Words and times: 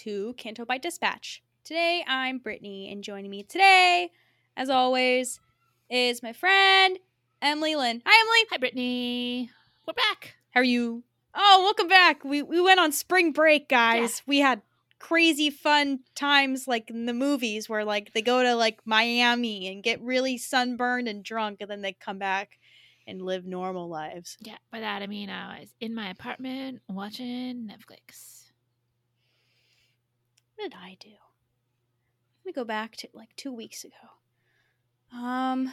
To 0.00 0.32
Canto 0.38 0.64
Bight 0.64 0.80
Dispatch. 0.80 1.42
Today 1.62 2.02
I'm 2.08 2.38
Brittany, 2.38 2.90
and 2.90 3.04
joining 3.04 3.30
me 3.30 3.42
today, 3.42 4.10
as 4.56 4.70
always, 4.70 5.40
is 5.90 6.22
my 6.22 6.32
friend 6.32 6.98
Emily 7.42 7.76
Lynn. 7.76 8.00
Hi, 8.06 8.20
Emily. 8.22 8.46
Hi, 8.50 8.56
Brittany. 8.56 9.50
We're 9.86 9.92
back. 9.92 10.36
How 10.52 10.60
are 10.60 10.64
you? 10.64 11.02
Oh, 11.34 11.60
welcome 11.64 11.86
back. 11.86 12.24
We 12.24 12.40
we 12.40 12.62
went 12.62 12.80
on 12.80 12.92
spring 12.92 13.32
break, 13.32 13.68
guys. 13.68 14.22
We 14.26 14.38
had 14.38 14.62
crazy 14.98 15.50
fun 15.50 16.00
times 16.14 16.66
like 16.66 16.88
in 16.88 17.04
the 17.04 17.12
movies 17.12 17.68
where 17.68 17.84
like 17.84 18.14
they 18.14 18.22
go 18.22 18.42
to 18.42 18.54
like 18.54 18.78
Miami 18.86 19.68
and 19.68 19.82
get 19.82 20.00
really 20.00 20.38
sunburned 20.38 21.08
and 21.08 21.22
drunk, 21.22 21.58
and 21.60 21.70
then 21.70 21.82
they 21.82 21.92
come 21.92 22.18
back 22.18 22.58
and 23.06 23.20
live 23.20 23.44
normal 23.44 23.90
lives. 23.90 24.38
Yeah, 24.40 24.56
by 24.72 24.80
that 24.80 25.02
I 25.02 25.06
mean 25.06 25.28
uh, 25.28 25.56
I 25.56 25.60
was 25.60 25.74
in 25.78 25.94
my 25.94 26.08
apartment 26.08 26.80
watching 26.88 27.68
Netflix. 27.68 28.39
What 30.60 30.72
did 30.72 30.78
I 30.78 30.96
do? 31.00 31.08
Let 31.08 32.44
me 32.44 32.52
go 32.52 32.64
back 32.64 32.94
to 32.96 33.08
like 33.14 33.34
two 33.34 33.50
weeks 33.50 33.82
ago. 33.82 35.18
Um, 35.18 35.72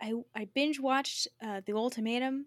I 0.00 0.14
I 0.34 0.48
binge 0.54 0.80
watched 0.80 1.28
uh, 1.42 1.60
The 1.66 1.74
Ultimatum 1.74 2.46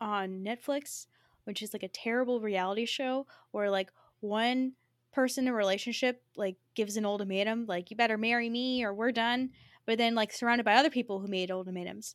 on 0.00 0.44
Netflix, 0.44 1.06
which 1.42 1.60
is 1.60 1.72
like 1.72 1.82
a 1.82 1.88
terrible 1.88 2.40
reality 2.40 2.86
show 2.86 3.26
where 3.50 3.68
like 3.68 3.90
one 4.20 4.74
person 5.12 5.48
in 5.48 5.52
a 5.52 5.56
relationship 5.56 6.22
like 6.36 6.54
gives 6.76 6.96
an 6.96 7.04
ultimatum 7.04 7.66
like 7.66 7.90
you 7.90 7.96
better 7.96 8.16
marry 8.16 8.48
me 8.48 8.82
or 8.82 8.94
we're 8.94 9.12
done 9.12 9.50
but 9.84 9.98
then 9.98 10.14
like 10.14 10.32
surrounded 10.32 10.64
by 10.64 10.74
other 10.74 10.88
people 10.88 11.20
who 11.20 11.26
made 11.26 11.50
ultimatums 11.50 12.14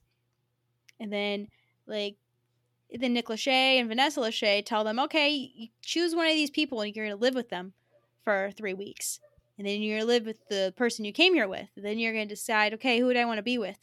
and 1.00 1.14
then 1.14 1.48
like 1.86 2.16
then 2.90 3.14
Nick 3.14 3.28
Lachey 3.28 3.80
and 3.80 3.88
Vanessa 3.88 4.20
Lachey 4.20 4.66
tell 4.66 4.84
them 4.84 4.98
okay 4.98 5.30
you 5.30 5.68
choose 5.84 6.16
one 6.16 6.26
of 6.26 6.34
these 6.34 6.50
people 6.50 6.82
and 6.82 6.96
you're 6.96 7.06
gonna 7.06 7.18
live 7.18 7.36
with 7.36 7.50
them 7.50 7.74
for 8.28 8.52
three 8.52 8.74
weeks. 8.74 9.22
And 9.58 9.66
then 9.66 9.82
you're 9.82 10.00
gonna 10.00 10.12
live 10.12 10.26
with 10.26 10.46
the 10.50 10.74
person 10.76 11.06
you 11.06 11.14
came 11.14 11.34
here 11.34 11.48
with. 11.48 11.70
And 11.78 11.86
then 11.86 11.98
you're 11.98 12.12
gonna 12.12 12.26
decide, 12.26 12.74
okay, 12.74 13.00
who 13.00 13.14
do 13.14 13.18
I 13.20 13.24
want 13.24 13.38
to 13.38 13.42
be 13.44 13.58
with? 13.58 13.78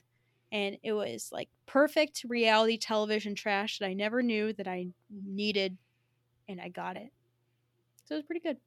And 0.53 0.77
it 0.83 0.93
was 0.93 1.31
like 1.33 1.49
perfect 1.65 2.27
reality 2.29 2.77
television 2.77 3.35
trash 3.35 3.79
that 3.79 3.87
I 3.87 3.95
never 3.95 4.23
knew 4.23 4.53
that 4.53 4.69
I 4.69 4.89
needed, 5.11 5.79
and 6.47 6.61
I 6.61 6.69
got 6.69 6.99
it. 6.99 7.11
So 8.05 8.17
it 8.17 8.19
was 8.19 8.27
pretty 8.27 8.43
good. 8.43 8.59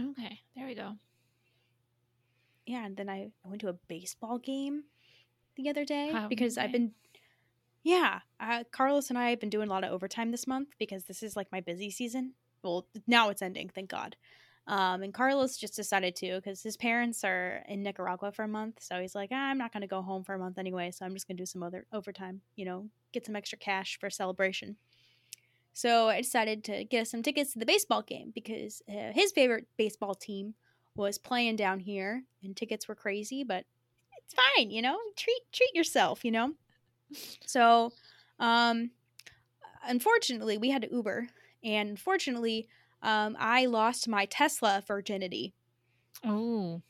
Okay, 0.00 0.40
there 0.56 0.66
we 0.66 0.74
go. 0.74 0.96
Yeah, 2.66 2.84
and 2.84 2.96
then 2.96 3.08
I, 3.08 3.30
I 3.44 3.48
went 3.48 3.60
to 3.60 3.68
a 3.68 3.78
baseball 3.86 4.38
game 4.38 4.82
the 5.54 5.70
other 5.70 5.84
day 5.84 6.10
How- 6.10 6.26
because 6.26 6.58
I've 6.58 6.72
been, 6.72 6.90
yeah, 7.84 8.20
uh, 8.40 8.64
Carlos 8.72 9.10
and 9.10 9.18
I 9.18 9.30
have 9.30 9.38
been 9.38 9.48
doing 9.48 9.68
a 9.68 9.70
lot 9.70 9.84
of 9.84 9.92
overtime 9.92 10.32
this 10.32 10.48
month 10.48 10.70
because 10.76 11.04
this 11.04 11.22
is 11.22 11.36
like 11.36 11.52
my 11.52 11.60
busy 11.60 11.88
season. 11.92 12.34
Well, 12.64 12.88
now 13.06 13.28
it's 13.30 13.42
ending, 13.42 13.70
thank 13.72 13.90
God. 13.90 14.16
Um, 14.66 15.02
and 15.02 15.12
Carlos 15.12 15.56
just 15.56 15.74
decided 15.74 16.14
to 16.16 16.36
because 16.36 16.62
his 16.62 16.76
parents 16.76 17.24
are 17.24 17.64
in 17.68 17.82
Nicaragua 17.82 18.30
for 18.30 18.44
a 18.44 18.48
month, 18.48 18.78
so 18.80 19.00
he's 19.00 19.14
like, 19.14 19.30
ah, 19.32 19.50
I'm 19.50 19.58
not 19.58 19.72
going 19.72 19.80
to 19.80 19.88
go 19.88 20.02
home 20.02 20.22
for 20.22 20.34
a 20.34 20.38
month 20.38 20.58
anyway, 20.58 20.90
so 20.90 21.04
I'm 21.04 21.14
just 21.14 21.26
going 21.26 21.36
to 21.36 21.42
do 21.42 21.46
some 21.46 21.62
other 21.62 21.86
overtime, 21.92 22.40
you 22.56 22.64
know, 22.64 22.88
get 23.12 23.26
some 23.26 23.34
extra 23.34 23.58
cash 23.58 23.98
for 23.98 24.10
celebration. 24.10 24.76
So 25.72 26.08
I 26.08 26.20
decided 26.20 26.64
to 26.64 26.84
get 26.84 27.08
some 27.08 27.22
tickets 27.22 27.52
to 27.52 27.58
the 27.58 27.66
baseball 27.66 28.02
game 28.02 28.32
because 28.34 28.82
uh, 28.88 29.12
his 29.12 29.32
favorite 29.32 29.66
baseball 29.76 30.14
team 30.14 30.54
was 30.94 31.18
playing 31.18 31.56
down 31.56 31.80
here, 31.80 32.22
and 32.42 32.56
tickets 32.56 32.86
were 32.86 32.94
crazy, 32.94 33.44
but 33.44 33.64
it's 34.24 34.34
fine, 34.34 34.70
you 34.70 34.82
know. 34.82 34.98
Treat 35.16 35.40
treat 35.52 35.74
yourself, 35.74 36.24
you 36.24 36.30
know. 36.30 36.52
So, 37.46 37.92
um, 38.38 38.90
unfortunately, 39.86 40.58
we 40.58 40.70
had 40.70 40.82
to 40.82 40.92
Uber, 40.92 41.28
and 41.64 41.90
unfortunately, 41.90 42.68
um, 43.02 43.36
I 43.38 43.66
lost 43.66 44.08
my 44.08 44.26
Tesla 44.26 44.82
virginity. 44.86 45.54
Oh, 46.24 46.82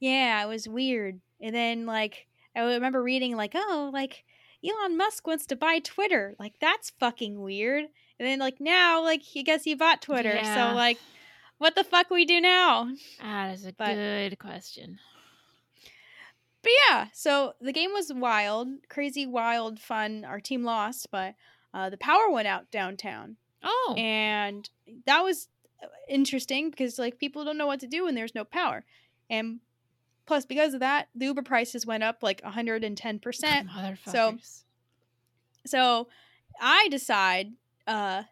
Yeah, 0.00 0.42
it 0.44 0.48
was 0.48 0.68
weird. 0.68 1.20
And 1.40 1.54
then 1.54 1.86
like 1.86 2.26
I 2.56 2.60
remember 2.62 3.02
reading 3.02 3.36
like, 3.36 3.52
oh, 3.54 3.90
like 3.92 4.24
Elon 4.64 4.96
Musk 4.96 5.26
wants 5.26 5.46
to 5.46 5.56
buy 5.56 5.78
Twitter. 5.78 6.34
Like 6.38 6.54
that's 6.60 6.90
fucking 6.98 7.40
weird. 7.40 7.84
And 8.18 8.28
then 8.28 8.38
like 8.38 8.60
now, 8.60 9.02
like 9.02 9.22
he 9.22 9.42
guess 9.42 9.64
he 9.64 9.74
bought 9.74 10.02
Twitter. 10.02 10.34
Yeah. 10.34 10.70
So 10.70 10.74
like 10.74 10.98
what 11.58 11.74
the 11.74 11.84
fuck 11.84 12.10
we 12.10 12.24
do 12.24 12.40
now? 12.40 12.88
that 13.20 13.52
is 13.54 13.66
a 13.66 13.72
But- 13.72 13.94
good 13.94 14.38
question. 14.38 14.98
But 16.62 16.72
yeah, 16.90 17.06
so 17.14 17.54
the 17.60 17.72
game 17.72 17.90
was 17.92 18.12
wild, 18.12 18.68
crazy, 18.90 19.26
wild, 19.26 19.78
fun. 19.80 20.26
Our 20.26 20.40
team 20.40 20.62
lost, 20.62 21.08
but 21.10 21.34
uh, 21.72 21.88
the 21.88 21.96
power 21.96 22.30
went 22.30 22.48
out 22.48 22.70
downtown. 22.70 23.36
Oh, 23.62 23.94
and 23.98 24.68
that 25.06 25.22
was 25.22 25.48
uh, 25.82 25.86
interesting 26.08 26.70
because 26.70 26.98
like 26.98 27.18
people 27.18 27.44
don't 27.44 27.58
know 27.58 27.66
what 27.66 27.80
to 27.80 27.86
do 27.86 28.04
when 28.04 28.14
there's 28.14 28.34
no 28.34 28.44
power. 28.44 28.84
And 29.28 29.60
plus 30.26 30.46
because 30.46 30.74
of 30.74 30.80
that 30.80 31.08
the 31.14 31.26
uber 31.26 31.42
prices 31.42 31.84
went 31.84 32.04
up 32.04 32.22
like 32.22 32.40
110% 32.42 33.20
motherfuckers. 33.20 34.62
so 35.66 36.06
i 36.60 36.86
decide 36.88 37.52
uh 37.88 38.22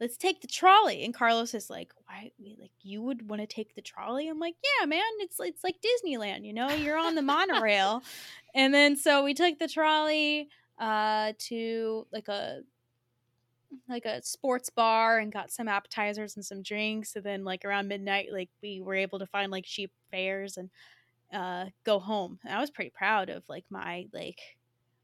let's 0.00 0.16
take 0.16 0.40
the 0.40 0.46
trolley. 0.46 1.04
And 1.04 1.12
carlos 1.12 1.54
is 1.54 1.68
like 1.68 1.92
why 2.06 2.30
like 2.60 2.70
you 2.82 3.02
would 3.02 3.28
want 3.28 3.40
to 3.42 3.46
take 3.46 3.74
the 3.74 3.82
trolley? 3.82 4.28
I'm 4.28 4.38
like 4.38 4.54
yeah 4.62 4.86
man 4.86 5.02
it's 5.18 5.40
it's 5.40 5.64
like 5.64 5.76
disneyland 5.82 6.44
you 6.44 6.52
know 6.52 6.70
you're 6.70 6.98
on 6.98 7.14
the 7.14 7.22
monorail. 7.22 8.02
And 8.54 8.72
then 8.72 8.96
so 8.96 9.24
we 9.24 9.34
took 9.34 9.58
the 9.58 9.68
trolley 9.68 10.48
uh 10.78 11.32
to 11.48 12.06
like 12.12 12.28
a 12.28 12.60
like 13.88 14.04
a 14.04 14.22
sports 14.22 14.70
bar 14.70 15.18
and 15.18 15.32
got 15.32 15.50
some 15.50 15.68
appetizers 15.68 16.36
and 16.36 16.44
some 16.44 16.62
drinks 16.62 17.16
and 17.16 17.24
then 17.24 17.44
like 17.44 17.64
around 17.64 17.88
midnight 17.88 18.28
like 18.32 18.50
we 18.62 18.80
were 18.80 18.94
able 18.94 19.18
to 19.18 19.26
find 19.26 19.50
like 19.50 19.64
cheap 19.64 19.90
fares 20.10 20.56
and 20.56 20.70
uh 21.32 21.66
go 21.84 21.98
home. 21.98 22.38
And 22.44 22.54
i 22.54 22.60
was 22.60 22.70
pretty 22.70 22.90
proud 22.90 23.28
of 23.28 23.44
like 23.48 23.64
my 23.70 24.06
like 24.12 24.40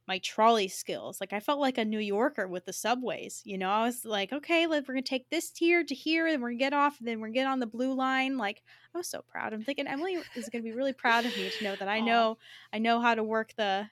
my 0.07 0.19
trolley 0.19 0.69
skills. 0.69 1.19
Like 1.21 1.33
i 1.33 1.41
felt 1.41 1.61
like 1.61 1.79
a 1.79 1.85
new 1.85 1.99
yorker 1.99 2.47
with 2.47 2.65
the 2.65 2.73
subways 2.73 3.43
you 3.45 3.59
know? 3.59 3.71
I 3.71 3.85
was 3.85 4.05
like 4.05 4.33
okay 4.33 4.67
like 4.67 4.87
we're 4.89 4.95
gonna 4.95 5.03
take 5.03 5.29
this 5.31 5.53
here 5.57 5.85
to 5.85 5.95
here 5.95 6.27
and 6.27 6.43
we're 6.43 6.51
gonna 6.51 6.59
get 6.59 6.73
off 6.73 6.99
and 6.99 7.09
then 7.09 7.21
we're 7.21 7.29
gonna 7.29 7.35
get 7.35 7.47
on 7.47 7.61
the 7.61 7.67
blue 7.67 7.93
line. 7.95 8.39
Like 8.39 8.63
i 8.95 8.99
was 8.99 9.09
so 9.09 9.23
proud. 9.29 9.53
I'm 9.53 9.65
thinking 9.65 9.87
emily 9.87 10.19
is 10.35 10.49
gonna 10.49 10.65
be 10.65 10.73
really 10.73 10.93
proud 10.95 11.27
of 11.27 11.37
me 11.37 11.51
to 11.51 11.65
know 11.65 11.77
that 11.77 11.89
i 11.89 12.01
know 12.01 12.39
i 12.73 12.79
know 12.79 13.01
how 13.01 13.15
to 13.15 13.23
work 13.23 13.53
the 13.57 13.89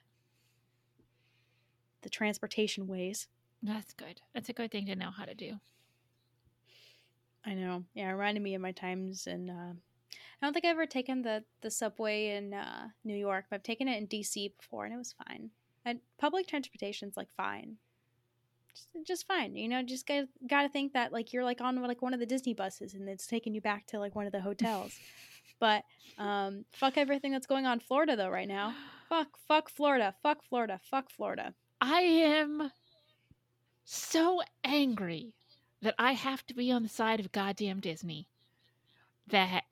the 2.01 2.09
transportation 2.09 2.87
ways 2.87 3.27
That's 3.63 3.93
good. 3.93 4.21
That's 4.33 4.49
a 4.49 4.53
good 4.53 4.71
thing 4.71 4.85
to 4.87 4.95
know 4.95 5.09
how 5.09 5.23
to 5.23 5.33
do. 5.33 5.53
I 7.45 7.53
know. 7.53 7.85
Yeah, 7.93 8.09
it 8.09 8.13
reminded 8.13 8.43
me 8.43 8.55
of 8.55 8.61
my 8.61 8.73
times 8.73 9.25
in. 9.25 9.49
Uh, 9.49 9.73
I 10.13 10.45
don't 10.45 10.53
think 10.53 10.65
I've 10.65 10.71
ever 10.71 10.85
taken 10.85 11.21
the 11.21 11.43
the 11.61 11.71
subway 11.71 12.35
in 12.35 12.53
uh, 12.53 12.89
New 13.05 13.15
York, 13.15 13.45
but 13.49 13.57
I've 13.57 13.63
taken 13.63 13.87
it 13.87 13.97
in 13.97 14.07
DC 14.07 14.51
before, 14.59 14.85
and 14.85 14.93
it 14.93 14.97
was 14.97 15.15
fine. 15.27 15.49
And 15.85 15.99
public 16.17 16.47
transportation's 16.47 17.15
like 17.15 17.29
fine. 17.35 17.77
just, 18.73 19.07
just 19.07 19.27
fine. 19.27 19.55
You 19.55 19.69
know, 19.69 19.81
just 19.81 20.05
got 20.05 20.25
got 20.47 20.63
to 20.63 20.69
think 20.69 20.93
that 20.93 21.13
like 21.13 21.31
you're 21.31 21.45
like 21.45 21.61
on 21.61 21.81
like 21.81 22.01
one 22.01 22.13
of 22.13 22.19
the 22.19 22.25
Disney 22.25 22.53
buses 22.53 22.93
and 22.93 23.07
it's 23.07 23.27
taking 23.27 23.53
you 23.53 23.61
back 23.61 23.87
to 23.87 23.99
like 23.99 24.15
one 24.15 24.25
of 24.25 24.33
the 24.33 24.41
hotels. 24.41 24.97
but 25.59 25.83
um, 26.17 26.65
fuck 26.73 26.97
everything 26.97 27.31
that's 27.31 27.47
going 27.47 27.65
on 27.65 27.73
in 27.73 27.79
Florida 27.79 28.15
though 28.15 28.29
right 28.29 28.47
now. 28.47 28.75
Fuck, 29.09 29.37
fuck 29.47 29.69
Florida, 29.69 30.15
fuck 30.23 30.43
Florida, 30.43 30.79
fuck 30.83 31.09
Florida. 31.09 31.53
I 31.81 32.01
am 32.01 32.71
so 33.85 34.41
angry 34.63 35.33
that 35.81 35.95
I 35.99 36.13
have 36.13 36.45
to 36.47 36.53
be 36.53 36.71
on 36.71 36.83
the 36.83 36.89
side 36.89 37.19
of 37.19 37.31
goddamn 37.31 37.79
Disney. 37.79 38.27
That, 39.27 39.63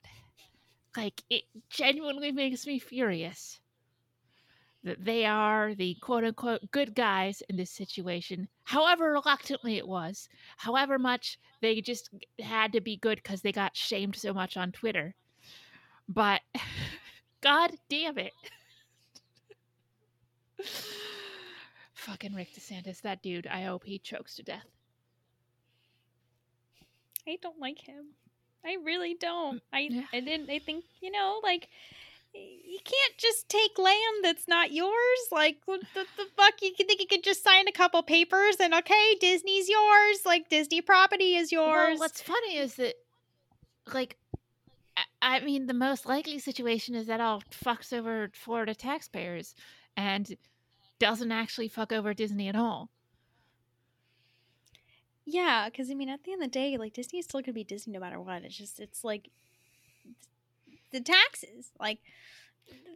like, 0.96 1.22
it 1.30 1.44
genuinely 1.70 2.32
makes 2.32 2.66
me 2.66 2.78
furious 2.78 3.60
that 4.84 5.04
they 5.04 5.24
are 5.24 5.74
the 5.74 5.94
quote 6.00 6.24
unquote 6.24 6.70
good 6.72 6.94
guys 6.94 7.42
in 7.48 7.56
this 7.56 7.70
situation, 7.70 8.48
however 8.64 9.12
reluctantly 9.12 9.76
it 9.76 9.86
was, 9.86 10.28
however 10.56 10.98
much 10.98 11.38
they 11.60 11.80
just 11.80 12.10
had 12.40 12.72
to 12.72 12.80
be 12.80 12.96
good 12.96 13.20
because 13.22 13.42
they 13.42 13.52
got 13.52 13.76
shamed 13.76 14.16
so 14.16 14.34
much 14.34 14.56
on 14.56 14.72
Twitter. 14.72 15.14
But, 16.08 16.40
god 17.40 17.72
damn 17.88 18.18
it. 18.18 18.32
Fucking 22.06 22.34
Rick 22.34 22.54
DeSantis, 22.54 23.00
that 23.02 23.22
dude, 23.22 23.46
I 23.46 23.62
hope 23.62 23.84
he 23.84 23.98
chokes 23.98 24.34
to 24.36 24.42
death. 24.42 24.66
I 27.28 27.38
don't 27.40 27.60
like 27.60 27.78
him. 27.78 28.06
I 28.64 28.76
really 28.84 29.14
don't. 29.14 29.62
I 29.72 29.82
mm, 29.82 29.88
yeah. 29.90 30.02
I 30.12 30.20
didn't. 30.20 30.50
I 30.50 30.58
think 30.58 30.84
you 31.00 31.10
know, 31.12 31.40
like 31.42 31.68
you 32.34 32.78
can't 32.84 33.18
just 33.18 33.48
take 33.48 33.78
land 33.78 34.24
that's 34.24 34.48
not 34.48 34.72
yours. 34.72 35.20
Like 35.30 35.58
what 35.66 35.80
the, 35.94 36.04
the 36.16 36.24
fuck? 36.36 36.54
You 36.60 36.72
think 36.76 37.00
you 37.00 37.06
could 37.06 37.22
just 37.22 37.44
sign 37.44 37.68
a 37.68 37.72
couple 37.72 38.02
papers 38.02 38.56
and 38.60 38.74
okay, 38.74 39.14
Disney's 39.20 39.68
yours. 39.68 40.18
Like 40.26 40.48
Disney 40.48 40.80
property 40.80 41.36
is 41.36 41.52
yours. 41.52 41.90
Well, 41.90 41.98
what's 41.98 42.22
funny 42.22 42.56
is 42.56 42.74
that, 42.76 42.94
like, 43.92 44.16
I- 44.96 45.36
I 45.36 45.40
mean, 45.40 45.66
the 45.66 45.74
most 45.74 46.06
likely 46.06 46.40
situation 46.40 46.94
is 46.96 47.06
that 47.06 47.20
all 47.20 47.42
fucks 47.50 47.92
over 47.92 48.30
Florida 48.34 48.74
taxpayers 48.74 49.54
and 49.96 50.36
doesn't 51.02 51.32
actually 51.32 51.66
fuck 51.66 51.90
over 51.92 52.14
Disney 52.14 52.46
at 52.48 52.54
all. 52.54 52.88
Yeah, 55.24 55.68
because 55.68 55.90
I 55.90 55.94
mean, 55.94 56.08
at 56.08 56.22
the 56.22 56.32
end 56.32 56.42
of 56.44 56.46
the 56.48 56.52
day, 56.52 56.76
like 56.78 56.92
Disney 56.92 57.18
is 57.18 57.24
still 57.24 57.40
gonna 57.40 57.52
be 57.52 57.64
Disney 57.64 57.92
no 57.92 57.98
matter 57.98 58.20
what. 58.20 58.44
It's 58.44 58.56
just 58.56 58.78
it's 58.78 59.02
like 59.02 59.28
the 60.92 61.00
taxes, 61.00 61.72
like 61.80 61.98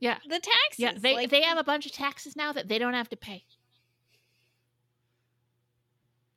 Yeah. 0.00 0.18
the 0.24 0.38
taxes. 0.38 0.78
Yeah, 0.78 0.92
they 0.96 1.14
like, 1.14 1.30
they 1.30 1.42
have 1.42 1.58
a 1.58 1.64
bunch 1.64 1.84
of 1.84 1.90
taxes 1.90 2.36
now 2.36 2.52
that 2.52 2.68
they 2.68 2.78
don't 2.78 2.94
have 2.94 3.08
to 3.08 3.16
pay. 3.16 3.44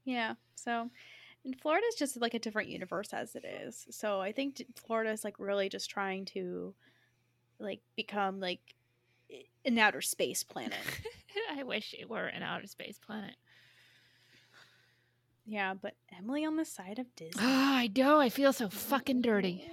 Yeah. 0.05 0.33
So, 0.55 0.89
and 1.45 1.59
Florida's 1.61 1.93
just 1.95 2.17
like 2.19 2.33
a 2.33 2.39
different 2.39 2.69
universe 2.69 3.13
as 3.13 3.35
it 3.35 3.45
is. 3.45 3.85
So 3.91 4.19
I 4.21 4.31
think 4.31 4.63
Florida 4.75 5.11
is 5.11 5.23
like 5.23 5.39
really 5.39 5.69
just 5.69 5.87
trying 5.87 6.25
to 6.25 6.73
like 7.59 7.81
become 7.95 8.39
like 8.39 8.61
an 9.65 9.77
outer 9.77 10.01
space 10.01 10.43
planet. 10.43 10.79
I 11.51 11.63
wish 11.63 11.93
it 11.97 12.09
were 12.09 12.25
an 12.25 12.43
outer 12.43 12.67
space 12.67 12.99
planet. 12.99 13.35
yeah, 15.45 15.73
but 15.73 15.95
Emily 16.17 16.45
on 16.45 16.55
the 16.57 16.65
side 16.65 16.99
of 16.99 17.07
Disney. 17.15 17.41
Oh, 17.43 17.73
I 17.73 17.89
know. 17.95 18.19
I 18.19 18.29
feel 18.29 18.53
so 18.53 18.69
fucking 18.69 19.21
dirty. 19.21 19.65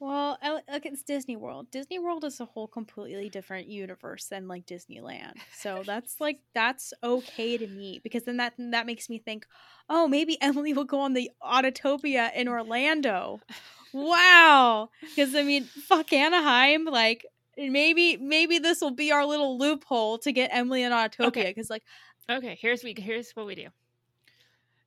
Well, 0.00 0.36
look, 0.68 0.84
it's 0.84 1.04
Disney 1.04 1.36
World. 1.36 1.70
Disney 1.70 2.00
World 2.00 2.24
is 2.24 2.40
a 2.40 2.44
whole 2.44 2.66
completely 2.66 3.28
different 3.28 3.68
universe 3.68 4.26
than 4.26 4.48
like 4.48 4.66
Disneyland. 4.66 5.34
So 5.54 5.82
that's 5.86 6.20
like 6.20 6.40
that's 6.54 6.92
okay 7.04 7.56
to 7.56 7.68
me 7.68 8.00
because 8.02 8.24
then 8.24 8.38
that 8.38 8.54
that 8.58 8.84
makes 8.84 9.08
me 9.08 9.20
think, 9.20 9.46
oh, 9.88 10.08
maybe 10.08 10.42
Emily 10.42 10.72
will 10.72 10.82
go 10.82 10.98
on 10.98 11.12
the 11.12 11.30
Autotopia 11.40 12.34
in 12.34 12.48
Orlando. 12.48 13.40
Wow, 13.94 14.88
because 15.02 15.34
I 15.34 15.42
mean, 15.42 15.64
fuck 15.64 16.14
Anaheim. 16.14 16.86
Like 16.86 17.26
maybe 17.56 18.16
maybe 18.16 18.58
this 18.58 18.80
will 18.80 18.90
be 18.94 19.12
our 19.12 19.24
little 19.26 19.58
loophole 19.58 20.18
to 20.18 20.32
get 20.32 20.50
Emily 20.52 20.84
on 20.84 20.92
Autotopia 20.92 21.26
Okay. 21.28 21.44
because 21.50 21.70
like 21.70 21.82
Okay, 22.30 22.56
here's 22.60 22.84
we 22.84 22.94
here's 22.96 23.32
what 23.32 23.46
we 23.46 23.54
do. 23.54 23.68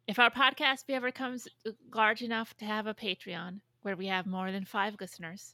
If 0.07 0.19
our 0.19 0.29
podcast 0.31 0.83
ever 0.89 1.11
comes 1.11 1.47
uh, 1.67 1.71
large 1.93 2.21
enough 2.21 2.55
to 2.57 2.65
have 2.65 2.87
a 2.87 2.93
Patreon 2.93 3.59
where 3.81 3.95
we 3.95 4.07
have 4.07 4.25
more 4.25 4.51
than 4.51 4.65
five 4.65 4.95
listeners, 4.99 5.53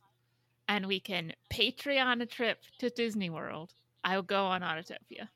and 0.67 0.85
we 0.87 0.99
can 0.99 1.33
Patreon 1.51 2.21
a 2.21 2.25
trip 2.25 2.59
to 2.79 2.89
Disney 2.89 3.29
World, 3.29 3.73
I 4.03 4.15
will 4.15 4.23
go 4.23 4.45
on 4.45 4.61
Autotopia. 4.61 5.29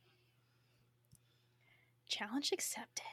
challenge 2.08 2.52
accepted. 2.54 3.04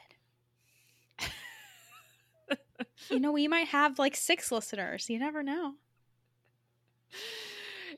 you 3.09 3.19
know, 3.19 3.31
we 3.31 3.47
might 3.47 3.67
have 3.69 3.97
like 3.99 4.15
six 4.15 4.51
listeners. 4.51 5.09
You 5.09 5.19
never 5.19 5.41
know. 5.43 5.73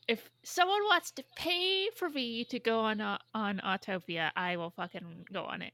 If 0.07 0.29
someone 0.43 0.83
wants 0.83 1.11
to 1.11 1.23
pay 1.35 1.89
for 1.95 2.09
me 2.09 2.43
to 2.45 2.59
go 2.59 2.79
on 2.81 3.01
uh, 3.01 3.17
on 3.33 3.59
Autopia, 3.65 4.31
I 4.35 4.55
will 4.57 4.69
fucking 4.69 5.25
go 5.33 5.43
on 5.45 5.61
it. 5.63 5.73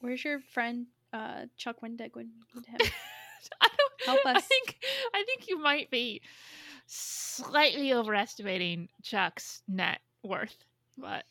Where's 0.00 0.22
your 0.24 0.40
friend 0.40 0.86
uh 1.12 1.46
Chuck 1.56 1.76
Wendig 1.82 2.14
when 2.14 2.28
you 2.28 2.42
need 2.54 2.66
him? 2.66 2.78
I 3.60 3.68
don't 3.68 3.92
Help 4.06 4.20
I 4.26 4.38
us. 4.38 4.44
think 4.46 4.76
I 5.14 5.22
think 5.24 5.48
you 5.48 5.58
might 5.58 5.90
be 5.90 6.20
slightly 6.86 7.92
overestimating 7.94 8.88
Chuck's 9.02 9.62
net 9.68 10.00
worth, 10.22 10.56
but 10.98 11.24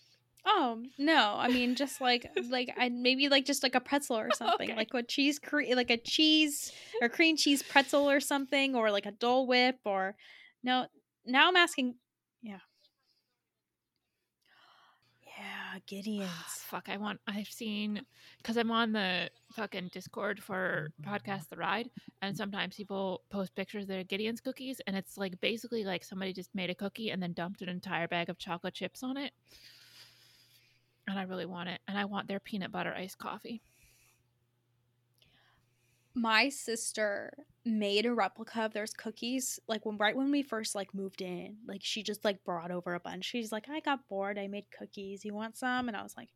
oh 0.45 0.81
no, 0.97 1.35
I 1.37 1.47
mean 1.49 1.75
just 1.75 2.01
like 2.01 2.25
like 2.49 2.73
I 2.77 2.89
maybe 2.89 3.29
like 3.29 3.45
just 3.45 3.61
like 3.61 3.75
a 3.75 3.79
pretzel 3.79 4.17
or 4.17 4.29
something, 4.33 4.69
Okay. 4.71 4.77
like 4.77 4.93
what 4.93 5.07
cheese 5.07 5.37
cre- 5.37 5.75
like 5.75 5.91
a 5.91 5.97
cheese 5.97 6.71
or 7.01 7.09
cream 7.09 7.37
cheese 7.37 7.61
pretzel 7.61 8.09
or 8.09 8.19
something, 8.19 8.75
or 8.75 8.89
like 8.89 9.05
a 9.05 9.11
Dole 9.11 9.45
Whip 9.45 9.77
or 9.85 10.15
no. 10.63 10.87
Now 11.25 11.47
I'm 11.47 11.55
asking, 11.55 11.95
yeah, 12.41 12.59
yeah, 15.37 15.75
ah, 15.75 15.79
Gideon's. 15.87 16.29
fuck, 16.47 16.89
I 16.89 16.97
want. 16.97 17.19
I've 17.27 17.47
seen 17.47 18.01
because 18.37 18.57
I'm 18.57 18.71
on 18.71 18.91
the 18.91 19.29
fucking 19.53 19.89
Discord 19.93 20.41
for 20.41 20.89
podcast 21.05 21.49
The 21.49 21.57
Ride, 21.57 21.89
and 22.21 22.35
sometimes 22.35 22.75
people 22.75 23.21
post 23.29 23.55
pictures 23.55 23.83
of 23.83 23.87
their 23.89 24.03
Gideon's 24.03 24.41
cookies, 24.41 24.81
and 24.87 24.95
it's 24.95 25.17
like 25.17 25.39
basically 25.41 25.83
like 25.83 26.03
somebody 26.03 26.33
just 26.33 26.53
made 26.53 26.69
a 26.69 26.75
cookie 26.75 27.09
and 27.11 27.21
then 27.21 27.33
dumped 27.33 27.61
an 27.61 27.69
entire 27.69 28.07
bag 28.07 28.29
of 28.29 28.37
chocolate 28.37 28.73
chips 28.73 29.03
on 29.03 29.17
it. 29.17 29.31
And 31.07 31.19
I 31.19 31.23
really 31.23 31.45
want 31.45 31.69
it, 31.69 31.79
and 31.87 31.97
I 31.97 32.05
want 32.05 32.27
their 32.27 32.39
peanut 32.39 32.71
butter 32.71 32.93
iced 32.93 33.17
coffee. 33.17 33.61
My 36.15 36.49
sister 36.49 37.33
made 37.65 38.05
a 38.05 38.13
replica 38.13 38.61
of 38.61 38.73
those 38.73 38.93
cookies 38.93 39.59
like 39.67 39.85
when 39.85 39.97
right 39.97 40.15
when 40.15 40.29
we 40.29 40.43
first 40.43 40.75
like 40.75 40.93
moved 40.93 41.21
in 41.21 41.55
like 41.67 41.81
she 41.81 42.03
just 42.03 42.23
like 42.23 42.43
brought 42.43 42.71
over 42.71 42.93
a 42.93 42.99
bunch. 42.99 43.25
She's 43.25 43.51
like 43.51 43.67
i 43.69 43.79
got 43.79 44.07
bored. 44.07 44.37
I 44.37 44.47
made 44.47 44.65
cookies. 44.77 45.25
You 45.25 45.33
want 45.33 45.57
some? 45.57 45.87
And 45.87 45.97
i 45.97 46.03
was 46.03 46.15
like 46.17 46.29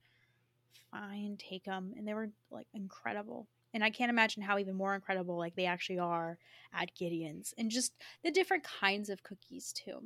fine 0.92 1.38
take 1.38 1.66
them 1.66 1.94
and 1.98 2.08
they 2.08 2.14
were 2.14 2.30
like 2.50 2.68
incredible. 2.74 3.48
And 3.74 3.84
i 3.84 3.90
can't 3.90 4.10
imagine 4.10 4.42
how 4.42 4.58
even 4.58 4.76
more 4.76 4.96
incredible 4.96 5.38
like 5.38 5.56
they 5.56 5.66
actually 5.66 6.00
are 6.00 6.38
at 6.74 6.96
gideon's 6.96 7.54
and 7.58 7.70
just 7.70 7.94
the 8.24 8.32
different 8.32 8.64
kinds 8.64 9.10
of 9.10 9.24
cookies 9.24 9.74
too. 9.74 10.04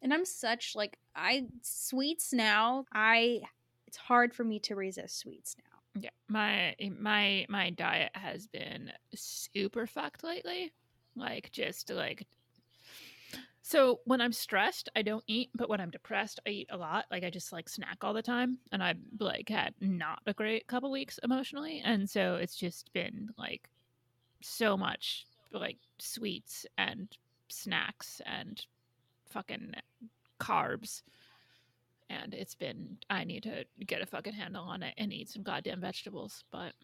And 0.00 0.12
i'm 0.12 0.24
such 0.24 0.74
like 0.74 0.98
i 1.14 1.46
sweets 1.62 2.32
now 2.32 2.86
i 2.92 3.40
it's 3.86 3.98
hard 3.98 4.34
for 4.34 4.42
me 4.42 4.58
to 4.60 4.74
resist 4.74 5.18
sweets 5.20 5.54
now 5.58 5.71
Yeah, 5.94 6.10
my 6.28 6.74
eh, 6.78 6.88
my 6.98 7.46
my 7.48 7.70
diet 7.70 8.12
has 8.14 8.46
been 8.46 8.92
super 9.14 9.86
fucked 9.86 10.24
lately. 10.24 10.72
Like 11.14 11.50
just 11.52 11.90
like 11.90 12.26
so 13.64 14.00
when 14.04 14.20
I'm 14.20 14.32
stressed, 14.32 14.88
I 14.96 15.02
don't 15.02 15.22
eat, 15.28 15.50
but 15.54 15.68
when 15.68 15.80
I'm 15.80 15.90
depressed, 15.90 16.40
I 16.46 16.50
eat 16.50 16.68
a 16.70 16.76
lot. 16.76 17.04
Like 17.10 17.22
I 17.22 17.30
just 17.30 17.52
like 17.52 17.68
snack 17.68 17.98
all 18.02 18.12
the 18.12 18.22
time, 18.22 18.58
and 18.72 18.82
I've 18.82 18.98
like 19.20 19.48
had 19.48 19.74
not 19.80 20.20
a 20.26 20.34
great 20.34 20.66
couple 20.66 20.90
weeks 20.90 21.18
emotionally, 21.22 21.80
and 21.84 22.08
so 22.08 22.36
it's 22.36 22.56
just 22.56 22.92
been 22.92 23.28
like 23.38 23.68
so 24.40 24.76
much 24.76 25.26
like 25.52 25.78
sweets 25.98 26.66
and 26.78 27.08
snacks 27.48 28.20
and 28.26 28.64
fucking 29.28 29.72
carbs 30.40 31.02
and 32.10 32.34
it's 32.34 32.54
been 32.54 32.98
I 33.10 33.24
need 33.24 33.44
to 33.44 33.64
get 33.86 34.02
a 34.02 34.06
fucking 34.06 34.34
handle 34.34 34.64
on 34.64 34.82
it 34.82 34.94
and 34.98 35.12
eat 35.12 35.28
some 35.30 35.42
goddamn 35.42 35.80
vegetables. 35.80 36.44
But 36.50 36.74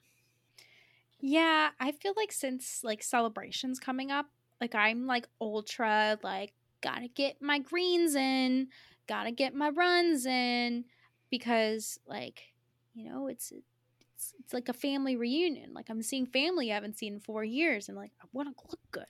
Yeah, 1.20 1.70
I 1.80 1.92
feel 1.92 2.14
like 2.16 2.32
since 2.32 2.84
like 2.84 3.02
celebrations 3.02 3.80
coming 3.80 4.10
up, 4.10 4.26
like 4.60 4.74
I'm 4.74 5.06
like 5.06 5.28
ultra 5.40 6.18
like 6.22 6.52
gotta 6.80 7.08
get 7.08 7.42
my 7.42 7.58
greens 7.58 8.14
in, 8.14 8.68
gotta 9.06 9.32
get 9.32 9.54
my 9.54 9.70
runs 9.70 10.26
in 10.26 10.84
because 11.30 11.98
like, 12.06 12.54
you 12.94 13.10
know, 13.10 13.26
it's 13.26 13.52
it's, 14.14 14.34
it's 14.38 14.54
like 14.54 14.68
a 14.68 14.72
family 14.72 15.16
reunion. 15.16 15.74
Like 15.74 15.90
I'm 15.90 16.02
seeing 16.02 16.26
family 16.26 16.70
I 16.70 16.74
haven't 16.74 16.98
seen 16.98 17.14
in 17.14 17.20
4 17.20 17.44
years 17.44 17.88
and 17.88 17.96
like 17.96 18.12
I 18.22 18.26
want 18.32 18.56
to 18.56 18.64
look 18.70 18.80
good. 18.92 19.06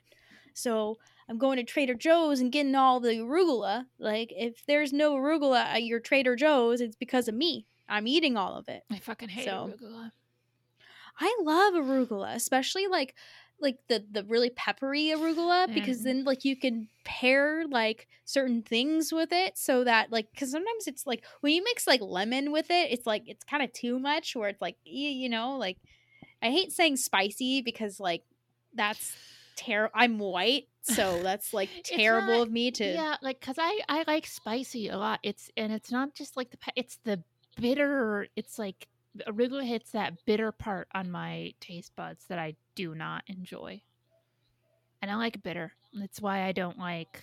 So, 0.59 0.99
I'm 1.31 1.38
going 1.38 1.57
to 1.59 1.62
Trader 1.65 1.95
Joe's 1.95 2.41
and 2.41 2.50
getting 2.50 2.75
all 2.75 3.00
the 3.00 3.11
arugula. 3.19 3.85
Like 3.99 4.33
if 4.35 4.65
there's 4.67 4.93
no 4.95 5.15
arugula 5.17 5.61
at 5.62 5.83
your 5.85 6.00
Trader 6.00 6.37
Joe's, 6.37 6.81
it's 6.81 6.97
because 6.97 7.29
of 7.29 7.35
me. 7.35 7.67
I'm 7.88 8.07
eating 8.07 8.37
all 8.37 8.57
of 8.57 8.69
it. 8.69 8.83
I 8.91 8.99
fucking 8.99 9.29
hate 9.29 9.45
So- 9.45 9.75
arugula. 9.79 10.12
I 11.21 11.37
love 11.43 11.75
arugula, 11.75 12.35
especially 12.35 12.87
like 12.87 13.15
like 13.61 13.77
the 13.88 14.05
the 14.11 14.23
really 14.25 14.50
peppery 14.50 15.07
arugula 15.07 15.73
because 15.75 16.00
Mm. 16.00 16.05
then 16.05 16.25
like 16.25 16.45
you 16.45 16.55
can 16.55 16.88
pair 17.05 17.67
like 17.67 18.07
certain 18.25 18.62
things 18.62 19.12
with 19.12 19.33
it 19.33 19.59
so 19.59 19.83
that 19.83 20.12
like 20.12 20.31
because 20.31 20.53
sometimes 20.53 20.87
it's 20.87 21.07
like 21.09 21.25
when 21.41 21.53
you 21.53 21.65
mix 21.65 21.85
like 21.85 22.00
lemon 22.00 22.53
with 22.53 22.71
it 22.71 22.93
it's 22.93 23.05
like 23.05 23.25
it's 23.27 23.43
kind 23.45 23.65
of 23.65 23.73
too 23.73 23.99
much 23.99 24.37
where 24.37 24.49
it's 24.49 24.61
like 24.61 24.77
you, 24.85 25.09
you 25.09 25.29
know 25.29 25.57
like 25.57 25.77
i 26.41 26.50
hate 26.53 26.71
saying 26.71 26.97
spicy 26.97 27.61
because 27.61 27.99
like 27.99 28.23
that's 28.75 29.17
terrible 29.59 29.93
i'm 29.95 30.19
white 30.19 30.69
so 30.83 31.23
that's 31.23 31.53
like 31.53 31.69
terrible 31.85 32.38
not- 32.38 32.47
of 32.47 32.53
me 32.53 32.71
to 32.71 32.85
Yeah, 32.85 33.17
like 33.21 33.41
cuz 33.41 33.57
I 33.59 33.81
I 33.88 34.05
like 34.07 34.27
spicy 34.27 34.88
a 34.88 34.97
lot. 34.97 35.21
It's 35.23 35.50
and 35.57 35.71
it's 35.73 35.91
not 35.93 36.15
just 36.15 36.35
like 36.37 36.50
the 36.50 36.59
it's 36.77 36.97
the 37.05 37.23
bitter 37.61 38.27
it's 38.37 38.59
like 38.59 38.88
arugula 39.27 39.65
hits 39.67 39.91
that 39.91 40.25
bitter 40.25 40.50
part 40.53 40.88
on 40.95 41.11
my 41.11 41.53
taste 41.61 41.95
buds 41.97 42.25
that 42.29 42.38
I 42.38 42.55
do 42.75 42.95
not 42.95 43.25
enjoy. 43.27 43.83
And 45.03 45.11
I 45.11 45.17
like 45.17 45.43
bitter. 45.43 45.73
That's 45.93 46.21
why 46.23 46.45
I 46.45 46.53
don't 46.53 46.79
like 46.79 47.23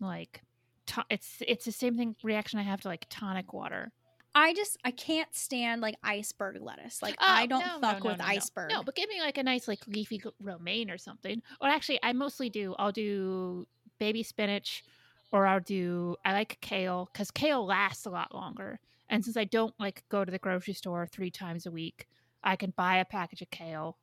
like 0.00 0.42
to- 0.86 1.04
it's 1.10 1.40
it's 1.46 1.66
the 1.66 1.72
same 1.72 1.96
thing 1.96 2.16
reaction 2.24 2.58
I 2.58 2.62
have 2.62 2.80
to 2.80 2.88
like 2.88 3.06
tonic 3.08 3.52
water. 3.52 3.92
I 4.34 4.52
just 4.54 4.76
i 4.84 4.90
can't 4.90 5.34
stand 5.34 5.80
like 5.80 5.96
iceberg 6.02 6.60
lettuce 6.60 7.02
like 7.02 7.14
Oh, 7.20 7.24
i 7.26 7.46
don't 7.46 7.60
no, 7.60 7.78
fuck 7.80 8.04
no, 8.04 8.10
with 8.10 8.18
no, 8.18 8.24
no. 8.24 8.30
iceberg 8.30 8.70
No, 8.70 8.82
but 8.82 8.94
give 8.94 9.08
me 9.08 9.20
like 9.20 9.38
a 9.38 9.42
nice 9.42 9.66
like 9.68 9.86
leafy 9.86 10.22
romaine 10.40 10.90
or 10.90 10.98
something. 10.98 11.42
Or 11.60 11.68
actually, 11.68 11.98
I 12.02 12.12
mostly 12.12 12.48
do. 12.50 12.74
I'll 12.78 12.92
do 12.92 13.66
baby 13.98 14.22
spinach, 14.22 14.84
or 15.32 15.46
I'll 15.46 15.60
do. 15.60 16.16
I 16.24 16.32
like 16.32 16.58
kale 16.60 17.08
because 17.12 17.30
kale 17.30 17.64
lasts 17.66 18.06
a 18.06 18.10
lot 18.10 18.34
longer. 18.34 18.78
And 19.08 19.24
since 19.24 19.36
I 19.36 19.44
don't 19.44 19.74
like 19.78 20.04
go 20.08 20.24
to 20.24 20.30
the 20.30 20.38
grocery 20.38 20.74
store 20.74 21.06
three 21.06 21.30
times 21.30 21.66
a 21.66 21.70
week, 21.70 22.06
I 22.44 22.56
can 22.56 22.72
buy 22.76 22.98
a 22.98 23.04
package 23.04 23.42
of 23.42 23.50
kale, 23.50 23.96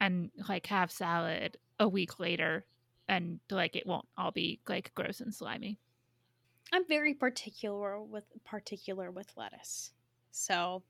and 0.00 0.30
like 0.48 0.66
have 0.66 0.90
salad 0.90 1.56
a 1.78 1.88
week 1.88 2.18
later, 2.18 2.64
and 3.08 3.40
like 3.50 3.76
it 3.76 3.86
won't 3.86 4.06
all 4.16 4.32
be 4.32 4.60
like 4.68 4.92
gross 4.94 5.20
and 5.20 5.32
slimy. 5.34 5.78
I'm 6.72 6.86
very 6.86 7.14
particular 7.14 8.00
with 8.00 8.24
particular 8.44 9.10
with 9.10 9.32
lettuce. 9.36 9.92
So, 10.30 10.82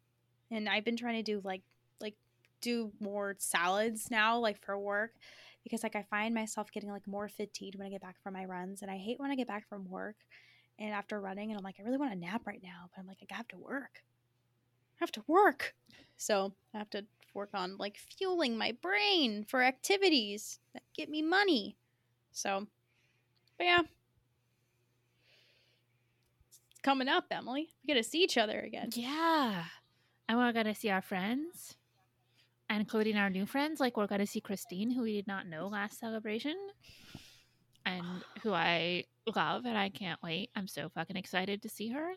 and 0.50 0.68
I've 0.68 0.84
been 0.84 0.96
trying 0.96 1.16
to 1.16 1.22
do 1.22 1.40
like 1.44 1.62
like 2.00 2.14
do 2.60 2.92
more 3.00 3.36
salads 3.38 4.10
now 4.10 4.38
like 4.38 4.64
for 4.64 4.78
work 4.78 5.12
because 5.62 5.82
like 5.82 5.96
I 5.96 6.04
find 6.10 6.34
myself 6.34 6.72
getting 6.72 6.90
like 6.90 7.06
more 7.06 7.28
fatigued 7.28 7.76
when 7.76 7.86
I 7.86 7.90
get 7.90 8.00
back 8.02 8.16
from 8.22 8.34
my 8.34 8.44
runs 8.44 8.82
and 8.82 8.90
I 8.90 8.96
hate 8.96 9.20
when 9.20 9.30
I 9.30 9.36
get 9.36 9.46
back 9.46 9.68
from 9.68 9.88
work 9.88 10.16
and 10.78 10.92
after 10.92 11.20
running 11.20 11.50
and 11.50 11.58
I'm 11.58 11.64
like 11.64 11.76
I 11.78 11.82
really 11.82 11.98
want 11.98 12.12
to 12.12 12.18
nap 12.18 12.46
right 12.46 12.62
now, 12.62 12.88
but 12.94 13.00
I'm 13.00 13.06
like 13.06 13.18
I 13.30 13.34
have 13.34 13.48
to 13.48 13.58
work. 13.58 14.02
I 15.00 15.02
have 15.04 15.12
to 15.12 15.22
work. 15.28 15.74
So, 16.16 16.52
I 16.74 16.78
have 16.78 16.90
to 16.90 17.04
work 17.34 17.50
on 17.54 17.76
like 17.78 17.96
fueling 17.96 18.58
my 18.58 18.72
brain 18.82 19.44
for 19.44 19.62
activities 19.62 20.58
that 20.72 20.82
get 20.96 21.08
me 21.08 21.22
money. 21.22 21.76
So, 22.32 22.66
but 23.56 23.64
yeah, 23.64 23.82
coming 26.82 27.08
up, 27.08 27.24
Emily. 27.30 27.68
We 27.82 27.94
get 27.94 28.02
to 28.02 28.08
see 28.08 28.22
each 28.22 28.38
other 28.38 28.60
again. 28.60 28.90
Yeah. 28.92 29.64
And 30.28 30.38
we're 30.38 30.52
going 30.52 30.66
to 30.66 30.74
see 30.74 30.90
our 30.90 31.02
friends, 31.02 31.76
including 32.70 33.16
our 33.16 33.30
new 33.30 33.46
friends. 33.46 33.80
Like, 33.80 33.96
we're 33.96 34.06
going 34.06 34.20
to 34.20 34.26
see 34.26 34.40
Christine, 34.40 34.90
who 34.90 35.02
we 35.02 35.14
did 35.14 35.26
not 35.26 35.46
know 35.46 35.68
last 35.68 35.98
celebration, 35.98 36.56
and 37.86 38.04
who 38.42 38.52
I 38.52 39.04
love, 39.34 39.64
and 39.64 39.76
I 39.76 39.88
can't 39.88 40.22
wait. 40.22 40.50
I'm 40.54 40.68
so 40.68 40.88
fucking 40.88 41.16
excited 41.16 41.62
to 41.62 41.68
see 41.68 41.88
her. 41.90 42.12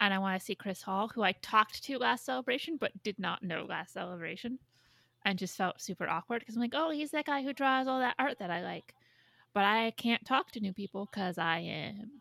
And 0.00 0.14
I 0.14 0.18
want 0.18 0.38
to 0.38 0.44
see 0.44 0.54
Chris 0.54 0.82
Hall, 0.82 1.08
who 1.08 1.22
I 1.22 1.32
talked 1.32 1.82
to 1.84 1.98
last 1.98 2.24
celebration, 2.24 2.76
but 2.78 3.02
did 3.02 3.18
not 3.18 3.42
know 3.42 3.66
last 3.68 3.92
celebration, 3.92 4.58
and 5.24 5.38
just 5.38 5.56
felt 5.56 5.80
super 5.80 6.08
awkward 6.08 6.40
because 6.40 6.54
I'm 6.54 6.62
like, 6.62 6.74
oh, 6.74 6.90
he's 6.90 7.10
that 7.10 7.26
guy 7.26 7.42
who 7.42 7.52
draws 7.52 7.88
all 7.88 7.98
that 7.98 8.14
art 8.18 8.38
that 8.38 8.50
I 8.50 8.62
like. 8.62 8.94
But 9.54 9.64
I 9.64 9.90
can't 9.96 10.24
talk 10.24 10.52
to 10.52 10.60
new 10.60 10.72
people 10.72 11.08
because 11.10 11.36
I 11.36 11.58
am 11.60 12.20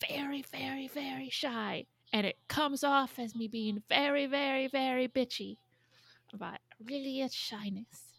very, 0.00 0.42
very, 0.42 0.88
very 0.88 1.30
shy 1.30 1.86
and 2.12 2.26
it 2.26 2.36
comes 2.48 2.84
off 2.84 3.18
as 3.18 3.34
me 3.34 3.48
being 3.48 3.82
very, 3.88 4.26
very, 4.26 4.68
very 4.68 5.08
bitchy. 5.08 5.58
But 6.36 6.60
really, 6.84 7.20
it's 7.20 7.34
shyness. 7.34 8.14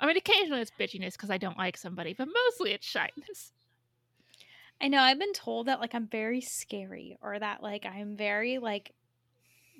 I 0.00 0.06
mean, 0.06 0.16
occasionally 0.16 0.62
it's 0.62 0.72
bitchiness 0.78 1.12
because 1.12 1.30
I 1.30 1.38
don't 1.38 1.58
like 1.58 1.76
somebody, 1.76 2.14
but 2.14 2.28
mostly 2.28 2.72
it's 2.72 2.86
shyness. 2.86 3.52
I 4.80 4.88
know 4.88 5.00
I've 5.00 5.18
been 5.18 5.34
told 5.34 5.66
that 5.66 5.80
like 5.80 5.94
I'm 5.94 6.06
very 6.06 6.40
scary 6.40 7.18
or 7.20 7.38
that 7.38 7.62
like 7.62 7.84
I'm 7.84 8.16
very 8.16 8.58
like 8.58 8.92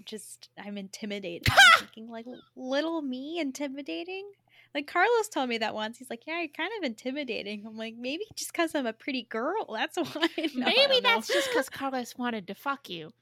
just 0.04 0.50
I'm 0.62 0.76
intimidating. 0.76 1.42
I'm 1.50 1.80
thinking 1.80 2.10
like 2.10 2.26
little 2.54 3.00
me 3.00 3.38
intimidating. 3.38 4.30
Like 4.74 4.86
Carlos 4.86 5.28
told 5.28 5.48
me 5.48 5.58
that 5.58 5.74
once. 5.74 5.98
He's 5.98 6.10
like, 6.10 6.26
"Yeah, 6.26 6.38
you're 6.38 6.48
kind 6.48 6.70
of 6.78 6.84
intimidating." 6.84 7.64
I'm 7.66 7.76
like, 7.76 7.96
maybe 7.96 8.24
just 8.36 8.52
because 8.52 8.74
I'm 8.74 8.86
a 8.86 8.92
pretty 8.92 9.24
girl. 9.24 9.66
That's 9.74 9.96
why. 10.14 10.28
No, 10.54 10.66
Maybe 10.66 10.94
know. 10.94 11.00
that's 11.00 11.26
just 11.28 11.48
because 11.48 11.68
Carlos 11.68 12.16
wanted 12.16 12.46
to 12.48 12.54
fuck 12.54 12.88
you, 12.88 13.12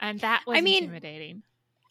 and 0.00 0.18
that 0.20 0.44
was 0.46 0.56
I 0.58 0.60
mean- 0.62 0.84
intimidating. 0.84 1.42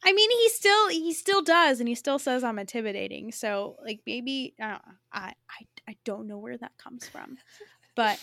I 0.03 0.13
mean, 0.13 0.29
he 0.29 0.49
still 0.49 0.89
he 0.89 1.13
still 1.13 1.41
does, 1.41 1.79
and 1.79 1.89
he 1.89 1.95
still 1.95 2.19
says 2.19 2.43
I'm 2.43 2.59
intimidating. 2.59 3.31
So 3.31 3.77
like 3.83 3.99
maybe 4.05 4.53
uh, 4.61 4.77
I 5.11 5.33
I 5.49 5.65
I 5.87 5.95
don't 6.05 6.27
know 6.27 6.37
where 6.37 6.57
that 6.57 6.77
comes 6.77 7.07
from, 7.09 7.37
but 7.95 8.19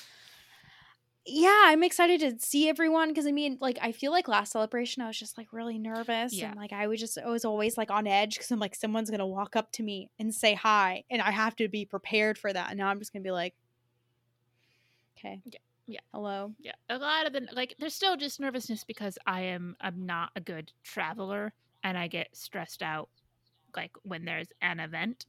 yeah, 1.26 1.62
I'm 1.66 1.82
excited 1.82 2.20
to 2.20 2.38
see 2.44 2.68
everyone 2.68 3.08
because 3.08 3.26
I 3.26 3.32
mean, 3.32 3.56
like 3.60 3.78
I 3.80 3.92
feel 3.92 4.12
like 4.12 4.28
last 4.28 4.52
celebration 4.52 5.02
I 5.02 5.06
was 5.06 5.18
just 5.18 5.38
like 5.38 5.52
really 5.52 5.78
nervous 5.78 6.32
Yeah. 6.34 6.48
and 6.48 6.56
like 6.56 6.72
I 6.72 6.86
was 6.86 7.00
just 7.00 7.16
I 7.18 7.28
was 7.28 7.44
always 7.44 7.78
like 7.78 7.90
on 7.90 8.06
edge 8.06 8.34
because 8.36 8.50
I'm 8.50 8.58
like 8.60 8.74
someone's 8.74 9.10
gonna 9.10 9.26
walk 9.26 9.56
up 9.56 9.72
to 9.72 9.82
me 9.82 10.10
and 10.18 10.34
say 10.34 10.54
hi, 10.54 11.04
and 11.10 11.22
I 11.22 11.30
have 11.30 11.56
to 11.56 11.68
be 11.68 11.84
prepared 11.86 12.36
for 12.38 12.52
that. 12.52 12.68
And 12.70 12.78
now 12.78 12.88
I'm 12.88 12.98
just 12.98 13.12
gonna 13.12 13.22
be 13.22 13.30
like, 13.30 13.54
okay, 15.18 15.40
Yeah, 15.46 15.58
yeah. 15.86 16.00
hello, 16.12 16.52
Yeah, 16.58 16.72
a 16.88 16.98
lot 16.98 17.26
of 17.26 17.32
the 17.32 17.48
like, 17.52 17.74
there's 17.78 17.94
still 17.94 18.16
just 18.16 18.40
nervousness 18.40 18.84
because 18.84 19.18
I 19.26 19.42
am 19.42 19.76
I'm 19.80 20.06
not 20.06 20.30
a 20.36 20.40
good 20.40 20.72
traveler, 20.82 21.52
and 21.82 21.96
I 21.96 22.06
get 22.08 22.36
stressed 22.36 22.82
out 22.82 23.08
like 23.76 23.92
when 24.02 24.24
there's 24.24 24.48
an 24.62 24.78
event. 24.80 25.26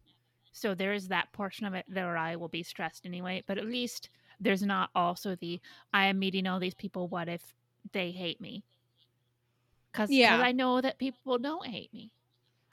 So 0.51 0.73
there 0.75 0.93
is 0.93 1.07
that 1.09 1.31
portion 1.33 1.65
of 1.65 1.73
it 1.73 1.85
where 1.91 2.15
I 2.17 2.35
will 2.37 2.47
be 2.47 2.63
stressed 2.63 3.05
anyway. 3.05 3.43
But 3.45 3.57
at 3.57 3.65
least 3.65 4.09
there's 4.39 4.61
not 4.63 4.89
also 4.95 5.35
the 5.35 5.59
I 5.93 6.07
am 6.07 6.19
meeting 6.19 6.47
all 6.47 6.59
these 6.59 6.73
people. 6.75 7.07
What 7.07 7.27
if 7.29 7.53
they 7.91 8.11
hate 8.11 8.41
me? 8.41 8.63
Because 9.91 10.09
Yeah. 10.09 10.39
I 10.41 10.51
know 10.51 10.81
that 10.81 10.97
people 10.99 11.37
don't 11.37 11.65
hate 11.65 11.93
me. 11.93 12.11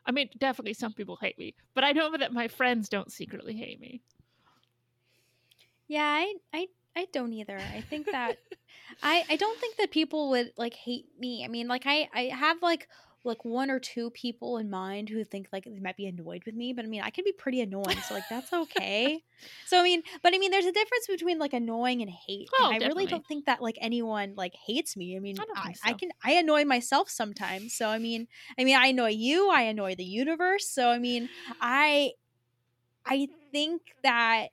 I 0.05 0.11
mean, 0.11 0.29
definitely 0.39 0.75
some 0.75 0.93
people 0.93 1.17
hate 1.17 1.39
me, 1.39 1.55
but 1.75 1.85
I 1.85 1.93
know 1.93 2.17
that 2.17 2.33
my 2.33 2.49
friends 2.49 2.89
don't 2.89 3.13
secretly 3.13 3.55
hate 3.55 3.81
me. 3.81 4.03
Yeah, 5.89 6.05
I 6.05 6.35
I 6.53 6.69
I 6.97 7.07
don't 7.13 7.33
either. 7.33 7.59
I 7.59 7.81
think 7.83 8.07
that 8.11 8.39
I 9.03 9.25
I 9.29 9.37
don't 9.37 9.59
think 9.61 9.77
that 9.77 9.91
people 9.91 10.31
would 10.31 10.53
like 10.57 10.75
hate 10.75 11.07
me. 11.19 11.45
I 11.45 11.49
mean, 11.49 11.69
like 11.69 11.85
I 11.87 12.09
I 12.13 12.23
have 12.35 12.63
like 12.63 12.89
like 13.25 13.45
one 13.45 13.71
or 13.71 13.79
two 13.79 14.11
people 14.11 14.59
in 14.59 14.69
mind 14.69 15.09
who 15.09 15.25
think 15.25 15.49
like 15.53 15.65
they 15.65 15.79
might 15.79 15.97
be 15.97 16.07
annoyed 16.07 16.43
with 16.45 16.55
me, 16.55 16.73
but 16.73 16.85
I 16.85 16.89
mean, 16.89 17.03
I 17.03 17.11
can 17.11 17.25
be 17.25 17.33
pretty 17.33 17.61
annoying, 17.61 17.97
so 18.09 18.15
like 18.15 18.29
that's 18.29 18.53
okay. 18.53 19.23
so 19.67 19.79
I 19.79 19.83
mean, 19.83 20.03
but 20.23 20.35
I 20.35 20.39
mean, 20.39 20.51
there's 20.51 20.67
a 20.67 20.73
difference 20.73 21.07
between 21.07 21.39
like 21.39 21.53
annoying 21.53 22.03
and 22.03 22.11
hate. 22.11 22.49
Oh, 22.59 22.71
and 22.73 22.83
I 22.83 22.87
really 22.87 23.07
don't 23.07 23.27
think 23.27 23.47
that 23.47 23.63
like 23.63 23.79
anyone 23.81 24.35
like 24.37 24.55
hates 24.55 24.97
me. 24.97 25.17
I 25.17 25.21
mean, 25.21 25.37
I 25.39 25.45
I, 25.57 25.65
think 25.65 25.79
I 25.85 25.93
can 25.93 26.11
I 26.25 26.33
annoy 26.33 26.65
myself 26.65 27.09
sometimes. 27.09 27.75
So 27.75 27.89
I 27.89 27.99
mean, 27.99 28.27
I 28.59 28.65
mean, 28.65 28.77
I 28.77 28.87
annoy 28.87 29.11
you, 29.11 29.51
I 29.51 29.63
annoy 29.63 29.95
the 29.95 30.05
universe. 30.05 30.69
So 30.69 30.91
I 30.91 30.99
mean, 30.99 31.29
I 31.61 32.13
I 33.07 33.29
think 33.53 33.83
that 34.03 34.49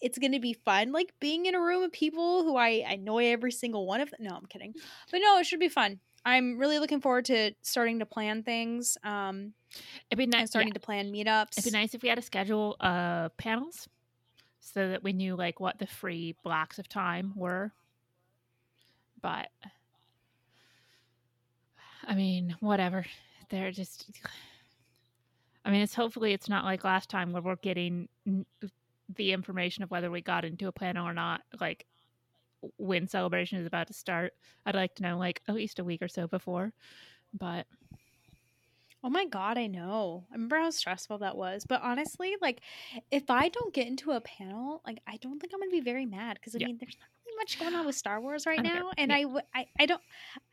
it's 0.00 0.18
going 0.18 0.32
to 0.32 0.40
be 0.40 0.52
fun 0.52 0.92
like 0.92 1.14
being 1.18 1.46
in 1.46 1.54
a 1.54 1.60
room 1.60 1.82
of 1.82 1.90
people 1.90 2.42
who 2.42 2.56
I, 2.56 2.84
I 2.86 2.94
annoy 2.94 3.26
every 3.26 3.52
single 3.52 3.86
one 3.86 4.00
of 4.00 4.10
them. 4.10 4.20
No, 4.22 4.34
I'm 4.34 4.46
kidding. 4.46 4.74
But 5.10 5.20
no, 5.22 5.38
it 5.38 5.46
should 5.46 5.60
be 5.60 5.68
fun. 5.68 5.98
I'm 6.24 6.58
really 6.58 6.78
looking 6.78 7.00
forward 7.00 7.26
to 7.26 7.52
starting 7.62 7.98
to 7.98 8.06
plan 8.06 8.42
things. 8.42 8.96
Um, 9.04 9.52
It'd 10.10 10.18
be 10.18 10.26
nice. 10.26 10.50
starting 10.50 10.72
to 10.72 10.80
plan 10.80 11.12
meetups. 11.12 11.58
It'd 11.58 11.64
be 11.72 11.76
nice 11.78 11.94
if 11.94 12.02
we 12.02 12.08
had 12.08 12.18
a 12.18 12.22
schedule 12.22 12.76
of 12.80 13.36
panels 13.36 13.88
so 14.60 14.88
that 14.88 15.02
we 15.02 15.12
knew 15.12 15.36
like 15.36 15.60
what 15.60 15.78
the 15.78 15.86
free 15.86 16.34
blocks 16.42 16.78
of 16.78 16.88
time 16.88 17.32
were. 17.36 17.72
But 19.20 19.48
I 22.06 22.14
mean, 22.14 22.56
whatever. 22.60 23.04
They're 23.50 23.72
just 23.72 24.10
I 25.64 25.70
mean, 25.70 25.82
it's 25.82 25.94
hopefully 25.94 26.32
it's 26.32 26.48
not 26.48 26.64
like 26.64 26.84
last 26.84 27.08
time 27.08 27.32
where 27.32 27.42
we're 27.42 27.56
getting 27.56 28.08
the 29.16 29.32
information 29.32 29.82
of 29.82 29.90
whether 29.90 30.10
we 30.10 30.20
got 30.20 30.44
into 30.44 30.68
a 30.68 30.72
panel 30.72 31.06
or 31.06 31.14
not 31.14 31.42
like 31.60 31.86
when 32.76 33.08
celebration 33.08 33.58
is 33.58 33.66
about 33.66 33.88
to 33.88 33.94
start. 33.94 34.32
I'd 34.66 34.74
like 34.74 34.94
to 34.96 35.02
know 35.02 35.18
like 35.18 35.42
at 35.48 35.54
least 35.54 35.78
a 35.78 35.84
week 35.84 36.02
or 36.02 36.08
so 36.08 36.26
before. 36.28 36.72
But 37.32 37.66
Oh 39.02 39.10
my 39.10 39.26
god, 39.26 39.58
I 39.58 39.66
know. 39.66 40.26
I 40.30 40.34
remember 40.34 40.56
how 40.56 40.70
stressful 40.70 41.18
that 41.18 41.36
was. 41.36 41.64
But 41.68 41.82
honestly, 41.82 42.36
like 42.40 42.62
if 43.10 43.28
I 43.28 43.48
don't 43.50 43.74
get 43.74 43.86
into 43.86 44.12
a 44.12 44.20
panel, 44.20 44.80
like 44.86 45.00
I 45.06 45.18
don't 45.18 45.38
think 45.38 45.52
I'm 45.52 45.60
gonna 45.60 45.70
be 45.70 45.80
very 45.80 46.06
mad 46.06 46.34
because 46.40 46.56
I 46.56 46.58
Yeah. 46.58 46.66
mean 46.66 46.78
there's 46.78 46.96
not 46.98 47.08
much 47.36 47.58
going 47.58 47.74
on 47.74 47.86
with 47.86 47.94
Star 47.96 48.20
Wars 48.20 48.46
right 48.46 48.58
I 48.58 48.62
now, 48.62 48.90
and 48.98 49.10
Yeah. 49.10 49.40
i 49.78 49.86
don't, 49.86 50.00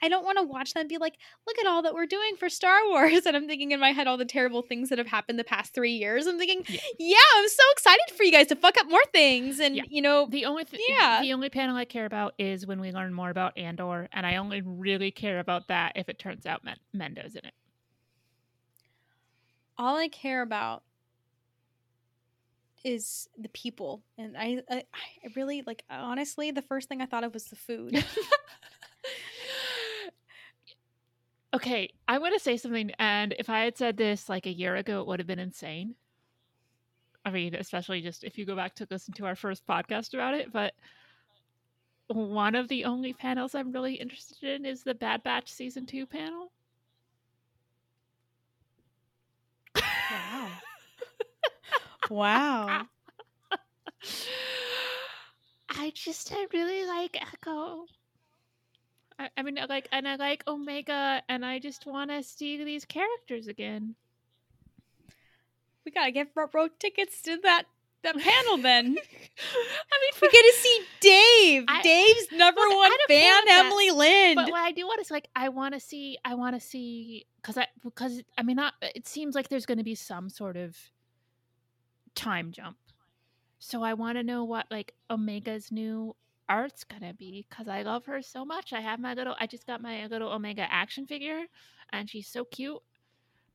I 0.02 0.08
don't 0.10 0.24
want 0.26 0.38
to 0.38 0.44
watch 0.44 0.74
them 0.74 0.88
be 0.88 0.98
like, 0.98 1.18
look 1.48 1.58
at 1.60 1.66
all 1.68 1.82
that 1.84 1.94
we're 1.94 2.06
doing 2.06 2.36
for 2.38 2.50
Star 2.50 2.80
Wars, 2.90 3.26
and 3.26 3.36
I'm 3.38 3.48
thinking 3.48 3.72
in 3.72 3.80
my 3.80 3.92
head 3.92 4.08
all 4.08 4.18
the 4.18 4.26
terrible 4.26 4.62
things 4.62 4.90
that 4.90 4.98
have 4.98 5.08
happened 5.08 5.38
the 5.40 5.44
past 5.44 5.74
three 5.74 5.94
years. 5.94 6.28
I'm 6.28 6.38
thinking, 6.38 6.64
Yeah. 6.68 6.80
yeah, 7.00 7.18
I'm 7.38 7.48
so 7.48 7.64
excited 7.72 8.16
for 8.16 8.24
you 8.24 8.32
guys 8.32 8.48
to 8.48 8.56
fuck 8.56 8.78
up 8.78 8.90
more 8.90 9.04
things, 9.14 9.60
and 9.60 9.76
Yeah. 9.76 9.84
you 9.90 10.02
know, 10.02 10.28
The 10.30 10.46
only 10.46 10.66
th- 10.66 10.82
Yeah. 10.88 11.20
the 11.22 11.34
only 11.34 11.50
panel 11.50 11.76
I 11.76 11.86
care 11.86 12.06
about 12.06 12.34
is 12.38 12.66
when 12.66 12.80
we 12.82 12.92
learn 12.92 13.14
more 13.14 13.30
about 13.30 13.58
Andor, 13.58 14.08
and 14.12 14.26
I 14.26 14.36
only 14.38 14.62
really 14.62 15.12
care 15.12 15.40
about 15.40 15.68
that 15.70 15.94
if 15.96 16.10
it 16.10 16.20
turns 16.20 16.46
out 16.46 16.64
Men- 16.64 16.78
Mendo's 16.94 17.36
in 17.36 17.46
it. 17.46 17.54
all 19.78 19.96
I 19.98 20.08
care 20.10 20.42
about 20.42 20.84
is 22.84 23.28
the 23.38 23.50
people, 23.50 24.04
and 24.18 24.36
I, 24.38 24.62
I, 24.70 24.84
I 24.94 25.30
really 25.36 25.64
like. 25.66 25.84
Honestly, 25.90 26.52
the 26.52 26.62
first 26.62 26.90
thing 26.90 27.02
I 27.02 27.06
thought 27.06 27.24
of 27.24 27.34
was 27.34 27.46
the 27.46 27.56
food. 27.56 28.04
okay, 31.54 31.90
I'm 32.08 32.20
going 32.20 32.34
to 32.34 32.40
say 32.40 32.58
something, 32.58 32.92
and 33.00 33.36
if 33.38 33.50
I 33.50 33.60
had 33.62 33.78
said 33.78 33.98
this 33.98 34.30
like 34.30 34.46
a 34.46 34.54
year 34.54 34.76
ago, 34.76 35.02
it 35.02 35.08
would 35.08 35.20
have 35.20 35.28
been 35.28 35.40
insane. 35.40 35.96
I 37.24 37.32
mean, 37.32 37.56
especially 37.56 38.02
just 38.02 38.24
if 38.24 38.38
you 38.38 38.46
go 38.46 38.56
back 38.56 38.76
to 38.76 38.88
listen 38.90 39.14
to 39.16 39.26
our 39.26 39.36
first 39.36 39.66
podcast 39.68 40.14
about 40.14 40.34
it, 40.34 40.52
but 40.52 40.74
one 42.08 42.56
of 42.56 42.68
the 42.68 42.86
only 42.86 43.14
panels 43.14 43.56
I'm 43.56 43.72
really 43.72 43.96
interested 43.96 44.50
in 44.50 44.66
is 44.66 44.84
the 44.84 44.96
Bad 44.96 45.24
Batch 45.24 45.52
season 45.52 45.86
two 45.86 46.06
panel. 46.06 46.52
Wow. 52.12 52.86
I 55.70 55.91
just 55.96 56.32
I 56.34 56.46
really 56.53 56.86
like 56.86 57.18
Echo. 57.22 57.86
I, 59.18 59.30
I 59.38 59.44
mean, 59.44 59.58
I 59.58 59.65
like 59.65 59.88
and 59.91 60.08
I 60.08 60.15
like 60.15 60.44
Omega, 60.48 61.22
and 61.30 61.46
I 61.46 61.60
just 61.60 61.86
want 61.86 62.12
to 62.12 62.22
see 62.24 62.63
these 62.63 62.86
characters 62.86 63.48
again. 63.48 63.96
We 65.86 65.91
gotta 65.91 66.12
get 66.12 66.34
front 66.34 66.53
row 66.53 66.68
tickets 66.80 67.22
to 67.24 67.38
that 67.44 67.63
that 68.03 68.18
panel 68.18 68.58
then. 68.58 68.86
I 68.86 68.89
mean, 68.89 68.98
We 70.22 70.27
for, 70.27 70.32
get 70.32 70.41
to 70.41 70.53
see 70.60 70.80
Dave. 71.00 71.65
I- 71.68 71.82
Dave's 71.82 72.32
number 72.32 72.62
Look, 72.62 72.72
I 72.74 72.75
one 72.75 72.91
fan, 73.08 73.32
about 73.44 73.48
that. 73.48 73.63
Emily 73.65 73.91
Lind. 73.91 74.36
but 74.36 74.51
what 74.51 74.62
I 74.62 74.72
do 74.72 74.86
want 74.88 75.00
is 75.01 75.10
like 75.12 75.27
I 75.36 75.50
want 75.50 75.74
to 75.75 75.80
see 75.80 76.18
I 76.25 76.36
want 76.36 76.56
to 76.56 76.60
see 76.60 77.25
because 77.41 77.58
I 77.58 77.68
because 77.84 78.22
I 78.38 78.44
mean 78.44 78.58
not 78.58 78.74
it 78.82 79.08
seems 79.08 79.36
like 79.36 79.50
there's 79.50 79.65
going 79.65 79.77
to 79.77 79.84
be 79.84 79.96
some 79.96 80.30
sort 80.30 80.58
of 80.58 80.75
time 82.15 82.51
jump, 82.51 82.77
so 83.60 83.84
I 83.84 83.94
want 83.94 84.18
to 84.18 84.24
know 84.24 84.44
what 84.44 84.65
like 84.72 84.94
Omega's 85.10 85.72
new 85.72 86.15
art's 86.50 86.84
gonna 86.84 87.13
be 87.13 87.46
because 87.50 87.68
I 87.68 87.84
love 87.84 88.06
her 88.08 88.22
so 88.22 88.44
much. 88.44 88.74
I 88.74 88.82
have 88.82 89.00
my 89.00 89.13
little 89.13 89.36
I 89.39 89.48
just 89.48 89.68
got 89.68 89.82
my 89.82 90.08
little 90.08 90.32
Omega 90.32 90.68
action 90.72 91.06
figure, 91.08 91.46
and 91.91 92.10
she's 92.10 92.27
so 92.27 92.44
cute, 92.44 92.82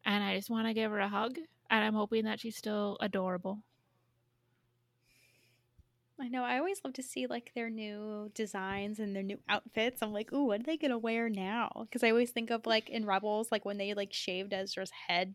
and 0.04 0.24
I 0.24 0.36
just 0.36 0.50
want 0.50 0.66
to 0.66 0.74
give 0.74 0.90
her 0.90 1.00
a 1.00 1.08
hug, 1.08 1.36
and 1.70 1.84
I'm 1.84 1.94
hoping 1.94 2.24
that 2.24 2.40
she's 2.40 2.56
still 2.56 2.96
adorable. 3.00 3.62
I 6.18 6.28
know. 6.28 6.44
I 6.44 6.58
always 6.58 6.80
love 6.82 6.94
to 6.94 7.02
see 7.02 7.26
like 7.26 7.52
their 7.54 7.68
new 7.68 8.30
designs 8.34 8.98
and 8.98 9.14
their 9.14 9.22
new 9.22 9.38
outfits. 9.48 10.02
I'm 10.02 10.12
like, 10.14 10.32
ooh, 10.32 10.46
what 10.46 10.60
are 10.60 10.64
they 10.64 10.78
gonna 10.78 10.98
wear 10.98 11.28
now? 11.28 11.70
Because 11.82 12.02
I 12.02 12.10
always 12.10 12.30
think 12.30 12.50
of 12.50 12.64
like 12.64 12.88
in 12.88 13.04
Rebels, 13.04 13.52
like 13.52 13.64
when 13.66 13.76
they 13.76 13.92
like 13.92 14.12
shaved 14.14 14.54
Ezra's 14.54 14.92
head, 15.08 15.34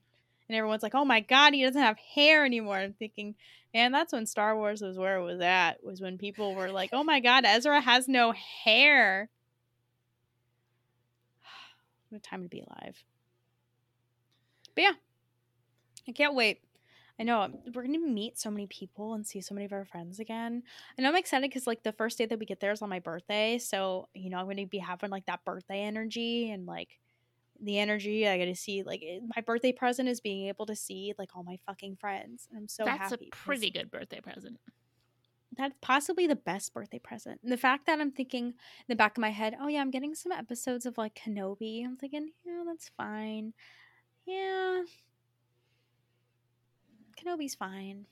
and 0.52 0.58
everyone's 0.58 0.84
like, 0.84 0.96
oh 0.96 1.06
my 1.06 1.22
god, 1.22 1.54
he 1.54 1.64
doesn't 1.64 1.82
have 1.82 1.98
hair 1.98 2.46
anymore. 2.46 2.76
I'm 2.76 2.92
thinking, 2.92 3.36
man, 3.74 3.94
that's 3.94 4.12
when 4.12 4.26
Star 4.26 4.58
Wars 4.58 4.82
was 4.82 4.98
where 4.98 5.18
it 5.18 5.24
was 5.24 5.40
at. 5.40 5.82
Was 5.82 6.02
when 6.02 6.18
people 6.18 6.54
were 6.54 6.70
like, 6.70 6.90
oh 6.92 7.06
my 7.06 7.22
god, 7.22 7.46
Ezra 7.46 7.80
has 7.80 8.08
no 8.08 8.34
hair. 8.34 9.30
What 12.10 12.18
a 12.18 12.22
time 12.22 12.44
to 12.44 12.50
be 12.50 12.60
alive. 12.60 13.02
But 14.76 14.82
yeah, 14.82 14.94
I 16.06 16.12
can't 16.12 16.36
wait. 16.36 16.60
I 17.18 17.24
know 17.24 17.48
we're 17.74 17.84
gonna 17.84 18.00
meet 18.00 18.38
so 18.38 18.52
many 18.52 18.68
people 18.68 19.14
and 19.14 19.26
see 19.26 19.40
so 19.40 19.56
many 19.56 19.66
of 19.66 19.72
our 19.72 19.86
friends 19.86 20.20
again. 20.20 20.64
I 20.98 21.02
know 21.02 21.10
I'm 21.10 21.16
excited 21.16 21.50
because 21.50 21.68
like 21.68 21.84
the 21.84 21.94
first 21.94 22.18
day 22.18 22.26
that 22.26 22.38
we 22.40 22.46
get 22.46 22.60
there 22.60 22.74
is 22.74 22.82
on 22.82 22.90
my 22.90 23.00
birthday, 23.00 23.58
so 23.58 24.10
you 24.14 24.30
know 24.30 24.38
I'm 24.38 24.48
gonna 24.48 24.66
be 24.66 24.80
having 24.80 25.12
like 25.12 25.28
that 25.28 25.46
birthday 25.46 25.84
energy 25.84 26.52
and 26.52 26.66
like 26.66 27.00
the 27.62 27.80
energy 27.80 28.28
I 28.28 28.38
get 28.38 28.46
to 28.46 28.56
see. 28.56 28.84
Like 28.84 29.02
eh, 29.06 29.20
my 29.36 29.42
birthday 29.42 29.72
present 29.72 30.10
is 30.10 30.20
being 30.22 30.48
able 30.48 30.66
to 30.66 30.76
see 30.76 31.14
like 31.18 31.30
all 31.36 31.44
my 31.44 31.58
fucking 31.66 31.98
friends, 31.98 32.48
and 32.50 32.58
I'm 32.60 32.68
so 32.68 32.86
That's 32.86 33.12
happy. 33.12 33.28
a 33.28 33.30
'cause 33.30 33.40
pretty 33.46 33.70
good 33.70 33.92
birthday 33.92 34.20
present. 34.20 34.60
That's 35.58 35.76
possibly 35.82 36.28
the 36.28 36.36
best 36.38 36.74
birthday 36.74 37.00
present. 37.00 37.42
And 37.44 37.52
the 37.52 37.58
fact 37.58 37.86
that 37.88 38.00
I'm 38.00 38.12
thinking 38.12 38.46
in 38.48 38.54
the 38.88 38.96
back 38.96 39.18
of 39.18 39.22
my 39.22 39.32
head, 39.32 39.56
oh 39.60 39.68
yeah, 39.68 39.82
I'm 39.82 39.92
getting 39.92 40.16
some 40.16 40.32
episodes 40.32 40.86
of 40.86 40.98
like 40.98 41.14
Kenobi. 41.14 41.84
I'm 41.86 41.98
thinking, 41.98 42.30
yeah, 42.46 42.64
that's 42.66 42.90
fine. 42.96 43.54
Yeah. 44.26 44.84
Kenobi's 47.18 47.54
fine. 47.56 48.06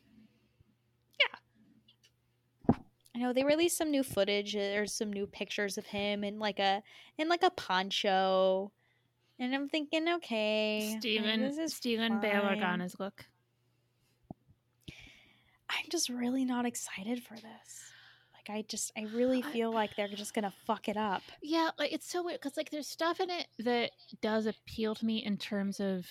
Yeah. 1.20 2.76
I 3.16 3.20
know 3.20 3.34
they 3.34 3.44
released 3.44 3.78
some 3.78 3.90
new 3.90 4.04
footage 4.04 4.56
eh, 4.56 4.76
or 4.78 4.86
some 4.86 5.12
new 5.12 5.26
pictures 5.26 5.78
of 5.78 5.86
him 5.86 6.24
in 6.24 6.40
like 6.40 6.60
a 6.60 6.84
in 7.18 7.28
like 7.30 7.44
a 7.44 7.50
poncho. 7.52 8.72
And 9.40 9.56
I'm 9.56 9.70
thinking, 9.70 10.08
okay. 10.16 10.98
Stephen 11.00 11.42
this 11.42 11.58
is 11.58 11.74
Stephen 11.74 12.20
Bail 12.20 12.44
look. 13.00 13.26
I'm 15.70 15.86
just 15.90 16.10
really 16.10 16.44
not 16.44 16.66
excited 16.66 17.24
for 17.24 17.36
this. 17.36 17.92
Like 18.34 18.50
I 18.50 18.66
just 18.68 18.92
I 18.98 19.04
really 19.14 19.42
feel 19.42 19.72
like 19.72 19.96
they're 19.96 20.08
just 20.10 20.34
gonna 20.34 20.54
fuck 20.66 20.90
it 20.90 20.98
up. 20.98 21.22
Yeah, 21.42 21.70
like 21.78 21.94
it's 21.94 22.10
so 22.10 22.24
weird 22.24 22.42
because 22.42 22.58
like 22.58 22.70
there's 22.70 22.88
stuff 22.88 23.20
in 23.20 23.30
it 23.30 23.48
that 23.60 23.92
does 24.22 24.46
appeal 24.46 24.96
to 24.96 25.06
me 25.06 25.24
in 25.24 25.38
terms 25.38 25.80
of 25.80 26.06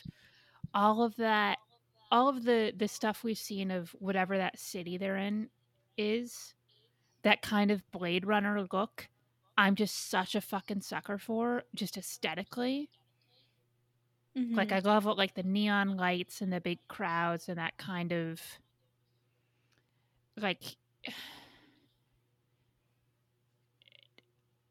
all 0.72 1.02
of 1.02 1.16
that, 1.16 1.58
all 2.10 2.28
of 2.28 2.44
the 2.44 2.72
the 2.76 2.88
stuff 2.88 3.24
we've 3.24 3.36
seen 3.36 3.70
of 3.70 3.90
whatever 3.98 4.38
that 4.38 4.58
city 4.58 4.96
they're 4.96 5.16
in 5.16 5.48
is 5.98 6.54
that 7.22 7.42
kind 7.42 7.70
of 7.70 7.90
Blade 7.90 8.26
Runner 8.26 8.66
look. 8.72 9.08
I'm 9.58 9.74
just 9.74 10.08
such 10.08 10.34
a 10.34 10.40
fucking 10.40 10.82
sucker 10.82 11.18
for 11.18 11.64
just 11.74 11.96
aesthetically. 11.96 12.90
Like 14.54 14.68
Mm-hmm. 14.68 14.72
I 14.72 14.78
love 14.80 15.04
like 15.04 15.34
the 15.34 15.42
neon 15.42 15.96
lights 15.96 16.40
and 16.40 16.52
the 16.52 16.60
big 16.60 16.78
crowds 16.88 17.48
and 17.48 17.58
that 17.58 17.76
kind 17.76 18.12
of 18.12 18.40
like 20.36 20.76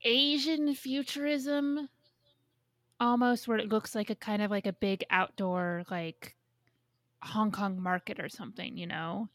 Asian 0.03 0.73
futurism 0.73 1.89
almost 2.99 3.47
where 3.47 3.57
it 3.57 3.69
looks 3.69 3.93
like 3.95 4.09
a 4.09 4.15
kind 4.15 4.41
of 4.41 4.51
like 4.51 4.65
a 4.65 4.73
big 4.73 5.03
outdoor 5.09 5.83
like 5.89 6.35
Hong 7.23 7.51
Kong 7.51 7.81
market 7.81 8.19
or 8.19 8.29
something, 8.29 8.77
you 8.77 8.87
know? 8.87 9.29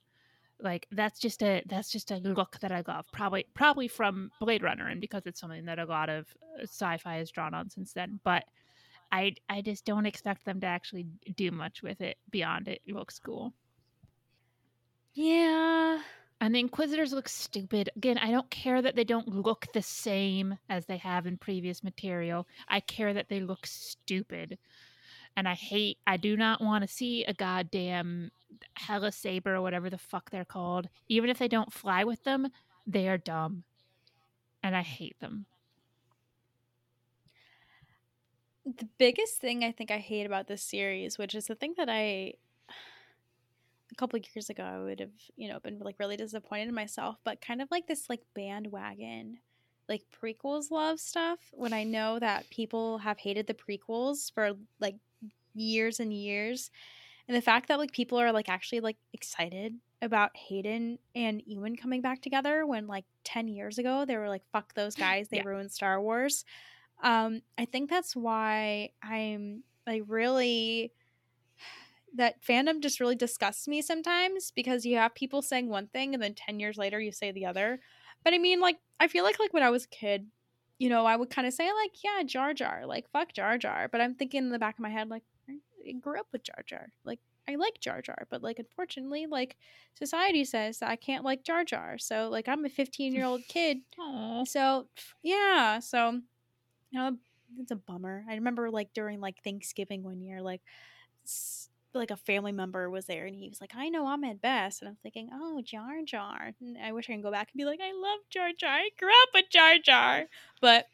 Like 0.60 0.86
that's 0.92 1.18
just 1.18 1.42
a 1.42 1.62
that's 1.66 1.90
just 1.90 2.10
a 2.12 2.16
look 2.18 2.58
that 2.60 2.72
I 2.72 2.82
love. 2.86 3.06
Probably 3.12 3.46
probably 3.54 3.88
from 3.88 4.30
Blade 4.40 4.62
Runner 4.62 4.88
and 4.88 5.00
because 5.00 5.26
it's 5.26 5.40
something 5.40 5.64
that 5.66 5.78
a 5.80 5.84
lot 5.84 6.08
of 6.08 6.26
uh, 6.58 6.62
sci-fi 6.62 7.16
has 7.16 7.30
drawn 7.30 7.54
on 7.54 7.68
since 7.68 7.92
then, 7.92 8.20
but 8.24 8.44
I 9.12 9.34
I 9.48 9.60
just 9.62 9.84
don't 9.84 10.06
expect 10.06 10.44
them 10.44 10.60
to 10.62 10.66
actually 10.66 11.06
do 11.36 11.50
much 11.52 11.82
with 11.82 12.00
it 12.00 12.18
beyond 12.30 12.68
it 12.68 12.82
looks 12.88 13.18
cool. 13.20 13.52
yeah. 15.14 16.00
And 16.40 16.54
the 16.54 16.60
Inquisitors 16.60 17.12
look 17.12 17.28
stupid. 17.28 17.90
Again, 17.96 18.18
I 18.18 18.32
don't 18.32 18.50
care 18.50 18.82
that 18.82 18.96
they 18.96 19.04
don't 19.04 19.28
look 19.28 19.66
the 19.72 19.82
same 19.82 20.58
as 20.68 20.86
they 20.86 20.96
have 20.96 21.26
in 21.26 21.38
previous 21.38 21.84
material. 21.84 22.48
I 22.68 22.80
care 22.80 23.14
that 23.14 23.28
they 23.28 23.40
look 23.40 23.64
stupid. 23.66 24.58
And 25.36 25.48
I 25.48 25.54
hate, 25.54 25.98
I 26.06 26.16
do 26.16 26.36
not 26.36 26.60
want 26.60 26.82
to 26.82 26.88
see 26.88 27.24
a 27.24 27.32
goddamn 27.32 28.32
Hella 28.74 29.12
Saber 29.12 29.54
or 29.54 29.62
whatever 29.62 29.88
the 29.88 29.98
fuck 29.98 30.30
they're 30.30 30.44
called. 30.44 30.88
Even 31.08 31.30
if 31.30 31.38
they 31.38 31.48
don't 31.48 31.72
fly 31.72 32.04
with 32.04 32.24
them, 32.24 32.48
they 32.86 33.08
are 33.08 33.18
dumb. 33.18 33.64
And 34.64 34.76
I 34.76 34.82
hate 34.82 35.18
them. 35.20 35.46
The 38.64 38.88
biggest 38.98 39.40
thing 39.40 39.64
I 39.64 39.72
think 39.72 39.90
I 39.90 39.98
hate 39.98 40.24
about 40.24 40.46
this 40.46 40.62
series, 40.62 41.18
which 41.18 41.34
is 41.34 41.46
the 41.46 41.54
thing 41.54 41.74
that 41.76 41.88
I 41.88 42.34
a 43.90 43.94
couple 43.96 44.18
of 44.18 44.24
years 44.34 44.48
ago 44.48 44.62
I 44.62 44.78
would 44.78 45.00
have, 45.00 45.10
you 45.36 45.48
know, 45.48 45.60
been 45.60 45.78
like 45.80 45.98
really 45.98 46.16
disappointed 46.16 46.68
in 46.68 46.74
myself, 46.74 47.18
but 47.24 47.40
kind 47.40 47.60
of 47.60 47.70
like 47.70 47.86
this 47.86 48.08
like 48.08 48.22
bandwagon 48.34 49.38
like 49.88 50.02
prequels 50.22 50.70
love 50.70 51.00
stuff 51.00 51.40
when 51.52 51.72
I 51.72 51.82
know 51.84 52.18
that 52.20 52.48
people 52.50 52.98
have 52.98 53.18
hated 53.18 53.46
the 53.46 53.54
prequels 53.54 54.32
for 54.32 54.52
like 54.80 54.96
years 55.54 56.00
and 56.00 56.12
years. 56.12 56.70
And 57.28 57.36
the 57.36 57.42
fact 57.42 57.68
that 57.68 57.78
like 57.78 57.92
people 57.92 58.18
are 58.18 58.32
like 58.32 58.48
actually 58.48 58.80
like 58.80 58.96
excited 59.12 59.74
about 60.00 60.36
Hayden 60.36 60.98
and 61.14 61.42
Ewan 61.46 61.76
coming 61.76 62.00
back 62.00 62.22
together 62.22 62.66
when 62.66 62.86
like 62.86 63.04
10 63.24 63.48
years 63.48 63.78
ago 63.78 64.04
they 64.04 64.16
were 64.16 64.28
like 64.28 64.42
fuck 64.52 64.72
those 64.74 64.94
guys 65.06 65.28
they 65.28 65.38
Yeah. 65.38 65.44
ruined 65.44 65.72
Star 65.72 66.00
Wars. 66.00 66.44
Um 67.02 67.42
I 67.58 67.64
think 67.66 67.90
that's 67.90 68.16
why 68.16 68.90
I'm 69.02 69.64
like 69.86 70.04
really 70.06 70.92
that 72.14 72.42
fandom 72.42 72.80
just 72.80 73.00
really 73.00 73.14
disgusts 73.16 73.66
me 73.66 73.80
sometimes 73.82 74.50
because 74.50 74.84
you 74.84 74.96
have 74.96 75.14
people 75.14 75.40
saying 75.42 75.68
one 75.68 75.86
thing 75.88 76.14
and 76.14 76.22
then 76.22 76.34
10 76.34 76.60
years 76.60 76.76
later 76.76 77.00
you 77.00 77.12
say 77.12 77.32
the 77.32 77.46
other. 77.46 77.80
but 78.24 78.34
I 78.34 78.38
mean, 78.38 78.60
like, 78.60 78.78
I 79.00 79.08
feel 79.08 79.24
like 79.24 79.40
like 79.40 79.52
when 79.52 79.62
I 79.64 79.70
was 79.70 79.84
a 79.84 79.88
kid, 79.88 80.28
you 80.78 80.88
know, 80.88 81.06
I 81.06 81.16
would 81.16 81.30
kind 81.30 81.46
of 81.46 81.54
say 81.54 81.72
like, 81.72 81.92
yeah, 82.04 82.22
Jar 82.24 82.54
Jar, 82.54 82.86
like 82.86 83.10
fuck 83.10 83.32
Jar 83.32 83.58
Jar. 83.58 83.88
But 83.90 84.00
I'm 84.00 84.14
thinking 84.14 84.44
in 84.44 84.50
the 84.50 84.58
back 84.58 84.76
of 84.76 84.80
my 84.82 84.90
head, 84.90 85.08
like, 85.08 85.24
I 85.88 85.92
grew 85.92 86.18
up 86.20 86.28
with 86.32 86.44
Jar 86.44 86.62
Jar. 86.66 86.88
Like, 87.04 87.20
I 87.48 87.56
like 87.56 87.80
Jar 87.80 88.02
Jar, 88.02 88.26
but 88.30 88.42
like, 88.42 88.58
unfortunately, 88.58 89.26
like, 89.26 89.56
society 89.94 90.44
says 90.44 90.78
that 90.80 90.90
I 90.90 90.96
can't 90.96 91.24
like 91.24 91.44
Jar 91.44 91.64
Jar. 91.64 91.98
So 91.98 92.28
like, 92.30 92.48
I'm 92.48 92.64
a 92.64 92.68
15 92.68 93.14
year 93.14 93.24
old 93.24 93.46
kid. 93.48 93.78
So 94.44 94.88
yeah, 95.22 95.78
so 95.80 96.20
you 96.92 97.00
know, 97.00 97.06
um, 97.08 97.18
it's 97.58 97.72
a 97.72 97.76
bummer. 97.76 98.24
I 98.30 98.36
remember 98.36 98.70
like 98.70 98.94
during 98.94 99.20
like 99.20 99.42
Thanksgiving 99.42 100.04
one 100.04 100.20
year, 100.22 100.42
like. 100.42 100.62
like 101.94 102.10
a 102.10 102.16
family 102.16 102.52
member 102.52 102.88
was 102.88 103.04
there 103.04 103.26
and 103.26 103.36
he 103.36 103.50
was 103.50 103.60
like, 103.60 103.72
I 103.76 103.90
know 103.90 104.06
Ahmed 104.06 104.40
Best. 104.40 104.80
And 104.80 104.88
I'm 104.88 104.96
thinking, 105.02 105.28
oh, 105.32 105.60
Jar 105.62 106.00
Jar. 106.06 106.52
And 106.60 106.78
I 106.78 106.92
wish 106.92 107.08
I 107.10 107.12
can 107.12 107.20
go 107.22 107.30
back 107.30 107.50
and 107.52 107.58
be 107.58 107.66
like, 107.66 107.80
I 107.82 107.92
love 107.92 108.20
Jar 108.30 108.48
Jar. 108.58 108.76
I 108.76 108.88
grew 108.98 109.10
up 109.10 109.28
with 109.34 109.50
Jar 109.50 109.74
Jar. 109.84 110.24
But 110.62 110.86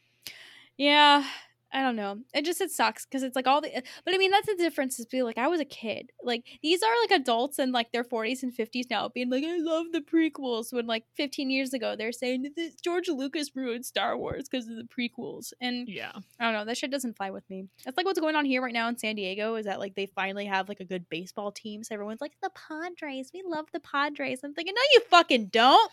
yeah, 0.76 1.24
I 1.70 1.82
don't 1.82 1.96
know. 1.96 2.18
It 2.32 2.46
just 2.46 2.60
it 2.62 2.70
sucks 2.70 3.04
because 3.04 3.22
it's 3.22 3.36
like 3.36 3.46
all 3.46 3.60
the. 3.60 3.70
But 4.04 4.14
I 4.14 4.16
mean, 4.18 4.30
that's 4.30 4.46
the 4.46 4.54
difference. 4.54 4.98
Is 4.98 5.04
be 5.06 5.22
like 5.22 5.36
I 5.36 5.48
was 5.48 5.60
a 5.60 5.66
kid. 5.66 6.12
Like 6.22 6.44
these 6.62 6.82
are 6.82 6.92
like 7.02 7.20
adults 7.20 7.58
in 7.58 7.72
like 7.72 7.92
their 7.92 8.04
40s 8.04 8.42
and 8.42 8.54
50s 8.54 8.88
now, 8.88 9.08
being 9.08 9.28
like, 9.28 9.44
I 9.44 9.58
love 9.58 9.86
the 9.92 10.00
prequels. 10.00 10.72
When 10.72 10.86
like 10.86 11.04
15 11.16 11.50
years 11.50 11.74
ago, 11.74 11.94
they're 11.96 12.12
saying 12.12 12.42
that 12.42 12.82
George 12.82 13.08
Lucas 13.08 13.54
ruined 13.54 13.84
Star 13.84 14.16
Wars 14.16 14.48
because 14.50 14.66
of 14.66 14.76
the 14.76 14.84
prequels. 14.84 15.52
And 15.60 15.88
Yeah. 15.88 16.12
I 16.40 16.44
don't 16.44 16.54
know. 16.54 16.64
That 16.64 16.78
shit 16.78 16.90
doesn't 16.90 17.16
fly 17.16 17.30
with 17.30 17.48
me. 17.50 17.66
That's 17.84 17.96
like 17.96 18.06
what's 18.06 18.20
going 18.20 18.36
on 18.36 18.46
here 18.46 18.62
right 18.62 18.72
now 18.72 18.88
in 18.88 18.96
San 18.96 19.16
Diego. 19.16 19.56
Is 19.56 19.66
that 19.66 19.78
like 19.78 19.94
they 19.94 20.06
finally 20.06 20.46
have 20.46 20.68
like 20.70 20.80
a 20.80 20.84
good 20.84 21.08
baseball 21.10 21.52
team? 21.52 21.84
So 21.84 21.94
everyone's 21.94 22.22
like 22.22 22.36
the 22.42 22.50
Padres. 22.50 23.30
We 23.34 23.42
love 23.46 23.66
the 23.72 23.80
Padres. 23.80 24.40
I'm 24.42 24.54
thinking, 24.54 24.74
no, 24.74 24.82
you 24.94 25.00
fucking 25.10 25.46
don't. 25.48 25.90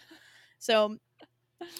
So 0.57 0.97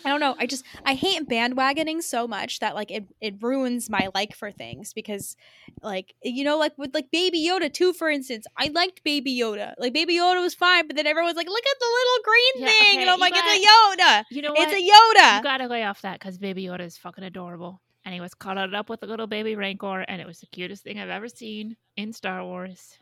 I 0.05 0.09
don't 0.09 0.19
know. 0.19 0.35
I 0.39 0.45
just 0.45 0.63
I 0.85 0.93
hate 0.93 1.27
bandwagoning 1.27 2.01
so 2.01 2.27
much 2.27 2.59
that 2.59 2.75
like 2.75 2.91
it 2.91 3.05
it 3.19 3.35
ruins 3.41 3.89
my 3.89 4.09
like 4.15 4.33
for 4.35 4.51
things 4.51 4.93
because 4.93 5.35
like 5.81 6.15
you 6.23 6.43
know 6.43 6.57
like 6.57 6.77
with 6.77 6.93
like 6.93 7.11
Baby 7.11 7.45
Yoda 7.45 7.71
too 7.71 7.91
for 7.93 8.09
instance. 8.09 8.45
I 8.57 8.69
liked 8.73 9.03
Baby 9.03 9.38
Yoda. 9.38 9.73
Like 9.77 9.93
Baby 9.93 10.15
Yoda 10.17 10.41
was 10.41 10.55
fine, 10.55 10.88
but 10.88 10.95
then 10.95 11.05
everyone's 11.07 11.35
like, 11.35 11.47
look 11.47 11.63
at 11.65 11.79
the 11.79 11.85
little 11.85 12.23
green 12.23 12.53
Yeah, 12.55 12.67
thing, 12.67 12.97
okay, 12.97 13.01
and 13.01 13.09
I'm 13.09 13.19
like, 13.19 13.33
got- 13.33 13.43
it's 13.47 13.65
a 13.65 13.67
Yoda. 13.67 14.23
You 14.31 14.41
know 14.43 14.53
what? 14.53 14.69
It's 14.69 14.73
a 14.73 14.75
Yoda. 14.75 15.38
You 15.38 15.43
gotta 15.43 15.67
lay 15.67 15.83
off 15.83 16.01
that 16.03 16.19
because 16.19 16.38
Baby 16.38 16.63
Yoda 16.65 16.81
is 16.81 16.97
fucking 16.97 17.23
adorable. 17.23 17.81
And 18.05 18.13
he 18.13 18.21
was 18.21 18.35
cuddled 18.35 18.75
up 18.75 18.88
with 18.89 19.01
a 19.01 19.07
little 19.07 19.25
baby 19.27 19.55
Rancor, 19.55 20.01
and 20.01 20.21
it 20.21 20.27
was 20.27 20.39
the 20.39 20.45
cutest 20.45 20.83
thing 20.83 20.99
I've 20.99 21.09
ever 21.09 21.27
seen 21.27 21.75
in 21.97 22.13
Star 22.13 22.45
Wars. 22.45 22.99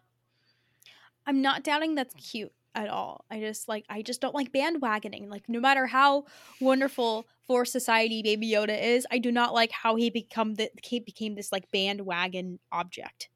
I'm 1.27 1.41
not 1.41 1.63
doubting 1.63 1.95
that's 1.95 2.13
cute 2.15 2.51
at 2.75 2.89
all. 2.89 3.25
I 3.29 3.39
just 3.39 3.67
like 3.67 3.85
I 3.89 4.01
just 4.01 4.21
don't 4.21 4.35
like 4.35 4.51
bandwagoning. 4.51 5.29
Like 5.29 5.47
no 5.47 5.59
matter 5.59 5.85
how 5.85 6.25
wonderful 6.59 7.27
for 7.47 7.65
society 7.65 8.21
Baby 8.21 8.51
Yoda 8.51 8.81
is, 8.81 9.05
I 9.11 9.17
do 9.19 9.31
not 9.31 9.53
like 9.53 9.71
how 9.71 9.95
he 9.95 10.09
become 10.09 10.55
the 10.55 10.69
he 10.83 10.99
became 10.99 11.35
this 11.35 11.51
like 11.51 11.69
bandwagon 11.71 12.59
object. 12.71 13.29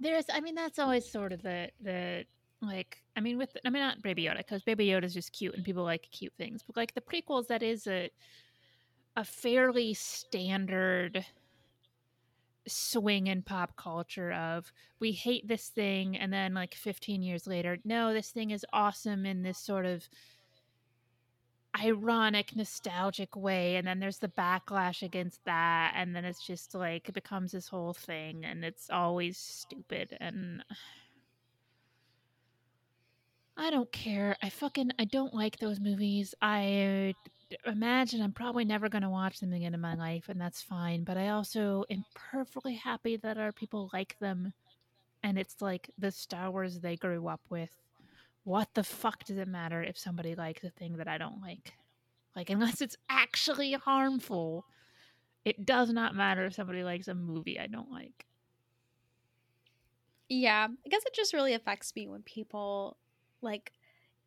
There's, 0.00 0.24
I 0.32 0.40
mean, 0.40 0.56
that's 0.56 0.78
always 0.78 1.10
sort 1.10 1.32
of 1.32 1.42
the 1.42 1.70
the 1.80 2.24
like, 2.60 3.02
I 3.16 3.20
mean, 3.20 3.38
with 3.38 3.56
I 3.64 3.70
mean, 3.70 3.82
not 3.82 4.02
Baby 4.02 4.24
Yoda 4.24 4.38
because 4.38 4.62
Baby 4.62 4.86
Yoda 4.86 5.04
is 5.04 5.14
just 5.14 5.32
cute 5.32 5.54
and 5.54 5.64
people 5.64 5.84
like 5.84 6.08
cute 6.10 6.32
things, 6.36 6.62
but 6.66 6.76
like 6.76 6.94
the 6.94 7.00
prequels, 7.00 7.46
that 7.48 7.62
is 7.62 7.86
a 7.86 8.10
a 9.16 9.24
fairly 9.24 9.94
standard 9.94 11.24
swing 12.66 13.26
in 13.26 13.42
pop 13.42 13.76
culture 13.76 14.32
of 14.32 14.72
we 15.00 15.12
hate 15.12 15.48
this 15.48 15.68
thing 15.68 16.16
and 16.16 16.32
then 16.32 16.54
like 16.54 16.74
15 16.74 17.22
years 17.22 17.46
later 17.46 17.78
no 17.84 18.12
this 18.12 18.30
thing 18.30 18.50
is 18.50 18.64
awesome 18.72 19.26
in 19.26 19.42
this 19.42 19.58
sort 19.58 19.84
of 19.84 20.08
ironic 21.82 22.54
nostalgic 22.54 23.34
way 23.34 23.76
and 23.76 23.86
then 23.86 23.98
there's 23.98 24.18
the 24.18 24.28
backlash 24.28 25.02
against 25.02 25.44
that 25.44 25.92
and 25.96 26.14
then 26.14 26.24
it's 26.24 26.46
just 26.46 26.74
like 26.74 27.08
it 27.08 27.14
becomes 27.14 27.52
this 27.52 27.68
whole 27.68 27.94
thing 27.94 28.44
and 28.44 28.64
it's 28.64 28.90
always 28.90 29.38
stupid 29.38 30.16
and 30.20 30.62
I 33.56 33.70
don't 33.70 33.92
care. 33.92 34.36
I 34.42 34.48
fucking 34.48 34.92
I 34.98 35.04
don't 35.04 35.34
like 35.34 35.58
those 35.58 35.78
movies. 35.78 36.34
I 36.40 37.14
imagine 37.66 38.22
I'm 38.22 38.32
probably 38.32 38.64
never 38.64 38.88
going 38.88 39.02
to 39.02 39.08
watch 39.08 39.40
them 39.40 39.52
again 39.52 39.74
in 39.74 39.80
my 39.80 39.94
life 39.94 40.28
and 40.28 40.40
that's 40.40 40.62
fine, 40.62 41.04
but 41.04 41.16
I 41.16 41.28
also 41.28 41.84
am 41.90 42.04
perfectly 42.14 42.74
happy 42.74 43.16
that 43.16 43.38
our 43.38 43.52
people 43.52 43.90
like 43.92 44.18
them 44.18 44.52
and 45.22 45.38
it's 45.38 45.60
like 45.60 45.90
the 45.98 46.10
Star 46.10 46.50
Wars 46.50 46.80
they 46.80 46.96
grew 46.96 47.28
up 47.28 47.40
with. 47.48 47.70
What 48.44 48.68
the 48.74 48.82
fuck 48.82 49.24
does 49.24 49.38
it 49.38 49.48
matter 49.48 49.82
if 49.82 49.96
somebody 49.96 50.34
likes 50.34 50.64
a 50.64 50.70
thing 50.70 50.96
that 50.96 51.08
I 51.08 51.18
don't 51.18 51.40
like? 51.40 51.74
Like 52.34 52.50
unless 52.50 52.80
it's 52.80 52.96
actually 53.08 53.72
harmful, 53.74 54.64
it 55.44 55.64
does 55.64 55.90
not 55.90 56.14
matter 56.14 56.46
if 56.46 56.54
somebody 56.54 56.82
likes 56.82 57.08
a 57.08 57.14
movie 57.14 57.58
I 57.58 57.66
don't 57.66 57.90
like. 57.90 58.26
Yeah, 60.28 60.68
I 60.70 60.88
guess 60.88 61.04
it 61.04 61.14
just 61.14 61.34
really 61.34 61.54
affects 61.54 61.94
me 61.94 62.08
when 62.08 62.22
people 62.22 62.96
like 63.42 63.72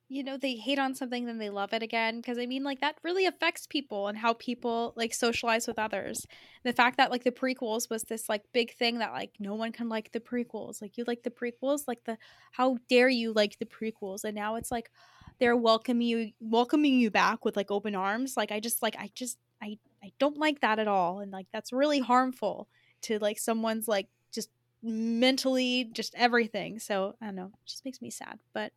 you 0.07 0.23
know 0.23 0.37
they 0.37 0.55
hate 0.55 0.77
on 0.77 0.93
something 0.93 1.25
then 1.25 1.39
they 1.39 1.49
love 1.49 1.73
it 1.73 1.81
again 1.81 2.17
because 2.17 2.37
i 2.37 2.45
mean 2.45 2.63
like 2.63 2.79
that 2.81 2.95
really 3.03 3.25
affects 3.25 3.65
people 3.65 4.07
and 4.07 4.17
how 4.17 4.33
people 4.33 4.93
like 4.95 5.13
socialize 5.13 5.67
with 5.67 5.79
others. 5.79 6.25
The 6.63 6.73
fact 6.73 6.97
that 6.97 7.11
like 7.11 7.23
the 7.23 7.31
prequels 7.31 7.89
was 7.89 8.03
this 8.03 8.29
like 8.29 8.43
big 8.53 8.73
thing 8.73 8.99
that 8.99 9.13
like 9.13 9.31
no 9.39 9.55
one 9.55 9.71
can 9.71 9.89
like 9.89 10.11
the 10.11 10.19
prequels. 10.19 10.81
Like 10.81 10.97
you 10.97 11.03
like 11.07 11.23
the 11.23 11.31
prequels? 11.31 11.81
Like 11.87 12.03
the 12.05 12.17
how 12.51 12.77
dare 12.89 13.09
you 13.09 13.33
like 13.33 13.57
the 13.59 13.65
prequels? 13.65 14.23
And 14.23 14.35
now 14.35 14.55
it's 14.55 14.71
like 14.71 14.91
they're 15.39 15.55
welcoming 15.55 16.07
you 16.07 16.31
welcoming 16.39 16.99
you 16.99 17.11
back 17.11 17.45
with 17.45 17.55
like 17.55 17.71
open 17.71 17.95
arms. 17.95 18.37
Like 18.37 18.51
i 18.51 18.59
just 18.59 18.81
like 18.81 18.95
i 18.97 19.09
just 19.15 19.37
i 19.61 19.77
i 20.03 20.11
don't 20.19 20.37
like 20.37 20.61
that 20.61 20.79
at 20.79 20.87
all. 20.87 21.19
And 21.19 21.31
like 21.31 21.47
that's 21.51 21.73
really 21.73 21.99
harmful 21.99 22.67
to 23.03 23.19
like 23.19 23.39
someone's 23.39 23.87
like 23.87 24.07
just 24.31 24.49
mentally 24.83 25.89
just 25.93 26.13
everything. 26.15 26.79
So 26.79 27.15
i 27.21 27.25
don't 27.25 27.35
know. 27.35 27.51
It 27.53 27.67
just 27.67 27.85
makes 27.85 28.01
me 28.01 28.09
sad. 28.09 28.39
But 28.53 28.71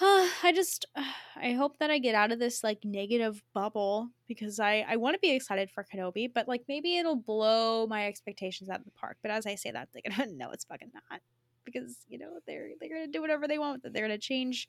I 0.00 0.52
just 0.54 0.86
I 1.36 1.52
hope 1.52 1.78
that 1.78 1.90
I 1.90 1.98
get 1.98 2.14
out 2.14 2.32
of 2.32 2.38
this 2.38 2.62
like 2.64 2.84
negative 2.84 3.42
bubble 3.54 4.10
because 4.26 4.60
I 4.60 4.84
I 4.88 4.96
want 4.96 5.14
to 5.14 5.20
be 5.20 5.30
excited 5.30 5.70
for 5.70 5.84
Kenobi, 5.84 6.32
but 6.32 6.48
like 6.48 6.62
maybe 6.68 6.98
it'll 6.98 7.16
blow 7.16 7.86
my 7.86 8.06
expectations 8.06 8.70
out 8.70 8.80
of 8.80 8.84
the 8.84 8.90
park. 8.92 9.18
But 9.22 9.30
as 9.30 9.46
I 9.46 9.54
say 9.54 9.70
that, 9.70 9.88
they're 9.92 10.02
gonna 10.08 10.32
no, 10.36 10.50
it's 10.50 10.64
fucking 10.64 10.90
not 10.94 11.20
because 11.64 11.98
you 12.08 12.18
know 12.18 12.38
they're 12.46 12.70
they're 12.80 12.88
gonna 12.88 13.08
do 13.08 13.20
whatever 13.20 13.48
they 13.48 13.58
want. 13.58 13.82
They're 13.82 14.06
gonna 14.06 14.18
change, 14.18 14.68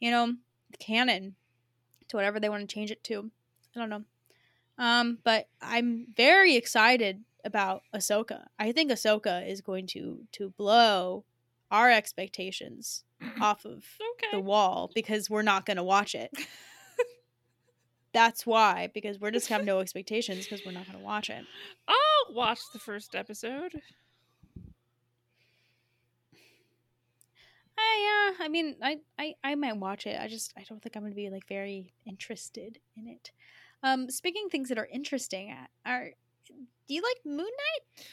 you 0.00 0.10
know, 0.10 0.34
the 0.70 0.78
canon 0.78 1.34
to 2.08 2.16
whatever 2.16 2.40
they 2.40 2.48
want 2.48 2.68
to 2.68 2.72
change 2.72 2.90
it 2.90 3.02
to. 3.04 3.30
I 3.74 3.80
don't 3.80 3.90
know. 3.90 4.04
Um, 4.78 5.18
but 5.24 5.48
I'm 5.60 6.06
very 6.16 6.56
excited 6.56 7.24
about 7.44 7.82
Ahsoka. 7.94 8.44
I 8.58 8.72
think 8.72 8.90
Ahsoka 8.90 9.48
is 9.48 9.60
going 9.60 9.86
to 9.88 10.20
to 10.32 10.50
blow 10.50 11.24
our 11.70 11.90
expectations 11.90 13.04
off 13.40 13.64
of 13.64 13.84
the 14.32 14.40
wall 14.40 14.90
because 14.94 15.30
we're 15.30 15.42
not 15.42 15.66
going 15.66 15.76
to 15.76 15.82
watch 15.82 16.14
it. 16.14 16.30
That's 18.12 18.46
why, 18.46 18.88
because 18.94 19.20
we're 19.20 19.30
just 19.30 19.48
have 19.48 19.64
no 19.64 19.80
expectations 19.80 20.46
because 20.46 20.64
we're 20.64 20.72
not 20.72 20.86
going 20.86 20.98
to 20.98 21.04
watch 21.04 21.28
it. 21.28 21.44
I'll 21.86 22.34
watch 22.34 22.60
the 22.72 22.78
first 22.78 23.14
episode. 23.14 23.72
I, 27.78 28.32
yeah, 28.38 28.44
I 28.44 28.48
mean, 28.48 28.76
I, 28.82 29.00
I, 29.18 29.34
I 29.44 29.54
might 29.54 29.76
watch 29.76 30.06
it. 30.06 30.18
I 30.18 30.28
just, 30.28 30.54
I 30.56 30.62
don't 30.66 30.82
think 30.82 30.96
I'm 30.96 31.02
going 31.02 31.12
to 31.12 31.16
be 31.16 31.28
like 31.28 31.46
very 31.46 31.92
interested 32.06 32.78
in 32.96 33.06
it. 33.06 33.32
Um, 33.82 34.08
speaking 34.08 34.48
things 34.48 34.70
that 34.70 34.78
are 34.78 34.88
interesting, 34.90 35.50
uh, 35.50 35.66
are 35.84 36.10
do 36.88 36.94
you 36.94 37.02
like 37.02 37.16
Moon 37.24 37.38
Knight? 37.38 38.06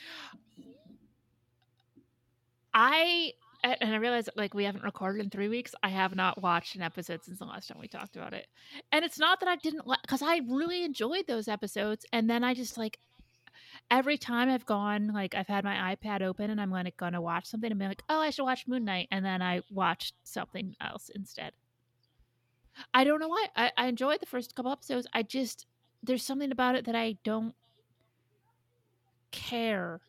I 2.74 3.34
and 3.63 3.93
I 3.93 3.97
realize 3.97 4.30
like 4.36 4.54
we 4.54 4.65
haven't 4.65 4.84
recorded 4.84 5.23
in 5.23 5.30
three 5.30 5.47
weeks. 5.47 5.73
I 5.82 5.89
have 5.89 6.15
not 6.15 6.41
watched 6.41 6.76
an 6.76 6.82
episode 6.82 7.23
since 7.23 7.39
the 7.39 7.45
last 7.45 7.67
time 7.67 7.80
we 7.80 7.88
talked 7.88 8.15
about 8.15 8.34
it, 8.34 8.47
and 8.91 9.06
it's 9.06 9.19
not 9.19 9.39
that 9.39 9.49
I 9.49 9.56
didn't 9.56 9.88
like 9.88 10.02
because 10.02 10.21
I 10.21 10.41
really 10.47 10.84
enjoyed 10.84 11.28
those 11.28 11.47
episodes, 11.47 12.06
and 12.12 12.30
then 12.30 12.43
I 12.43 12.54
just 12.54 12.78
like 12.78 12.99
every 13.89 14.17
time 14.17 14.49
I've 14.49 14.65
gone 14.65 15.08
like 15.13 15.36
I've 15.36 15.47
had 15.47 15.63
my 15.63 15.95
iPad 15.95 16.21
open 16.21 16.49
and 16.49 16.60
I'm 16.60 16.71
like 16.71 16.97
gonna 16.97 17.21
watch 17.21 17.45
something 17.47 17.71
and 17.71 17.80
be 17.80 17.88
like, 17.88 18.04
oh, 18.10 18.19
I 18.19 18.30
should 18.30 18.43
watch 18.43 18.67
Moon 18.67 18.86
Knight, 18.86 19.08
and 19.12 19.23
then 19.26 19.41
I 19.41 19.62
watched 19.71 20.15
something 20.23 20.76
else 20.82 21.10
instead. 21.13 21.54
I 22.93 23.04
don't 23.04 23.19
know 23.19 23.28
why. 23.28 23.47
I, 23.56 23.71
I 23.78 23.86
enjoyed 23.88 24.19
the 24.19 24.26
first 24.26 24.56
couple 24.56 24.71
episodes. 24.71 25.08
I 25.13 25.23
just 25.23 25.67
there's 26.02 26.23
something 26.23 26.52
about 26.52 26.76
it 26.76 26.86
that 26.86 26.95
I 26.95 27.17
don't 27.23 27.56
care 29.32 30.02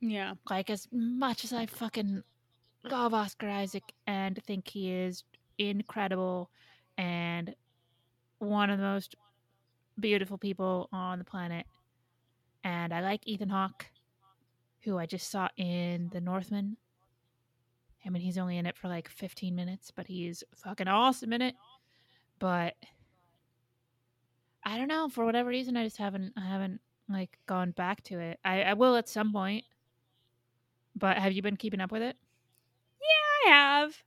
Yeah. 0.00 0.34
like 0.48 0.70
as 0.70 0.86
much 0.92 1.44
as 1.44 1.52
I 1.52 1.66
fucking 1.66 2.22
love 2.84 3.14
Oscar 3.14 3.48
Isaac 3.48 3.82
and 4.06 4.40
think 4.44 4.68
he 4.68 4.92
is 4.92 5.24
incredible 5.58 6.50
and 6.96 7.54
one 8.38 8.70
of 8.70 8.78
the 8.78 8.84
most 8.84 9.16
beautiful 9.98 10.38
people 10.38 10.88
on 10.92 11.18
the 11.18 11.24
planet, 11.24 11.66
and 12.64 12.92
I 12.92 13.00
like 13.00 13.26
Ethan 13.26 13.48
Hawke, 13.48 13.86
who 14.82 14.98
I 14.98 15.06
just 15.06 15.30
saw 15.30 15.48
in 15.56 16.08
The 16.12 16.20
Northman. 16.20 16.76
I 18.06 18.10
mean, 18.10 18.22
he's 18.22 18.38
only 18.38 18.58
in 18.58 18.66
it 18.66 18.76
for 18.76 18.88
like 18.88 19.08
15 19.08 19.54
minutes, 19.54 19.90
but 19.94 20.06
he's 20.06 20.44
fucking 20.54 20.88
awesome 20.88 21.32
in 21.32 21.42
it. 21.42 21.54
But 22.38 22.74
I 24.64 24.78
don't 24.78 24.88
know. 24.88 25.08
For 25.08 25.24
whatever 25.24 25.48
reason, 25.48 25.76
I 25.76 25.84
just 25.84 25.96
haven't, 25.98 26.32
I 26.36 26.46
haven't 26.46 26.80
like 27.08 27.38
gone 27.46 27.72
back 27.72 28.02
to 28.04 28.18
it. 28.20 28.38
I, 28.44 28.62
I 28.62 28.74
will 28.74 28.96
at 28.96 29.08
some 29.08 29.32
point. 29.32 29.64
But 30.98 31.18
have 31.18 31.32
you 31.32 31.42
been 31.42 31.56
keeping 31.56 31.80
up 31.80 31.92
with 31.92 32.02
it? 32.02 32.16
Yeah, 33.00 33.50
I 33.50 33.54
have. 33.54 34.02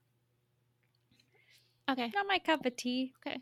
Okay. 1.89 2.11
Not 2.13 2.27
my 2.27 2.39
cup 2.39 2.65
of 2.65 2.75
tea. 2.75 3.13
Okay. 3.25 3.37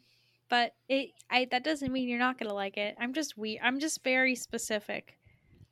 But 0.50 0.74
it 0.88 1.12
I 1.30 1.48
that 1.52 1.64
doesn't 1.64 1.92
mean 1.92 2.10
you're 2.10 2.20
not 2.20 2.40
gonna 2.40 2.54
like 2.54 2.78
it. 2.78 2.96
I'm 3.00 3.14
just 3.14 3.38
we 3.38 3.60
I'm 3.62 3.80
just 3.80 4.04
very 4.04 4.36
specific 4.36 5.18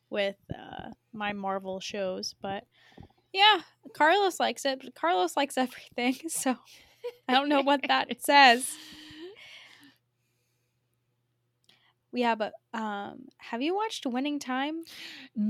with 0.09 0.37
uh 0.53 0.89
my 1.13 1.33
Marvel 1.33 1.79
shows. 1.79 2.35
But 2.41 2.65
yeah, 3.33 3.61
Carlos 3.93 4.39
likes 4.39 4.65
it, 4.65 4.81
but 4.83 4.93
Carlos 4.93 5.35
likes 5.35 5.57
everything, 5.57 6.29
so 6.29 6.55
I 7.27 7.33
don't 7.33 7.49
know 7.49 7.61
what 7.61 7.81
that 7.87 8.21
says. 8.23 8.69
We 12.11 12.21
have 12.21 12.41
a 12.41 12.51
um 12.73 13.27
have 13.37 13.61
you 13.61 13.75
watched 13.75 14.05
Winning 14.05 14.39
Time 14.39 14.83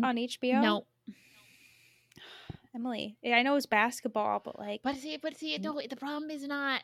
on 0.04 0.16
HBO? 0.16 0.62
No, 0.62 0.86
Emily. 2.78 3.18
Eh, 3.24 3.34
I 3.34 3.42
know 3.42 3.56
it's 3.56 3.66
basketball, 3.66 4.42
but 4.44 4.60
like 4.60 4.82
but 4.84 4.96
see, 4.96 5.18
but 5.18 5.36
see, 5.36 5.58
no. 5.58 5.80
The 5.90 5.96
problem 5.96 6.30
is 6.30 6.44
not. 6.44 6.84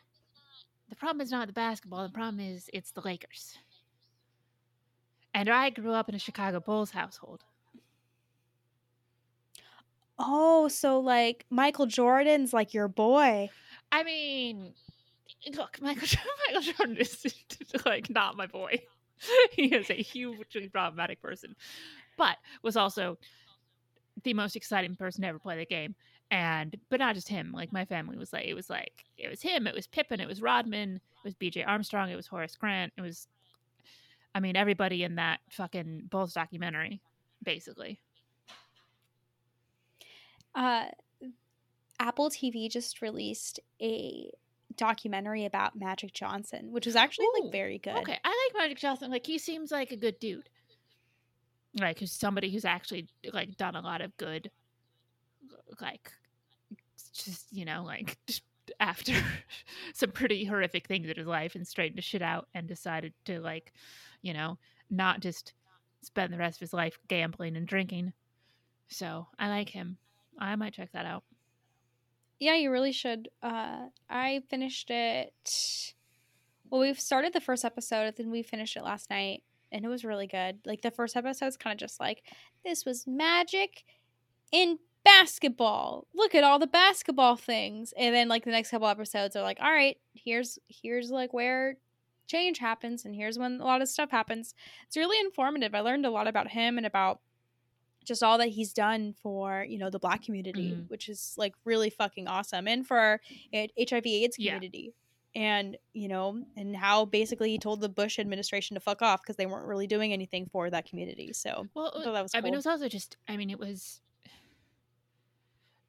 The 0.88 0.96
problem 0.96 1.20
is 1.20 1.30
not 1.30 1.46
the 1.46 1.52
basketball. 1.52 2.02
The 2.02 2.12
problem 2.12 2.40
is 2.40 2.68
it's 2.72 2.90
the 2.90 3.00
Lakers. 3.00 3.58
And 5.32 5.48
I 5.48 5.70
grew 5.70 5.92
up 5.92 6.08
in 6.08 6.14
a 6.14 6.18
Chicago 6.18 6.60
Bulls 6.60 6.90
household. 6.90 7.42
Oh, 10.18 10.68
so 10.68 11.00
like 11.00 11.44
Michael 11.50 11.86
Jordan's 11.86 12.52
like 12.52 12.74
your 12.74 12.88
boy. 12.88 13.50
I 13.90 14.04
mean, 14.04 14.74
look, 15.56 15.80
Michael 15.80 16.06
Jordan, 16.06 16.32
Michael 16.46 16.72
Jordan 16.72 16.96
is 16.98 17.34
like 17.86 18.10
not 18.10 18.36
my 18.36 18.46
boy. 18.46 18.82
he 19.52 19.74
is 19.74 19.90
a 19.90 19.94
hugely 19.94 20.68
problematic 20.68 21.20
person, 21.20 21.54
but 22.16 22.36
was 22.62 22.76
also 22.76 23.18
the 24.24 24.34
most 24.34 24.56
exciting 24.56 24.96
person 24.96 25.22
to 25.22 25.28
ever 25.28 25.38
play 25.38 25.56
the 25.56 25.66
game. 25.66 25.94
And 26.30 26.76
but 26.90 27.00
not 27.00 27.14
just 27.14 27.28
him. 27.28 27.52
Like 27.52 27.72
my 27.72 27.84
family 27.84 28.16
was 28.16 28.32
like, 28.32 28.46
it 28.46 28.54
was 28.54 28.68
like 28.68 29.04
it 29.16 29.30
was 29.30 29.40
him, 29.40 29.66
it 29.66 29.74
was 29.74 29.86
Pippen, 29.86 30.20
it 30.20 30.26
was 30.28 30.42
Rodman, 30.42 30.96
it 30.96 31.24
was 31.24 31.34
B.J. 31.34 31.62
Armstrong, 31.62 32.10
it 32.10 32.16
was 32.16 32.26
Horace 32.26 32.56
Grant, 32.56 32.92
it 32.96 33.02
was, 33.02 33.28
I 34.34 34.40
mean, 34.40 34.56
everybody 34.56 35.04
in 35.04 35.14
that 35.16 35.40
fucking 35.50 36.08
Bulls 36.10 36.32
documentary, 36.32 37.00
basically. 37.42 38.00
Uh 40.54 40.86
Apple 42.00 42.30
TV 42.30 42.70
just 42.70 43.00
released 43.02 43.60
a 43.80 44.30
documentary 44.76 45.44
about 45.44 45.76
Magic 45.78 46.12
Johnson, 46.12 46.72
which 46.72 46.86
was 46.86 46.96
actually 46.96 47.26
Ooh, 47.26 47.42
like 47.42 47.52
very 47.52 47.78
good. 47.78 47.96
Okay, 47.96 48.18
I 48.24 48.50
like 48.52 48.62
Magic 48.62 48.78
Johnson. 48.78 49.10
Like 49.10 49.26
he 49.26 49.38
seems 49.38 49.70
like 49.70 49.92
a 49.92 49.96
good 49.96 50.18
dude. 50.18 50.48
Like 51.78 51.98
who's 51.98 52.12
somebody 52.12 52.50
who's 52.50 52.64
actually 52.64 53.08
like 53.32 53.56
done 53.56 53.76
a 53.76 53.80
lot 53.80 54.00
of 54.00 54.16
good. 54.16 54.50
Like, 55.80 56.12
just 57.12 57.46
you 57.50 57.64
know, 57.64 57.82
like 57.84 58.16
after 58.80 59.12
some 59.94 60.10
pretty 60.10 60.44
horrific 60.44 60.86
things 60.86 61.08
in 61.08 61.16
his 61.16 61.26
life 61.26 61.54
and 61.54 61.66
straightened 61.66 61.98
his 61.98 62.04
shit 62.04 62.22
out 62.22 62.48
and 62.54 62.66
decided 62.66 63.12
to 63.24 63.40
like, 63.40 63.72
you 64.22 64.32
know, 64.32 64.58
not 64.90 65.20
just 65.20 65.52
spend 66.02 66.32
the 66.32 66.38
rest 66.38 66.56
of 66.56 66.60
his 66.60 66.72
life 66.72 66.98
gambling 67.08 67.56
and 67.56 67.66
drinking. 67.66 68.12
So 68.88 69.26
I 69.38 69.48
like 69.48 69.70
him. 69.70 69.96
I 70.38 70.54
might 70.56 70.74
check 70.74 70.92
that 70.92 71.06
out. 71.06 71.24
Yeah, 72.38 72.56
you 72.56 72.70
really 72.70 72.92
should. 72.92 73.28
Uh 73.42 73.86
I 74.08 74.42
finished 74.48 74.90
it 74.90 75.32
well, 76.70 76.80
we've 76.80 76.98
started 76.98 77.32
the 77.32 77.40
first 77.40 77.64
episode, 77.64 78.16
then 78.16 78.30
we 78.30 78.42
finished 78.42 78.76
it 78.76 78.82
last 78.82 79.10
night, 79.10 79.42
and 79.74 79.84
it 79.84 79.88
was 79.88 80.04
really 80.04 80.26
good. 80.26 80.60
Like 80.64 80.80
the 80.80 80.90
first 80.90 81.16
episode, 81.16 81.28
episode's 81.46 81.56
kind 81.58 81.74
of 81.74 81.78
just 81.86 82.00
like 82.00 82.22
this 82.64 82.84
was 82.86 83.06
magic 83.06 83.84
in 84.52 84.78
basketball. 85.04 86.06
Look 86.14 86.34
at 86.34 86.44
all 86.44 86.58
the 86.58 86.66
basketball 86.66 87.36
things. 87.36 87.92
And 87.96 88.14
then 88.14 88.28
like 88.28 88.44
the 88.44 88.50
next 88.50 88.70
couple 88.70 88.88
episodes 88.88 89.36
are 89.36 89.42
like, 89.42 89.58
all 89.60 89.70
right, 89.72 89.98
here's 90.14 90.58
here's 90.68 91.10
like 91.10 91.32
where 91.34 91.76
change 92.26 92.58
happens 92.58 93.04
and 93.04 93.14
here's 93.14 93.38
when 93.38 93.60
a 93.60 93.64
lot 93.64 93.82
of 93.82 93.88
stuff 93.88 94.10
happens. 94.10 94.54
It's 94.86 94.96
really 94.96 95.18
informative. 95.20 95.74
I 95.74 95.80
learned 95.80 96.06
a 96.06 96.10
lot 96.10 96.26
about 96.26 96.48
him 96.48 96.78
and 96.78 96.86
about 96.86 97.20
just 98.04 98.22
all 98.22 98.38
that 98.38 98.48
he's 98.48 98.72
done 98.72 99.14
for, 99.22 99.64
you 99.68 99.78
know, 99.78 99.90
the 99.90 99.98
black 99.98 100.22
community, 100.22 100.72
Mhm. 100.72 100.88
which 100.90 101.08
is 101.08 101.34
like 101.38 101.54
really 101.64 101.90
fucking 101.90 102.28
awesome 102.28 102.68
and 102.68 102.86
for 102.86 103.20
HIV 103.52 104.06
AIDS 104.06 104.36
community. 104.36 104.92
And, 105.34 105.76
you 105.92 106.06
know, 106.06 106.44
and 106.56 106.76
how 106.76 107.06
basically 107.06 107.50
he 107.50 107.58
told 107.58 107.80
the 107.80 107.88
Bush 107.88 108.18
administration 108.20 108.74
to 108.74 108.80
fuck 108.80 109.02
off 109.02 109.20
because 109.22 109.36
they 109.36 109.46
weren't 109.46 109.66
really 109.66 109.88
doing 109.88 110.12
anything 110.12 110.46
for 110.46 110.70
that 110.70 110.88
community. 110.88 111.32
So 111.32 111.66
Well, 111.74 111.92
I 111.96 112.12
that 112.12 112.22
was 112.22 112.32
I 112.34 112.40
mean, 112.40 112.54
it 112.54 112.56
was 112.56 112.66
also 112.66 112.88
just. 112.88 113.16
I 113.28 113.36
mean, 113.36 113.50
it 113.50 113.58
was. 113.58 114.00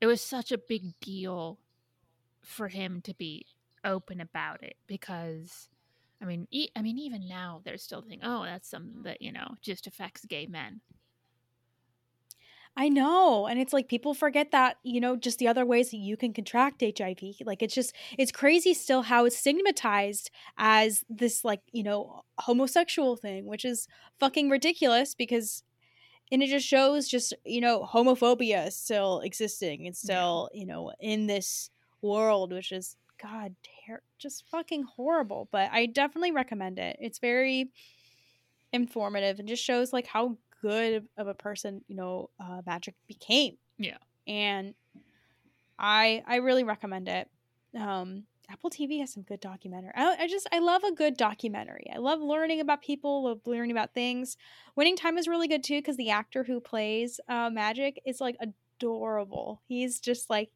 It 0.02 0.08
was 0.08 0.22
such 0.22 0.52
a 0.52 0.58
big 0.58 1.00
deal 1.00 1.58
for 2.42 2.68
him 2.68 3.02
to 3.02 3.14
be 3.14 3.46
open 3.84 4.20
about 4.20 4.62
it 4.62 4.76
because, 4.88 5.70
I 6.22 6.26
mean, 6.26 6.48
e- 6.52 6.70
I 6.76 6.82
mean, 6.82 7.00
even 7.00 7.28
now 7.28 7.62
they're 7.64 7.78
still 7.78 8.02
thinking, 8.02 8.20
oh, 8.24 8.44
that's 8.44 8.70
something 8.70 9.04
that 9.04 9.22
you 9.22 9.32
know 9.32 9.56
just 9.62 9.88
affects 9.88 10.26
gay 10.26 10.48
men. 10.48 10.82
I 12.78 12.90
know. 12.90 13.48
And 13.48 13.60
it's 13.60 13.72
like 13.72 13.88
people 13.88 14.14
forget 14.14 14.52
that, 14.52 14.78
you 14.84 15.00
know, 15.00 15.16
just 15.16 15.40
the 15.40 15.48
other 15.48 15.66
ways 15.66 15.92
that 15.92 15.98
you 15.98 16.18
can 16.18 16.34
contract 16.34 16.84
HIV. 16.86 17.36
Like 17.46 17.64
it's 17.64 17.74
just, 17.74 17.96
it's 18.18 18.34
crazy 18.34 18.74
still 18.74 19.04
how 19.04 19.26
it's 19.26 19.38
stigmatized 19.38 20.30
as 20.58 21.06
this, 21.10 21.46
like, 21.46 21.62
you 21.72 21.84
know, 21.84 22.24
homosexual 22.38 23.16
thing, 23.16 23.46
which 23.46 23.64
is 23.64 23.88
fucking 24.20 24.50
ridiculous 24.50 25.16
because, 25.16 25.64
and 26.32 26.44
it 26.44 26.48
just 26.48 26.68
shows 26.68 27.08
just, 27.08 27.34
you 27.46 27.62
know, 27.62 27.88
homophobia 27.90 28.68
is 28.68 28.76
still 28.76 29.22
existing 29.22 29.88
and 29.88 29.96
still, 29.96 30.50
you 30.54 30.66
know, 30.66 30.92
in 31.00 31.28
this 31.28 31.70
world, 32.02 32.52
which 32.52 32.74
is, 32.74 32.98
God, 33.22 33.56
ter- 33.88 34.02
just 34.18 34.44
fucking 34.50 34.84
horrible. 34.84 35.48
But 35.50 35.70
I 35.72 35.86
definitely 35.86 36.34
recommend 36.34 36.80
it. 36.80 36.98
It's 37.00 37.20
very 37.20 37.70
informative 38.74 39.40
and 39.40 39.48
just 39.48 39.64
shows 39.64 39.94
like 39.94 40.08
how 40.08 40.38
good 40.62 41.08
of 41.18 41.28
a 41.28 41.34
person 41.34 41.82
you 41.88 41.96
know 41.96 42.30
uh, 42.40 42.62
magic 42.66 42.96
became. 43.08 43.58
Yeah. 43.78 43.98
and 44.28 44.74
i 45.78 46.24
i 46.26 46.38
really 46.38 46.64
recommend 46.64 47.08
it. 47.08 47.30
Um 47.78 48.24
apple 48.48 48.70
tv 48.70 49.00
has 49.00 49.12
some 49.12 49.24
good 49.24 49.40
documentary 49.40 49.92
I, 49.96 50.16
I 50.20 50.28
just 50.28 50.48
i 50.52 50.60
love 50.60 50.84
a 50.84 50.94
good 50.94 51.18
documentary. 51.18 51.90
I 51.94 51.98
love 51.98 52.20
learning 52.22 52.60
about 52.62 52.82
people 52.82 53.24
love 53.24 53.42
learning 53.46 53.72
about 53.72 53.94
things. 53.94 54.38
Winning 54.76 54.96
time 54.96 55.18
is 55.18 55.28
really 55.28 55.48
good 55.48 55.64
too 55.64 55.80
because 55.80 55.98
the 55.98 56.12
actor 56.12 56.44
who 56.44 56.60
plays 56.60 57.20
uh, 57.28 57.50
magic 57.50 58.02
is 58.06 58.22
like 58.22 58.38
adorable. 58.40 59.62
He's 59.68 60.00
just 60.00 60.30
like 60.30 60.52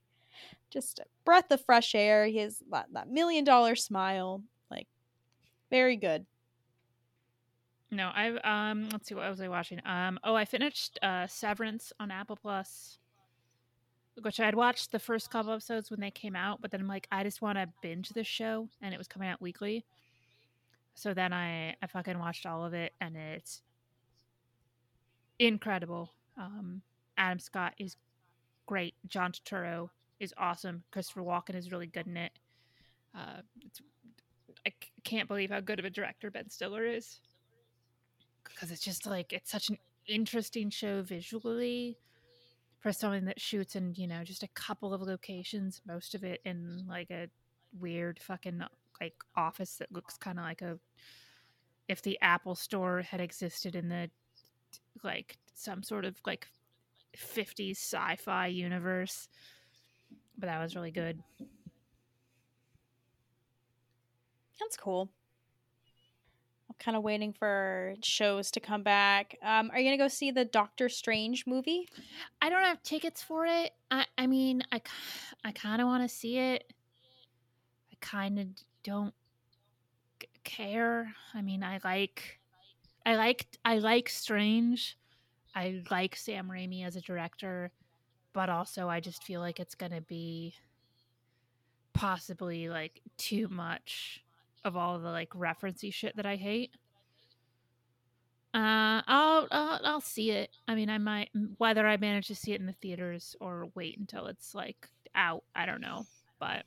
just 0.69 0.99
a 0.99 1.05
breath 1.25 1.51
of 1.51 1.65
fresh 1.65 1.95
air. 1.95 2.25
He 2.27 2.37
has 2.37 2.61
that, 2.71 2.87
that 2.93 3.09
million 3.09 3.43
dollar 3.43 3.75
smile. 3.75 4.43
Like 4.69 4.87
very 5.71 5.97
good 5.97 6.25
No, 7.91 8.11
I've 8.13 8.37
um. 8.43 8.89
Let's 8.91 9.07
see, 9.07 9.15
what 9.15 9.29
was 9.29 9.41
I 9.41 9.47
watching? 9.47 9.81
Um. 9.85 10.19
Oh, 10.23 10.35
I 10.35 10.45
finished 10.45 10.99
uh 11.01 11.27
Severance 11.27 11.91
on 11.99 12.11
Apple 12.11 12.35
Plus, 12.35 12.99
which 14.21 14.39
I 14.39 14.45
had 14.45 14.55
watched 14.55 14.91
the 14.91 14.99
first 14.99 15.31
couple 15.31 15.53
episodes 15.53 15.89
when 15.89 15.99
they 15.99 16.11
came 16.11 16.35
out, 16.35 16.61
but 16.61 16.71
then 16.71 16.81
I'm 16.81 16.87
like, 16.87 17.07
I 17.11 17.23
just 17.23 17.41
want 17.41 17.57
to 17.57 17.67
binge 17.81 18.09
this 18.09 18.27
show, 18.27 18.69
and 18.81 18.93
it 18.93 18.97
was 18.97 19.07
coming 19.07 19.29
out 19.29 19.41
weekly. 19.41 19.85
So 20.93 21.13
then 21.13 21.33
I 21.33 21.75
I 21.81 21.87
fucking 21.87 22.19
watched 22.19 22.45
all 22.45 22.63
of 22.63 22.73
it, 22.73 22.93
and 23.01 23.15
it's 23.17 23.61
incredible. 25.39 26.11
Um, 26.37 26.81
Adam 27.17 27.39
Scott 27.39 27.73
is 27.79 27.95
great. 28.67 28.93
John 29.07 29.31
Turturro 29.31 29.89
is 30.19 30.33
awesome. 30.37 30.83
Christopher 30.91 31.21
Walken 31.21 31.55
is 31.55 31.71
really 31.71 31.87
good 31.87 32.05
in 32.05 32.17
it. 32.17 32.33
Uh, 33.15 33.41
I 34.67 34.73
can't 35.03 35.27
believe 35.27 35.49
how 35.49 35.59
good 35.59 35.79
of 35.79 35.85
a 35.85 35.89
director 35.89 36.29
Ben 36.29 36.49
Stiller 36.49 36.85
is 36.85 37.19
because 38.43 38.71
it's 38.71 38.83
just 38.83 39.05
like 39.05 39.33
it's 39.33 39.51
such 39.51 39.69
an 39.69 39.77
interesting 40.07 40.69
show 40.69 41.01
visually 41.01 41.97
for 42.79 42.91
something 42.91 43.25
that 43.25 43.39
shoots 43.39 43.75
in 43.75 43.93
you 43.95 44.07
know 44.07 44.23
just 44.23 44.43
a 44.43 44.47
couple 44.49 44.93
of 44.93 45.01
locations 45.01 45.81
most 45.87 46.15
of 46.15 46.23
it 46.23 46.41
in 46.45 46.85
like 46.87 47.09
a 47.11 47.27
weird 47.79 48.19
fucking 48.19 48.61
like 49.01 49.15
office 49.35 49.75
that 49.75 49.91
looks 49.91 50.17
kind 50.17 50.39
of 50.39 50.45
like 50.45 50.61
a 50.61 50.77
if 51.87 52.01
the 52.01 52.17
apple 52.21 52.55
store 52.55 53.01
had 53.01 53.21
existed 53.21 53.75
in 53.75 53.89
the 53.89 54.09
like 55.03 55.37
some 55.53 55.83
sort 55.83 56.05
of 56.05 56.15
like 56.25 56.47
50s 57.17 57.71
sci-fi 57.71 58.47
universe 58.47 59.27
but 60.37 60.47
that 60.47 60.61
was 60.61 60.75
really 60.75 60.91
good 60.91 61.21
That's 64.59 64.75
cool. 64.75 65.09
Kind 66.79 66.95
of 66.95 67.03
waiting 67.03 67.33
for 67.33 67.95
shows 68.03 68.51
to 68.51 68.59
come 68.59 68.83
back. 68.83 69.37
Um, 69.43 69.69
are 69.71 69.79
you 69.79 69.85
gonna 69.85 69.97
go 69.97 70.07
see 70.07 70.31
the 70.31 70.45
Doctor 70.45 70.87
Strange 70.87 71.45
movie? 71.45 71.89
I 72.41 72.49
don't 72.49 72.63
have 72.63 72.81
tickets 72.83 73.21
for 73.21 73.45
it. 73.45 73.71
I 73.91 74.05
I 74.17 74.27
mean, 74.27 74.63
I, 74.71 74.81
I 75.43 75.51
kind 75.51 75.81
of 75.81 75.87
want 75.87 76.03
to 76.03 76.09
see 76.09 76.37
it. 76.37 76.71
I 77.91 77.95
kind 77.99 78.39
of 78.39 78.47
don't 78.83 79.13
c- 80.21 80.29
care. 80.43 81.13
I 81.33 81.41
mean, 81.41 81.63
I 81.63 81.79
like 81.83 82.39
I 83.05 83.15
like 83.15 83.45
I 83.65 83.79
like 83.79 84.07
Strange. 84.07 84.97
I 85.55 85.81
like 85.89 86.15
Sam 86.15 86.47
Raimi 86.47 86.85
as 86.85 86.95
a 86.95 87.01
director, 87.01 87.71
but 88.33 88.49
also 88.49 88.87
I 88.87 88.99
just 88.99 89.23
feel 89.23 89.41
like 89.41 89.59
it's 89.59 89.75
to 89.91 90.01
be 90.01 90.53
possibly 91.93 92.69
like 92.69 93.01
too 93.17 93.47
much 93.49 94.23
of 94.63 94.75
all 94.77 94.99
the 94.99 95.09
like 95.09 95.29
referencey 95.31 95.93
shit 95.93 96.15
that 96.17 96.25
I 96.25 96.35
hate. 96.35 96.71
Uh, 98.53 99.01
I'll, 99.07 99.47
I'll 99.51 99.79
I'll 99.83 100.01
see 100.01 100.31
it. 100.31 100.49
I 100.67 100.73
mean, 100.75 100.89
I 100.89 100.97
might 100.97 101.29
whether 101.57 101.85
I 101.85 101.97
manage 101.97 102.27
to 102.27 102.35
see 102.35 102.53
it 102.53 102.59
in 102.59 102.65
the 102.65 102.73
theaters 102.73 103.35
or 103.39 103.69
wait 103.75 103.97
until 103.99 104.25
it's 104.27 104.55
like 104.55 104.87
out. 105.13 105.43
I 105.55 105.65
don't 105.65 105.81
know, 105.81 106.05
but 106.39 106.65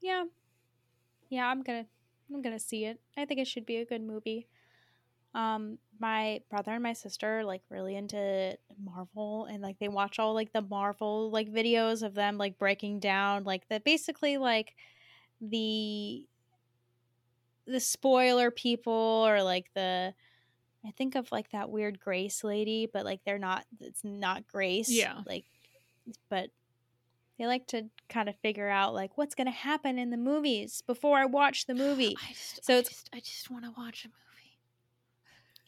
Yeah, 0.00 0.24
yeah, 1.30 1.46
I'm 1.48 1.62
gonna 1.62 1.86
I'm 2.32 2.42
gonna 2.42 2.58
see 2.58 2.84
it. 2.84 3.00
I 3.16 3.24
think 3.24 3.40
it 3.40 3.46
should 3.46 3.66
be 3.66 3.76
a 3.76 3.84
good 3.84 4.02
movie. 4.02 4.48
Um, 5.34 5.78
my 6.00 6.40
brother 6.50 6.72
and 6.72 6.82
my 6.82 6.92
sister 6.94 7.40
are, 7.40 7.44
like 7.44 7.62
really 7.70 7.94
into 7.96 8.56
Marvel 8.82 9.44
and 9.46 9.62
like 9.62 9.78
they 9.78 9.88
watch 9.88 10.18
all 10.18 10.34
like 10.34 10.52
the 10.52 10.62
Marvel 10.62 11.30
like 11.30 11.48
videos 11.52 12.02
of 12.02 12.14
them 12.14 12.38
like 12.38 12.58
breaking 12.58 12.98
down 12.98 13.44
like 13.44 13.68
the 13.68 13.78
basically 13.80 14.36
like 14.38 14.74
the 15.40 16.24
the 17.66 17.78
spoiler 17.80 18.50
people 18.50 18.92
or 18.92 19.42
like 19.42 19.66
the 19.74 20.12
I 20.84 20.90
think 20.90 21.14
of 21.14 21.30
like 21.30 21.50
that 21.52 21.70
weird 21.70 22.00
Grace 22.00 22.42
lady, 22.42 22.88
but 22.92 23.04
like 23.04 23.20
they're 23.24 23.38
not 23.38 23.64
it's 23.80 24.02
not 24.02 24.48
Grace. 24.48 24.90
Yeah. 24.90 25.20
Like 25.26 25.44
but 26.28 26.50
they 27.38 27.46
like 27.46 27.66
to 27.68 27.84
kind 28.08 28.28
of 28.28 28.34
figure 28.36 28.68
out 28.68 28.92
like 28.94 29.16
what's 29.16 29.36
gonna 29.36 29.50
happen 29.52 29.98
in 29.98 30.10
the 30.10 30.16
movies 30.16 30.82
before 30.86 31.18
I 31.18 31.26
watch 31.26 31.66
the 31.66 31.74
movie. 31.74 32.16
I 32.28 32.32
just 32.32 32.64
So 32.64 32.74
I 32.74 32.78
it's- 32.78 32.92
just, 32.94 33.10
I 33.12 33.20
just 33.20 33.50
want 33.50 33.64
to 33.64 33.70
watch 33.76 34.04
a 34.04 34.08
movie. 34.08 34.18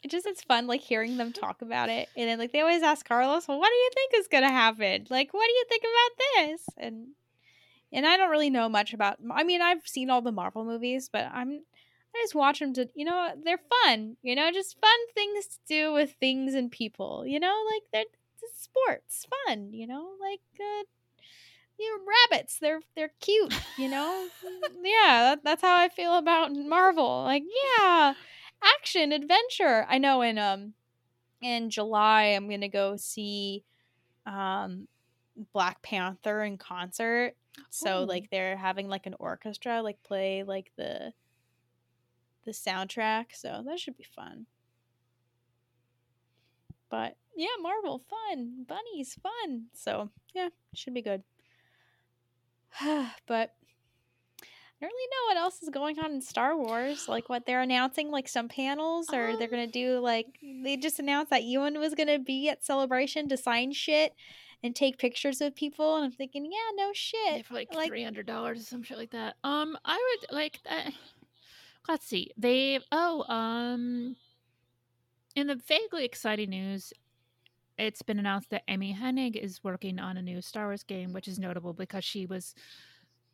It 0.05 0.11
just 0.11 0.27
it's 0.27 0.43
fun 0.43 0.67
like 0.67 0.81
hearing 0.81 1.17
them 1.17 1.33
talk 1.33 1.61
about 1.63 1.89
it 1.89 2.07
and 2.15 2.29
then 2.29 2.37
like 2.37 2.51
they 2.51 2.61
always 2.61 2.83
ask 2.83 3.07
carlos 3.07 3.47
well 3.47 3.59
what 3.59 3.69
do 3.69 3.75
you 3.75 3.89
think 3.93 4.11
is 4.15 4.27
gonna 4.27 4.51
happen? 4.51 5.07
Like 5.09 5.33
what 5.33 5.47
do 5.47 5.51
you 5.51 5.65
think 5.67 5.83
about 5.83 6.23
this? 6.35 6.65
And 6.77 7.07
and 7.91 8.05
i 8.05 8.17
don't 8.17 8.29
really 8.29 8.49
know 8.49 8.69
much 8.69 8.93
about 8.93 9.17
i 9.31 9.43
mean 9.43 9.61
i've 9.61 9.87
seen 9.87 10.09
all 10.09 10.21
the 10.21 10.31
marvel 10.31 10.65
movies 10.65 11.09
but 11.11 11.25
i'm 11.33 11.61
i 12.15 12.21
just 12.21 12.35
watch 12.35 12.59
them 12.59 12.73
to 12.73 12.87
you 12.95 13.05
know 13.05 13.29
they're 13.43 13.59
fun 13.83 14.17
you 14.21 14.35
know 14.35 14.51
just 14.51 14.79
fun 14.79 14.99
things 15.13 15.47
to 15.47 15.57
do 15.67 15.93
with 15.93 16.11
things 16.19 16.53
and 16.53 16.71
people 16.71 17.25
you 17.25 17.39
know 17.39 17.55
like 17.73 17.83
they're 17.91 18.03
sports 18.53 19.25
fun 19.45 19.71
you 19.71 19.87
know 19.87 20.11
like 20.21 20.41
uh 20.59 20.83
you 21.77 21.97
know, 21.97 22.03
rabbits 22.31 22.57
they're 22.59 22.79
they're 22.95 23.11
cute 23.19 23.53
you 23.77 23.89
know? 23.89 24.27
Yeah 24.83 25.35
that, 25.35 25.43
that's 25.43 25.61
how 25.61 25.75
i 25.77 25.89
feel 25.89 26.17
about 26.17 26.55
marvel 26.55 27.23
like 27.23 27.43
yeah 27.77 28.13
action 28.65 29.11
adventure. 29.11 29.85
I 29.89 29.97
know 29.97 30.21
in 30.21 30.37
um 30.37 30.73
in 31.41 31.69
July 31.69 32.23
I'm 32.23 32.49
gonna 32.49 32.69
go 32.69 32.95
see 32.97 33.63
um 34.25 34.87
Black 35.53 35.81
Panther 35.81 36.43
in 36.43 36.57
concert. 36.57 37.35
So 37.69 38.03
Ooh. 38.03 38.05
like 38.05 38.29
they're 38.29 38.57
having 38.57 38.87
like 38.87 39.05
an 39.05 39.15
orchestra 39.19 39.81
like 39.81 40.01
play 40.03 40.43
like 40.43 40.71
the 40.77 41.13
the 42.45 42.51
soundtrack. 42.51 43.25
So 43.33 43.63
that 43.65 43.79
should 43.79 43.97
be 43.97 44.05
fun. 44.15 44.45
But 46.89 47.17
yeah, 47.35 47.47
Marvel 47.61 48.03
fun. 48.09 48.65
Bunnies 48.67 49.17
fun. 49.21 49.65
So 49.73 50.09
yeah, 50.33 50.49
should 50.73 50.93
be 50.93 51.01
good. 51.01 51.23
but 53.27 53.53
I 54.85 54.87
don't 54.87 54.93
really 54.95 55.09
know 55.09 55.39
what 55.41 55.43
else 55.43 55.63
is 55.63 55.69
going 55.69 55.99
on 55.99 56.11
in 56.11 56.21
Star 56.21 56.55
Wars. 56.55 57.07
Like 57.09 57.27
what 57.29 57.45
they're 57.45 57.61
announcing, 57.61 58.11
like 58.11 58.27
some 58.27 58.47
panels, 58.47 59.09
or 59.09 59.35
they're 59.35 59.45
Um, 59.47 59.51
gonna 59.51 59.67
do 59.67 59.99
like 59.99 60.27
they 60.41 60.77
just 60.77 60.99
announced 60.99 61.31
that 61.31 61.43
Ewan 61.43 61.79
was 61.79 61.95
gonna 61.95 62.19
be 62.19 62.49
at 62.49 62.63
Celebration 62.63 63.27
to 63.29 63.37
sign 63.37 63.71
shit 63.73 64.13
and 64.61 64.75
take 64.75 64.97
pictures 64.97 65.41
of 65.41 65.55
people. 65.55 65.95
And 65.95 66.05
I'm 66.05 66.11
thinking, 66.11 66.45
yeah, 66.45 66.71
no 66.75 66.91
shit. 66.93 67.45
for 67.47 67.55
like, 67.55 67.73
like- 67.73 67.87
three 67.89 68.03
hundred 68.03 68.27
dollars 68.27 68.59
or 68.61 68.63
some 68.63 68.83
shit 68.83 68.97
like 68.97 69.11
that. 69.11 69.37
Um, 69.43 69.77
I 69.83 69.97
would 70.21 70.35
like 70.35 70.59
that. 70.65 70.93
Let's 71.87 72.05
see. 72.05 72.31
They 72.37 72.79
oh 72.91 73.23
um, 73.33 74.15
in 75.35 75.47
the 75.47 75.55
vaguely 75.55 76.05
exciting 76.05 76.49
news, 76.51 76.93
it's 77.77 78.01
been 78.03 78.19
announced 78.19 78.51
that 78.51 78.63
Amy 78.67 78.95
Hennig 78.99 79.35
is 79.35 79.63
working 79.63 79.99
on 79.99 80.17
a 80.17 80.21
new 80.21 80.41
Star 80.41 80.65
Wars 80.67 80.83
game, 80.83 81.11
which 81.11 81.27
is 81.27 81.37
notable 81.39 81.73
because 81.73 82.03
she 82.05 82.25
was, 82.25 82.55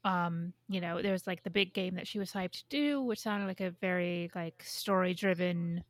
um, 0.03 0.53
you 0.67 0.81
know, 0.81 1.01
there's 1.01 1.27
like 1.27 1.43
the 1.43 1.49
big 1.49 1.73
game 1.73 1.95
that 1.95 2.07
she 2.07 2.19
was 2.19 2.31
hyped 2.31 2.51
to 2.53 2.63
do, 2.69 3.01
which 3.01 3.19
sounded 3.19 3.47
like 3.47 3.61
a 3.61 3.69
very 3.69 4.31
like 4.35 4.61
story 4.65 5.13
driven, 5.13 5.83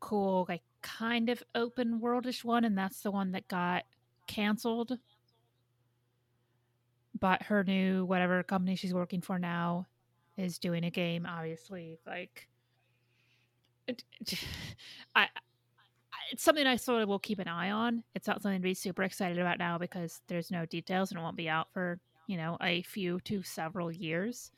cool, 0.00 0.46
like 0.48 0.62
kind 0.82 1.28
of 1.28 1.42
open 1.54 2.00
worldish 2.00 2.44
one, 2.44 2.64
and 2.64 2.76
that's 2.76 3.02
the 3.02 3.10
one 3.10 3.32
that 3.32 3.48
got 3.48 3.84
canceled. 4.26 4.98
But 7.18 7.42
her 7.42 7.64
new 7.64 8.04
whatever 8.04 8.42
company 8.42 8.76
she's 8.76 8.94
working 8.94 9.20
for 9.20 9.38
now 9.38 9.86
is 10.36 10.58
doing 10.58 10.84
a 10.84 10.90
game 10.90 11.26
obviously 11.26 11.98
like 12.06 12.48
I 15.16 15.26
it's 16.30 16.42
something 16.42 16.66
i 16.66 16.76
sort 16.76 17.02
of 17.02 17.08
will 17.08 17.18
keep 17.18 17.38
an 17.38 17.48
eye 17.48 17.70
on. 17.70 18.02
It's 18.14 18.26
not 18.26 18.42
something 18.42 18.60
to 18.60 18.62
be 18.62 18.74
super 18.74 19.02
excited 19.02 19.38
about 19.38 19.58
now 19.58 19.78
because 19.78 20.20
there's 20.28 20.50
no 20.50 20.66
details 20.66 21.10
and 21.10 21.18
it 21.18 21.22
won't 21.22 21.36
be 21.36 21.48
out 21.48 21.68
for 21.72 21.98
you 22.28 22.36
know 22.36 22.56
a 22.62 22.82
few 22.82 23.18
to 23.20 23.42
several 23.42 23.90
years 23.90 24.52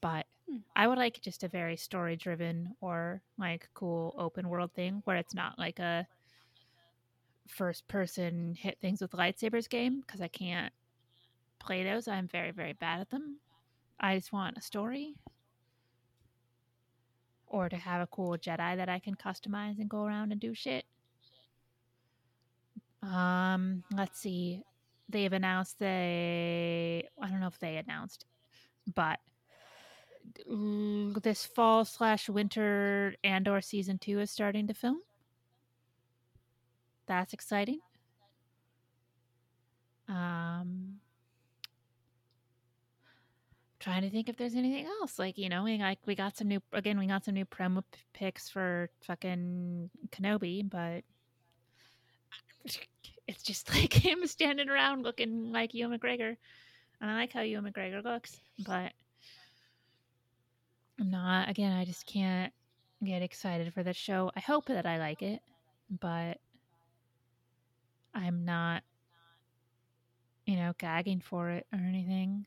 but 0.00 0.26
Hmm. 0.48 0.58
i 0.76 0.86
would 0.86 0.98
like 0.98 1.20
just 1.22 1.42
a 1.42 1.48
very 1.48 1.76
story 1.76 2.16
driven 2.16 2.74
or 2.80 3.22
like 3.38 3.68
cool 3.74 4.14
open 4.18 4.48
world 4.48 4.72
thing 4.74 5.00
where 5.04 5.16
it's 5.16 5.34
not 5.34 5.58
like 5.58 5.78
a 5.78 6.06
first 7.48 7.86
person 7.88 8.54
hit 8.54 8.78
things 8.80 9.00
with 9.00 9.12
lightsabers 9.12 9.68
game 9.68 10.00
because 10.00 10.20
i 10.20 10.28
can't 10.28 10.72
play 11.64 11.84
those. 11.84 12.08
I'm 12.08 12.28
very, 12.28 12.50
very 12.50 12.74
bad 12.74 13.00
at 13.00 13.10
them. 13.10 13.38
I 13.98 14.16
just 14.16 14.32
want 14.32 14.58
a 14.58 14.60
story. 14.60 15.14
Or 17.46 17.68
to 17.68 17.76
have 17.76 18.00
a 18.00 18.06
cool 18.08 18.36
Jedi 18.36 18.76
that 18.76 18.88
I 18.88 18.98
can 18.98 19.14
customize 19.14 19.78
and 19.78 19.88
go 19.88 20.04
around 20.04 20.32
and 20.32 20.40
do 20.40 20.54
shit. 20.54 20.84
Um, 23.02 23.84
let's 23.94 24.18
see. 24.18 24.62
They've 25.08 25.32
announced 25.32 25.78
they 25.78 27.08
I 27.20 27.28
don't 27.28 27.40
know 27.40 27.46
if 27.46 27.58
they 27.58 27.76
announced, 27.76 28.24
but 28.94 29.20
this 31.22 31.44
fall 31.44 31.84
slash 31.84 32.28
winter 32.28 33.14
Andor 33.22 33.60
season 33.60 33.98
two 33.98 34.20
is 34.20 34.30
starting 34.30 34.66
to 34.66 34.74
film. 34.74 35.00
That's 37.06 37.32
exciting. 37.34 37.80
Um, 40.08 41.00
trying 43.84 44.02
to 44.02 44.10
think 44.10 44.28
if 44.28 44.36
there's 44.36 44.54
anything 44.54 44.86
else. 44.86 45.18
Like, 45.18 45.36
you 45.36 45.48
know, 45.48 45.64
we 45.64 45.78
like 45.78 45.98
we 46.06 46.14
got 46.14 46.36
some 46.36 46.48
new 46.48 46.60
again, 46.72 46.98
we 46.98 47.06
got 47.06 47.24
some 47.24 47.34
new 47.34 47.44
promo 47.44 47.82
p- 47.92 48.00
pics 48.12 48.48
for 48.48 48.90
fucking 49.02 49.90
Kenobi, 50.10 50.68
but 50.68 51.04
it's 53.26 53.42
just 53.42 53.70
like 53.74 53.92
him 53.92 54.26
standing 54.26 54.68
around 54.68 55.02
looking 55.02 55.52
like 55.52 55.74
Ewan 55.74 55.98
McGregor. 55.98 56.36
And 57.00 57.10
I 57.10 57.14
like 57.14 57.32
how 57.32 57.42
Ewan 57.42 57.70
McGregor 57.70 58.02
looks, 58.02 58.38
but 58.66 58.92
I'm 61.00 61.10
not 61.10 61.48
again, 61.48 61.72
I 61.72 61.84
just 61.84 62.06
can't 62.06 62.52
get 63.04 63.22
excited 63.22 63.72
for 63.74 63.82
this 63.82 63.96
show. 63.96 64.30
I 64.36 64.40
hope 64.40 64.66
that 64.66 64.86
I 64.86 64.98
like 64.98 65.22
it, 65.22 65.40
but 65.90 66.38
I'm 68.14 68.44
not 68.44 68.82
you 70.46 70.56
know, 70.56 70.74
gagging 70.78 71.20
for 71.20 71.50
it 71.50 71.66
or 71.72 71.78
anything. 71.78 72.46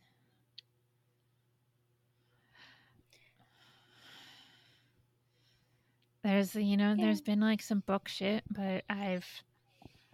There's, 6.23 6.55
you 6.55 6.77
know, 6.77 6.93
Yeah. 6.93 7.05
there's 7.05 7.21
been 7.21 7.39
like 7.39 7.61
some 7.61 7.79
book 7.81 8.07
shit, 8.07 8.43
but 8.51 8.83
I've, 8.89 9.25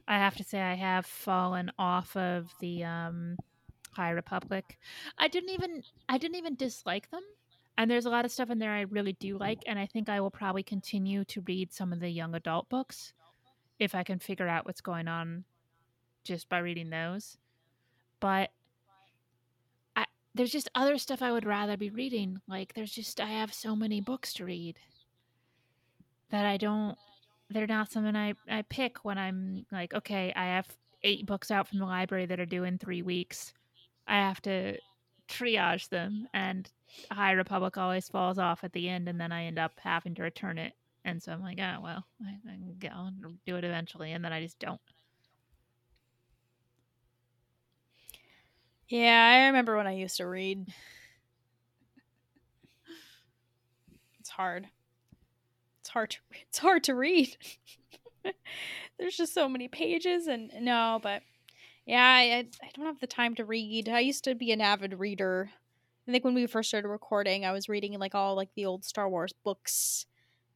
I 0.08 0.18
have 0.18 0.36
to 0.38 0.44
say, 0.44 0.60
I 0.62 0.74
have 0.76 1.06
fallen 1.06 1.72
off 1.80 2.16
of 2.16 2.54
the 2.60 2.84
um, 2.84 3.38
High 3.92 4.12
Republic. 4.12 4.78
I 5.18 5.28
didn't 5.28 5.50
even, 5.50 5.84
I 6.10 6.18
didn't 6.18 6.38
even 6.38 6.56
dislike 6.56 7.10
them, 7.12 7.24
and 7.78 7.90
there's 7.90 8.06
a 8.06 8.10
lot 8.10 8.26
of 8.26 8.32
stuff 8.32 8.50
in 8.50 8.60
there 8.60 8.72
I 8.72 8.82
really 8.82 9.14
do 9.14 9.38
like, 9.38 9.60
and 9.66 9.80
I 9.80 9.86
think 9.86 10.10
I 10.10 10.20
will 10.20 10.32
probably 10.32 10.64
continue 10.64 11.24
to 11.26 11.42
read 11.42 11.72
some 11.72 11.94
of 11.94 12.00
the 12.00 12.10
young 12.10 12.36
adult 12.36 12.70
books 12.70 13.14
if 13.80 13.96
I 13.96 14.04
can 14.04 14.20
figure 14.20 14.48
out 14.48 14.66
what's 14.66 14.82
going 14.82 15.08
on 15.08 15.44
just 16.24 16.50
by 16.50 16.60
reading 16.60 16.90
those. 16.90 17.38
But 18.20 18.52
I 19.96 20.06
there's 20.36 20.52
just 20.52 20.70
other 20.76 20.98
stuff 20.98 21.22
I 21.22 21.32
would 21.32 21.46
rather 21.46 21.78
be 21.78 21.90
reading. 21.90 22.40
Like 22.48 22.74
there's 22.74 22.92
just 22.92 23.20
I 23.20 23.28
have 23.28 23.54
so 23.54 23.76
many 23.76 24.02
books 24.02 24.34
to 24.36 24.46
read 24.46 24.78
that 26.30 26.46
I 26.46 26.58
don't 26.58 26.98
they're 27.54 27.68
not 27.68 27.92
something 27.92 28.16
I, 28.16 28.34
I 28.50 28.64
pick 28.64 29.06
when 29.06 29.18
I'm 29.18 29.66
like, 29.72 29.94
okay, 29.94 30.34
I 30.36 30.46
have 30.46 30.68
eight 31.04 31.26
books 31.26 31.52
out 31.52 31.68
from 31.68 31.80
the 31.80 31.86
library 31.86 32.26
that 32.26 32.40
are 32.40 32.46
due 32.46 32.64
in 32.64 32.78
three 32.78 33.02
weeks. 33.02 33.54
I 34.08 34.16
have 34.16 34.42
to 34.44 34.78
triage 35.30 35.90
them 35.90 36.28
and 36.34 36.70
High 37.12 37.32
Republic 37.32 37.78
always 37.78 38.10
falls 38.10 38.38
off 38.38 38.64
at 38.64 38.74
the 38.74 38.90
end 38.90 39.08
and 39.08 39.20
then 39.20 39.32
I 39.32 39.46
end 39.46 39.60
up 39.60 39.74
having 39.82 40.16
to 40.16 40.24
return 40.24 40.58
it. 40.58 40.74
And 41.06 41.22
so 41.22 41.32
I'm 41.32 41.42
like, 41.42 41.60
oh 41.60 41.78
well, 41.82 42.06
I, 42.26 42.38
I 42.50 42.58
do 43.46 43.56
it 43.56 43.64
eventually 43.64 44.12
and 44.12 44.24
then 44.24 44.34
I 44.34 44.42
just 44.42 44.60
don't. 44.60 44.82
Yeah, 48.88 49.42
I 49.44 49.48
remember 49.48 49.76
when 49.76 49.88
I 49.88 49.94
used 49.94 50.18
to 50.18 50.28
read. 50.28 50.68
It's 54.20 54.30
hard. 54.30 54.68
Hard 55.94 56.12
to 56.12 56.18
it's 56.50 56.60
hard 56.60 56.84
to 56.86 56.96
read. 56.96 57.38
There's 58.98 59.18
just 59.18 59.34
so 59.34 59.48
many 59.48 59.68
pages 59.68 60.28
and 60.28 60.52
no, 60.62 61.00
but 61.02 61.22
yeah, 61.86 62.04
I 62.04 62.48
I 62.62 62.70
don't 62.74 62.86
have 62.86 63.00
the 63.00 63.08
time 63.08 63.36
to 63.36 63.46
read. 63.46 63.90
I 63.90 64.00
used 64.00 64.24
to 64.24 64.36
be 64.36 64.52
an 64.52 64.62
avid 64.62 65.00
reader. 65.00 65.52
I 66.08 66.12
think 66.12 66.26
when 66.26 66.34
we 66.34 66.48
first 66.48 66.70
started 66.70 66.88
recording, 66.88 67.46
I 67.46 67.52
was 67.52 67.70
reading 67.70 67.98
like 68.00 68.16
all 68.16 68.36
like 68.36 68.50
the 68.56 68.66
old 68.66 68.84
Star 68.84 69.08
Wars 69.08 69.34
books. 69.44 70.06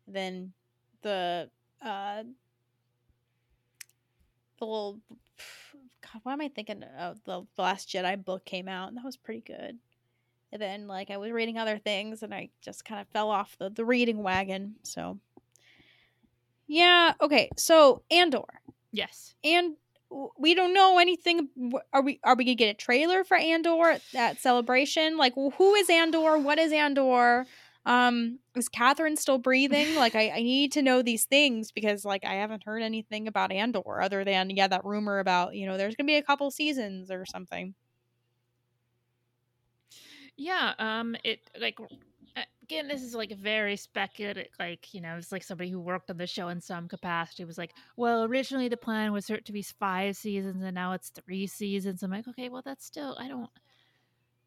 Then 0.08 0.54
the 1.04 1.50
uh 1.82 2.24
the 4.60 4.66
little 4.66 5.00
God, 6.02 6.22
what 6.24 6.34
am 6.34 6.42
I 6.42 6.48
thinking? 6.48 6.84
of? 6.98 7.24
the, 7.26 7.46
the 7.56 7.62
Last 7.62 7.90
Jedi 7.90 8.24
book 8.24 8.46
came 8.46 8.68
out, 8.68 8.88
and 8.88 8.98
that 8.98 9.04
was 9.04 9.18
pretty 9.18 9.42
good. 9.42 9.78
And 10.52 10.62
then, 10.62 10.88
like, 10.88 11.12
I 11.12 11.18
was 11.18 11.32
reading 11.32 11.58
other 11.58 11.78
things, 11.78 12.24
and 12.24 12.34
I 12.34 12.50
just 12.62 12.86
kind 12.86 13.02
of 13.02 13.08
fell 13.10 13.30
off 13.30 13.58
the, 13.58 13.70
the 13.70 13.84
reading 13.84 14.24
wagon. 14.24 14.76
So, 14.84 15.20
yeah, 16.68 17.14
okay. 17.22 17.50
So, 17.58 18.04
Andor. 18.12 18.46
Yes. 18.92 19.36
And 19.44 19.76
we 20.38 20.54
don't 20.54 20.74
know 20.74 21.00
anything. 21.00 21.50
Are 21.94 22.02
we 22.02 22.20
are 22.24 22.36
we 22.36 22.46
gonna 22.46 22.56
get 22.56 22.70
a 22.70 22.74
trailer 22.74 23.24
for 23.24 23.36
Andor 23.36 23.92
at 23.92 24.02
that 24.14 24.40
celebration? 24.40 25.18
Like, 25.18 25.34
who 25.36 25.76
is 25.76 25.90
Andor? 25.90 26.38
What 26.38 26.60
is 26.60 26.72
Andor? 26.72 27.46
um 27.88 28.38
is 28.54 28.68
catherine 28.68 29.16
still 29.16 29.38
breathing 29.38 29.96
like 29.96 30.14
I, 30.14 30.30
I 30.30 30.44
need 30.44 30.74
to 30.74 30.82
know 30.82 31.02
these 31.02 31.24
things 31.24 31.72
because 31.72 32.04
like 32.04 32.26
i 32.26 32.34
haven't 32.34 32.66
heard 32.66 32.84
anything 32.84 33.30
about 33.30 33.52
andor 33.54 34.02
other 34.02 34.26
than 34.26 34.50
yeah 34.50 34.68
that 34.68 34.84
rumor 34.84 35.20
about 35.20 35.56
you 35.56 35.66
know 35.66 35.78
there's 35.78 35.96
gonna 35.96 36.08
be 36.08 36.18
a 36.18 36.22
couple 36.22 36.52
seasons 36.52 37.10
or 37.10 37.26
something 37.26 37.74
yeah 40.36 40.74
um 40.80 41.16
it 41.24 41.40
like 41.60 41.80
again 42.68 42.88
this 42.88 43.02
is 43.02 43.16
like 43.16 43.32
very 43.38 43.76
speculative 43.76 44.48
like 44.60 44.94
you 44.94 45.02
know 45.02 45.16
it's 45.16 45.32
like 45.32 45.44
somebody 45.44 45.70
who 45.70 45.80
worked 45.80 46.10
on 46.10 46.18
the 46.18 46.28
show 46.28 46.50
in 46.50 46.60
some 46.60 46.88
capacity 46.88 47.46
was 47.46 47.58
like 47.58 47.74
well 47.96 48.24
originally 48.24 48.68
the 48.68 48.78
plan 48.78 49.14
was 49.14 49.28
for 49.28 49.36
it 49.36 49.46
to 49.46 49.54
be 49.54 49.62
five 49.62 50.16
seasons 50.16 50.62
and 50.62 50.76
now 50.76 50.92
it's 50.92 51.10
three 51.10 51.48
seasons 51.48 52.04
i'm 52.04 52.12
like 52.12 52.28
okay 52.28 52.50
well 52.50 52.62
that's 52.64 52.86
still 52.86 53.16
i 53.20 53.28
don't 53.28 53.50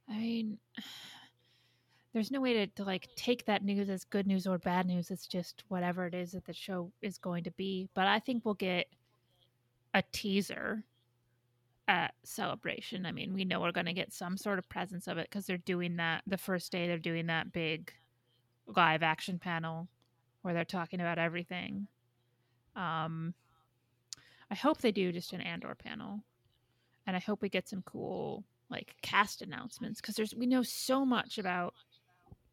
i 0.09 0.19
mean 0.19 0.59
there's 2.13 2.31
no 2.31 2.41
way 2.41 2.53
to, 2.55 2.67
to 2.67 2.85
like 2.85 3.09
take 3.17 3.45
that 3.47 3.65
news 3.65 3.89
as 3.89 4.05
good 4.05 4.27
news 4.27 4.47
or 4.47 4.59
bad 4.59 4.87
news. 4.87 5.11
It's 5.11 5.27
just 5.27 5.63
whatever 5.69 6.07
it 6.07 6.15
is 6.15 6.33
that 6.33 6.45
the 6.45 6.53
show 6.53 6.91
is 7.03 7.19
going 7.19 7.45
to 7.45 7.53
be. 7.53 7.89
But 7.95 8.07
I 8.07 8.19
think 8.19 8.45
we'll 8.45 8.55
get 8.55 8.87
a 9.95 10.03
teaser 10.13 10.85
at 11.87 12.15
celebration. 12.25 13.07
I 13.07 13.13
mean, 13.13 13.33
we 13.33 13.45
know 13.45 13.61
we're 13.61 13.73
going 13.73 13.87
to 13.87 13.93
get 13.93 14.13
some 14.13 14.37
sort 14.37 14.59
of 14.59 14.69
presence 14.69 15.07
of 15.07 15.19
it 15.19 15.29
because 15.31 15.47
they're 15.47 15.57
doing 15.59 15.97
that 15.97 16.23
the 16.27 16.39
first 16.39 16.73
day. 16.73 16.87
They're 16.87 16.99
doing 16.99 17.27
that 17.27 17.53
big 17.53 17.93
live 18.77 19.03
action 19.03 19.39
panel 19.39 19.89
where 20.43 20.55
they're 20.55 20.65
talking 20.65 21.01
about 21.01 21.19
everything. 21.19 21.87
Um, 22.77 23.35
I 24.51 24.55
hope 24.55 24.79
they 24.79 24.93
do 24.93 25.13
just 25.13 25.33
an 25.33 25.41
Andor 25.41 25.75
panel, 25.75 26.25
and 27.07 27.17
I 27.17 27.21
hope 27.21 27.43
we 27.43 27.49
get 27.49 27.69
some 27.69 27.83
cool 27.83 28.45
like 28.71 28.95
cast 29.03 29.43
announcements 29.43 30.01
because 30.01 30.15
there's 30.15 30.35
we 30.35 30.47
know 30.47 30.63
so 30.63 31.05
much 31.05 31.39
about 31.39 31.75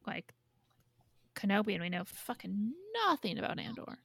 like 0.06 0.34
Kenobi, 1.36 1.74
and 1.74 1.84
we 1.84 1.90
know 1.90 2.04
fucking 2.06 2.74
nothing 3.06 3.38
about 3.38 3.60
Andor. 3.60 4.00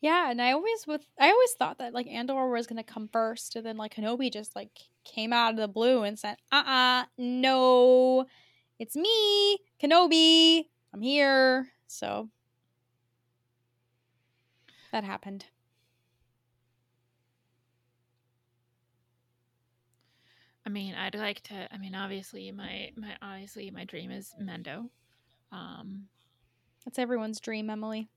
Yeah, 0.00 0.30
and 0.30 0.42
I 0.42 0.52
always 0.52 0.86
with 0.86 1.06
I 1.18 1.30
always 1.30 1.52
thought 1.52 1.78
that 1.78 1.94
like 1.94 2.06
Andor 2.06 2.48
was 2.48 2.66
gonna 2.66 2.82
come 2.82 3.08
first, 3.12 3.56
and 3.56 3.64
then 3.64 3.76
like 3.76 3.94
Kenobi 3.94 4.32
just 4.32 4.56
like 4.56 4.70
came 5.04 5.32
out 5.32 5.52
of 5.52 5.56
the 5.56 5.68
blue 5.68 6.02
and 6.02 6.18
said, 6.18 6.36
"Uh, 6.50 6.64
uh 6.66 7.04
no, 7.18 8.26
it's 8.78 8.96
me, 8.96 9.58
Kenobi. 9.82 10.66
I'm 10.92 11.02
here." 11.02 11.68
So 11.86 12.28
that 14.92 15.04
happened. 15.04 15.46
I 20.64 20.68
mean, 20.70 20.94
I'd 20.94 21.14
like 21.14 21.42
to. 21.44 21.68
I 21.72 21.78
mean, 21.78 21.94
obviously, 21.94 22.50
my 22.52 22.90
my 22.96 23.16
obviously 23.20 23.70
my 23.70 23.84
dream 23.84 24.10
is 24.10 24.34
Mendo. 24.40 24.88
Um, 25.50 26.06
That's 26.84 26.98
everyone's 26.98 27.40
dream, 27.40 27.68
Emily. 27.68 28.08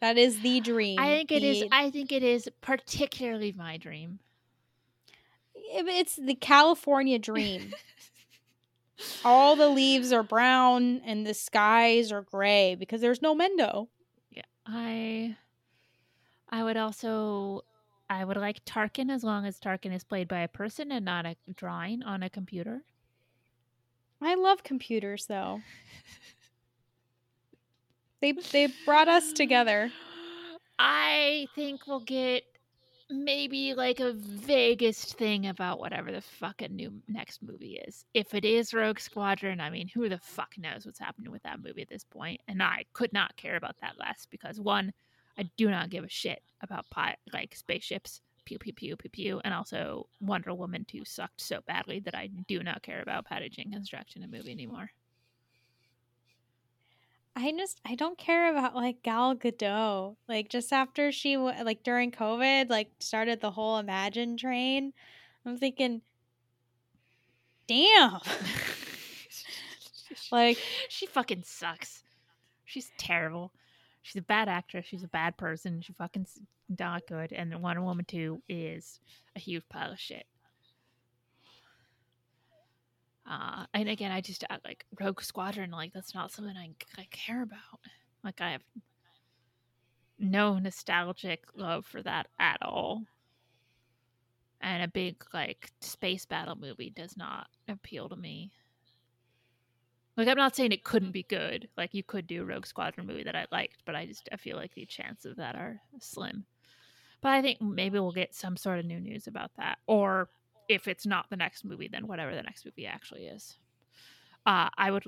That 0.00 0.18
is 0.18 0.40
the 0.40 0.60
dream. 0.60 0.98
I 0.98 1.08
think 1.08 1.32
it 1.32 1.40
the... 1.40 1.50
is. 1.50 1.64
I 1.72 1.90
think 1.90 2.12
it 2.12 2.22
is 2.22 2.48
particularly 2.60 3.52
my 3.52 3.78
dream. 3.78 4.20
It's 5.54 6.16
the 6.16 6.34
California 6.34 7.18
dream. 7.18 7.72
All 9.24 9.56
the 9.56 9.68
leaves 9.68 10.12
are 10.12 10.22
brown 10.22 11.00
and 11.04 11.26
the 11.26 11.34
skies 11.34 12.12
are 12.12 12.22
gray 12.22 12.74
because 12.74 13.00
there's 13.00 13.22
no 13.22 13.34
Mendo. 13.34 13.88
Yeah, 14.30 14.42
I. 14.66 15.36
I 16.48 16.62
would 16.62 16.76
also 16.76 17.64
I 18.08 18.24
would 18.24 18.36
like 18.36 18.64
Tarkin 18.64 19.10
as 19.10 19.24
long 19.24 19.46
as 19.46 19.58
Tarkin 19.58 19.92
is 19.92 20.04
played 20.04 20.28
by 20.28 20.40
a 20.40 20.48
person 20.48 20.92
and 20.92 21.04
not 21.04 21.26
a 21.26 21.36
drawing 21.56 22.02
on 22.02 22.22
a 22.22 22.30
computer. 22.30 22.82
I 24.20 24.34
love 24.34 24.62
computers 24.62 25.26
though. 25.26 25.60
they 28.20 28.32
they 28.32 28.68
brought 28.84 29.08
us 29.08 29.32
together. 29.32 29.90
I 30.78 31.48
think 31.54 31.86
we'll 31.86 32.00
get 32.00 32.44
maybe 33.10 33.74
like 33.74 34.00
a 34.00 34.12
vaguest 34.12 35.14
thing 35.14 35.46
about 35.46 35.78
whatever 35.78 36.10
the 36.10 36.20
fucking 36.20 36.74
new 36.74 36.92
next 37.08 37.42
movie 37.42 37.80
is. 37.86 38.04
If 38.14 38.34
it 38.34 38.44
is 38.44 38.74
Rogue 38.74 38.98
Squadron, 38.98 39.60
I 39.60 39.70
mean, 39.70 39.88
who 39.88 40.08
the 40.08 40.18
fuck 40.18 40.54
knows 40.58 40.86
what's 40.86 40.98
happening 40.98 41.30
with 41.30 41.42
that 41.44 41.62
movie 41.62 41.82
at 41.82 41.88
this 41.88 42.04
point? 42.04 42.40
And 42.48 42.62
I 42.62 42.84
could 42.92 43.12
not 43.12 43.36
care 43.36 43.56
about 43.56 43.76
that 43.80 43.98
less 43.98 44.26
because 44.30 44.60
one, 44.60 44.92
I 45.38 45.48
do 45.56 45.70
not 45.70 45.90
give 45.90 46.04
a 46.04 46.08
shit 46.08 46.42
about 46.62 46.88
pi- 46.90 47.16
like 47.32 47.54
spaceships. 47.54 48.20
Pew 48.44 48.58
pew 48.58 48.72
pew 48.72 48.96
pew 48.96 49.10
pew, 49.10 49.40
and 49.44 49.52
also 49.52 50.06
Wonder 50.20 50.54
Woman 50.54 50.84
two 50.84 51.04
sucked 51.04 51.40
so 51.40 51.60
badly 51.66 51.98
that 52.00 52.14
I 52.14 52.28
do 52.46 52.62
not 52.62 52.82
care 52.82 53.02
about 53.02 53.24
Patty 53.24 53.48
Jenkins 53.48 53.88
directing 53.88 54.22
a 54.22 54.28
movie 54.28 54.52
anymore. 54.52 54.88
I 57.36 57.52
just 57.52 57.80
I 57.84 57.94
don't 57.94 58.16
care 58.16 58.50
about 58.50 58.74
like 58.74 59.02
Gal 59.02 59.36
Gadot. 59.36 60.16
Like 60.28 60.48
just 60.48 60.72
after 60.72 61.12
she 61.12 61.36
like 61.36 61.82
during 61.82 62.10
COVID 62.10 62.70
like 62.70 62.90
started 62.98 63.40
the 63.40 63.50
whole 63.50 63.78
Imagine 63.78 64.36
train, 64.36 64.92
I'm 65.44 65.58
thinking, 65.58 66.00
damn. 67.68 68.20
like 70.32 70.58
she 70.88 71.06
fucking 71.06 71.42
sucks. 71.44 72.02
She's 72.64 72.90
terrible 72.98 73.52
she's 74.06 74.16
a 74.16 74.22
bad 74.22 74.48
actress. 74.48 74.86
She's 74.86 75.02
a 75.02 75.08
bad 75.08 75.36
person. 75.36 75.82
She 75.82 75.92
fucking 75.92 76.26
not 76.78 77.06
good. 77.06 77.32
And 77.32 77.60
Wonder 77.60 77.82
Woman 77.82 78.04
two 78.04 78.40
is 78.48 79.00
a 79.34 79.40
huge 79.40 79.64
pile 79.68 79.92
of 79.92 79.98
shit. 79.98 80.26
Uh, 83.28 83.64
and 83.74 83.88
again, 83.88 84.12
I 84.12 84.20
just 84.20 84.44
uh, 84.48 84.58
like 84.64 84.84
Rogue 85.00 85.20
Squadron. 85.20 85.70
Like 85.70 85.92
that's 85.92 86.14
not 86.14 86.30
something 86.30 86.56
I 86.56 86.70
I 86.98 87.06
care 87.10 87.42
about. 87.42 87.80
Like 88.22 88.40
I 88.40 88.52
have 88.52 88.62
no 90.18 90.58
nostalgic 90.58 91.44
love 91.54 91.84
for 91.86 92.02
that 92.02 92.28
at 92.38 92.58
all. 92.62 93.02
And 94.60 94.82
a 94.82 94.88
big 94.88 95.22
like 95.34 95.70
space 95.80 96.24
battle 96.24 96.56
movie 96.56 96.90
does 96.90 97.16
not 97.16 97.48
appeal 97.68 98.08
to 98.08 98.16
me. 98.16 98.52
Like 100.16 100.28
I'm 100.28 100.36
not 100.36 100.56
saying 100.56 100.72
it 100.72 100.84
couldn't 100.84 101.10
be 101.10 101.24
good. 101.24 101.68
Like 101.76 101.92
you 101.92 102.02
could 102.02 102.26
do 102.26 102.42
a 102.42 102.46
Rogue 102.46 102.66
Squadron 102.66 103.06
movie 103.06 103.24
that 103.24 103.36
I 103.36 103.46
liked, 103.52 103.82
but 103.84 103.94
I 103.94 104.06
just 104.06 104.28
I 104.32 104.36
feel 104.36 104.56
like 104.56 104.74
the 104.74 104.86
chances 104.86 105.32
of 105.32 105.36
that 105.36 105.56
are 105.56 105.80
slim. 106.00 106.46
But 107.20 107.32
I 107.32 107.42
think 107.42 107.60
maybe 107.60 107.98
we'll 107.98 108.12
get 108.12 108.34
some 108.34 108.56
sort 108.56 108.78
of 108.78 108.86
new 108.86 109.00
news 109.00 109.26
about 109.26 109.50
that, 109.56 109.78
or 109.86 110.28
if 110.68 110.88
it's 110.88 111.06
not 111.06 111.30
the 111.30 111.36
next 111.36 111.64
movie, 111.64 111.88
then 111.88 112.06
whatever 112.06 112.34
the 112.34 112.42
next 112.42 112.64
movie 112.64 112.86
actually 112.86 113.26
is. 113.26 113.58
Uh, 114.44 114.68
I 114.76 114.90
would. 114.90 115.04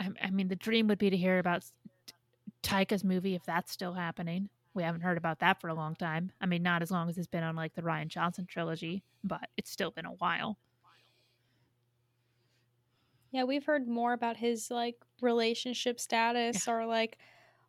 I, 0.00 0.10
I 0.22 0.30
mean, 0.30 0.48
the 0.48 0.56
dream 0.56 0.86
would 0.88 0.98
be 0.98 1.10
to 1.10 1.16
hear 1.16 1.38
about 1.38 1.64
Taika's 2.62 3.04
movie 3.04 3.34
if 3.34 3.44
that's 3.44 3.72
still 3.72 3.94
happening. 3.94 4.48
We 4.74 4.82
haven't 4.82 5.00
heard 5.00 5.18
about 5.18 5.40
that 5.40 5.60
for 5.60 5.68
a 5.68 5.74
long 5.74 5.96
time. 5.96 6.30
I 6.40 6.46
mean, 6.46 6.62
not 6.62 6.82
as 6.82 6.90
long 6.90 7.08
as 7.08 7.18
it's 7.18 7.26
been 7.26 7.42
on 7.42 7.56
like 7.56 7.74
the 7.74 7.82
Rian 7.82 8.08
Johnson 8.08 8.46
trilogy, 8.46 9.02
but 9.24 9.48
it's 9.56 9.70
still 9.70 9.90
been 9.90 10.06
a 10.06 10.12
while. 10.12 10.58
Yeah, 13.32 13.44
we've 13.44 13.64
heard 13.64 13.88
more 13.88 14.12
about 14.12 14.36
his 14.36 14.70
like 14.70 14.96
relationship 15.20 16.00
status 16.00 16.68
or 16.68 16.86
like 16.86 17.18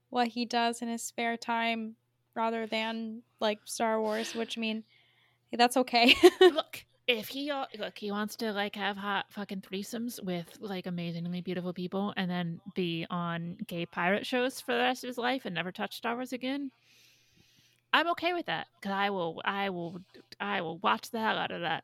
what 0.10 0.28
he 0.28 0.46
does 0.46 0.82
in 0.82 0.88
his 0.88 1.04
spare 1.04 1.38
time 1.38 1.96
rather 2.36 2.66
than 2.66 3.24
like 3.40 3.60
Star 3.66 4.02
Wars, 4.02 4.36
which 4.36 4.58
I 4.58 4.62
mean 4.62 4.84
that's 5.58 5.78
okay. 5.78 6.16
look, 6.41 6.86
if 7.08 7.28
he 7.28 7.50
uh, 7.50 7.66
look, 7.78 7.97
he 7.97 8.12
wants 8.12 8.36
to 8.38 8.52
like 8.54 8.76
have 8.76 8.97
hot 8.97 9.26
fucking 9.30 9.62
threesomes 9.62 10.24
with 10.24 10.58
like 10.60 10.86
amazingly 10.86 11.41
beautiful 11.41 11.74
people, 11.74 12.14
and 12.18 12.30
then 12.30 12.62
be 12.76 13.06
on 13.10 13.58
gay 13.68 13.86
pirate 13.86 14.26
shows 14.26 14.62
for 14.62 14.74
the 14.74 14.80
rest 14.80 15.04
of 15.04 15.08
his 15.08 15.18
life 15.18 15.45
and 15.45 15.56
never 15.56 15.72
touch 15.72 15.97
Star 15.97 16.16
Wars 16.16 16.34
again. 16.34 16.72
I'm 17.91 18.10
okay 18.12 18.34
with 18.34 18.45
that 18.45 18.68
because 18.80 18.91
I 18.93 19.10
will, 19.10 19.41
I 19.43 19.70
will, 19.72 20.00
I 20.39 20.62
will 20.62 20.78
watch 20.78 21.10
the 21.10 21.20
hell 21.20 21.38
out 21.38 21.52
of 21.52 21.62
that. 21.62 21.84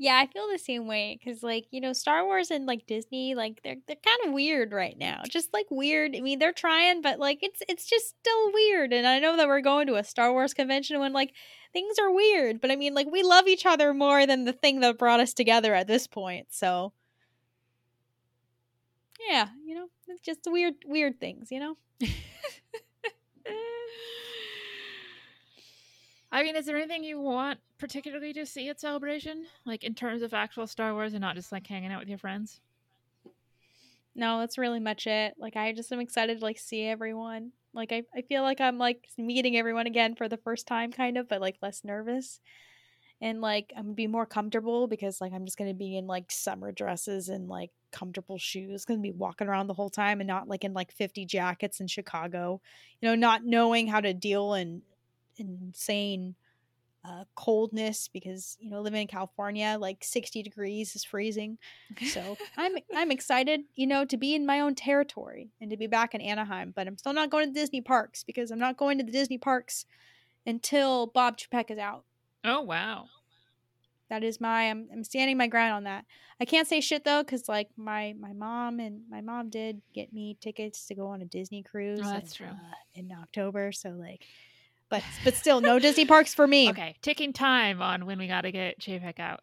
Yeah, 0.00 0.16
I 0.16 0.28
feel 0.28 0.46
the 0.48 0.60
same 0.60 0.86
way 0.86 1.18
because, 1.18 1.42
like, 1.42 1.66
you 1.72 1.80
know, 1.80 1.92
Star 1.92 2.24
Wars 2.24 2.52
and 2.52 2.66
like 2.66 2.86
Disney, 2.86 3.34
like 3.34 3.60
they're 3.64 3.76
they're 3.88 3.96
kind 3.96 4.18
of 4.26 4.32
weird 4.32 4.72
right 4.72 4.96
now. 4.96 5.22
Just 5.28 5.52
like 5.52 5.66
weird. 5.70 6.14
I 6.14 6.20
mean, 6.20 6.38
they're 6.38 6.52
trying, 6.52 7.02
but 7.02 7.18
like 7.18 7.38
it's 7.42 7.60
it's 7.68 7.84
just 7.84 8.14
still 8.20 8.52
weird. 8.52 8.92
And 8.92 9.08
I 9.08 9.18
know 9.18 9.36
that 9.36 9.48
we're 9.48 9.60
going 9.60 9.88
to 9.88 9.96
a 9.96 10.04
Star 10.04 10.32
Wars 10.32 10.54
convention 10.54 11.00
when 11.00 11.12
like 11.12 11.32
things 11.72 11.98
are 11.98 12.12
weird, 12.12 12.60
but 12.60 12.70
I 12.70 12.76
mean, 12.76 12.94
like 12.94 13.08
we 13.10 13.24
love 13.24 13.48
each 13.48 13.66
other 13.66 13.92
more 13.92 14.24
than 14.24 14.44
the 14.44 14.52
thing 14.52 14.80
that 14.80 14.98
brought 14.98 15.18
us 15.18 15.34
together 15.34 15.74
at 15.74 15.88
this 15.88 16.06
point. 16.06 16.46
So, 16.50 16.92
yeah, 19.28 19.48
you 19.66 19.74
know, 19.74 19.88
it's 20.06 20.22
just 20.22 20.40
weird 20.46 20.74
weird 20.86 21.18
things, 21.18 21.48
you 21.50 21.58
know. 21.58 21.76
I 26.38 26.44
mean, 26.44 26.54
is 26.54 26.66
there 26.66 26.76
anything 26.76 27.02
you 27.02 27.20
want 27.20 27.58
particularly 27.78 28.32
to 28.34 28.46
see 28.46 28.68
at 28.68 28.78
Celebration? 28.78 29.46
Like 29.66 29.82
in 29.82 29.96
terms 29.96 30.22
of 30.22 30.32
actual 30.32 30.68
Star 30.68 30.94
Wars 30.94 31.12
and 31.12 31.20
not 31.20 31.34
just 31.34 31.50
like 31.50 31.66
hanging 31.66 31.90
out 31.90 31.98
with 31.98 32.08
your 32.08 32.18
friends? 32.18 32.60
No, 34.14 34.38
that's 34.38 34.56
really 34.56 34.78
much 34.78 35.08
it. 35.08 35.34
Like 35.36 35.56
I 35.56 35.72
just 35.72 35.90
am 35.90 35.98
excited 35.98 36.38
to 36.38 36.44
like 36.44 36.60
see 36.60 36.84
everyone. 36.84 37.50
Like 37.74 37.90
I, 37.90 38.04
I 38.14 38.22
feel 38.22 38.42
like 38.42 38.60
I'm 38.60 38.78
like 38.78 39.08
meeting 39.18 39.56
everyone 39.56 39.88
again 39.88 40.14
for 40.14 40.28
the 40.28 40.36
first 40.36 40.68
time 40.68 40.92
kind 40.92 41.18
of, 41.18 41.28
but 41.28 41.40
like 41.40 41.56
less 41.60 41.82
nervous. 41.82 42.38
And 43.20 43.40
like 43.40 43.72
I'm 43.76 43.86
gonna 43.86 43.94
be 43.94 44.06
more 44.06 44.24
comfortable 44.24 44.86
because 44.86 45.20
like 45.20 45.32
I'm 45.32 45.44
just 45.44 45.58
gonna 45.58 45.74
be 45.74 45.96
in 45.96 46.06
like 46.06 46.30
summer 46.30 46.70
dresses 46.70 47.28
and 47.30 47.48
like 47.48 47.72
comfortable 47.90 48.38
shoes. 48.38 48.84
Gonna 48.84 49.00
be 49.00 49.10
walking 49.10 49.48
around 49.48 49.66
the 49.66 49.74
whole 49.74 49.90
time 49.90 50.20
and 50.20 50.28
not 50.28 50.46
like 50.46 50.62
in 50.62 50.72
like 50.72 50.92
50 50.92 51.26
jackets 51.26 51.80
in 51.80 51.88
Chicago. 51.88 52.60
You 53.00 53.08
know, 53.08 53.16
not 53.16 53.44
knowing 53.44 53.88
how 53.88 54.00
to 54.00 54.14
deal 54.14 54.54
and 54.54 54.82
insane 55.38 56.34
uh, 57.04 57.24
coldness 57.34 58.08
because 58.08 58.56
you 58.60 58.70
know 58.70 58.80
living 58.80 59.02
in 59.02 59.06
California, 59.06 59.76
like 59.78 60.02
sixty 60.02 60.42
degrees 60.42 60.94
is 60.94 61.04
freezing. 61.04 61.58
So 62.12 62.36
I'm 62.56 62.76
I'm 62.94 63.10
excited, 63.18 63.62
you 63.74 63.86
know, 63.86 64.04
to 64.04 64.16
be 64.16 64.34
in 64.34 64.44
my 64.44 64.60
own 64.60 64.74
territory 64.74 65.50
and 65.60 65.70
to 65.70 65.76
be 65.76 65.86
back 65.86 66.14
in 66.14 66.20
Anaheim. 66.20 66.72
But 66.74 66.86
I'm 66.86 66.98
still 66.98 67.12
not 67.12 67.30
going 67.30 67.46
to 67.46 67.52
Disney 67.58 67.80
parks 67.80 68.24
because 68.24 68.50
I'm 68.50 68.58
not 68.58 68.76
going 68.76 68.98
to 68.98 69.04
the 69.04 69.12
Disney 69.12 69.38
parks 69.38 69.86
until 70.46 71.06
Bob 71.06 71.38
Chapek 71.38 71.70
is 71.70 71.78
out. 71.78 72.04
Oh 72.44 72.62
wow. 72.62 73.06
That 74.10 74.24
is 74.24 74.40
my 74.40 74.70
I'm, 74.70 74.88
I'm 74.92 75.04
standing 75.04 75.36
my 75.36 75.48
ground 75.48 75.74
on 75.74 75.84
that. 75.84 76.04
I 76.40 76.44
can't 76.44 76.68
say 76.68 76.80
shit 76.80 77.04
though 77.04 77.22
because 77.22 77.48
like 77.48 77.68
my 77.76 78.14
my 78.18 78.32
mom 78.32 78.80
and 78.80 79.02
my 79.10 79.20
mom 79.20 79.50
did 79.50 79.82
get 79.94 80.12
me 80.12 80.36
tickets 80.40 80.86
to 80.86 80.94
go 80.94 81.08
on 81.08 81.22
a 81.22 81.26
Disney 81.26 81.62
cruise. 81.62 82.00
Oh, 82.02 82.10
that's 82.10 82.32
in, 82.32 82.46
true. 82.46 82.54
Uh, 82.54 82.74
in 82.94 83.12
October, 83.12 83.70
so 83.72 83.90
like 83.90 84.24
but 84.88 85.02
but 85.24 85.34
still, 85.34 85.60
no 85.60 85.78
Disney 85.78 86.04
parks 86.04 86.34
for 86.34 86.46
me. 86.46 86.70
Okay, 86.70 86.96
taking 87.02 87.32
time 87.32 87.82
on 87.82 88.06
when 88.06 88.18
we 88.18 88.26
got 88.26 88.42
to 88.42 88.52
get 88.52 88.80
Chapek 88.80 89.18
out. 89.18 89.40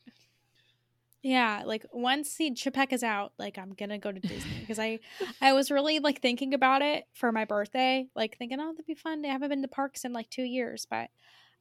Yeah, 1.21 1.63
like 1.65 1.85
once 1.91 2.35
the 2.35 2.51
Chapek 2.51 2.93
is 2.93 3.03
out, 3.03 3.33
like 3.39 3.57
I'm 3.57 3.73
gonna 3.73 3.97
go 3.97 4.11
to 4.11 4.19
Disney 4.19 4.59
because 4.59 4.77
I, 4.77 4.99
I 5.41 5.53
was 5.53 5.71
really 5.71 5.97
like 5.99 6.21
thinking 6.21 6.53
about 6.53 6.83
it 6.83 7.05
for 7.13 7.31
my 7.31 7.45
birthday, 7.45 8.07
like 8.15 8.37
thinking, 8.37 8.59
oh, 8.59 8.73
that'd 8.73 8.85
be 8.85 8.93
fun. 8.93 9.25
I 9.25 9.29
haven't 9.29 9.49
been 9.49 9.63
to 9.63 9.67
parks 9.67 10.05
in 10.05 10.13
like 10.13 10.29
two 10.29 10.43
years, 10.43 10.85
but 10.87 11.09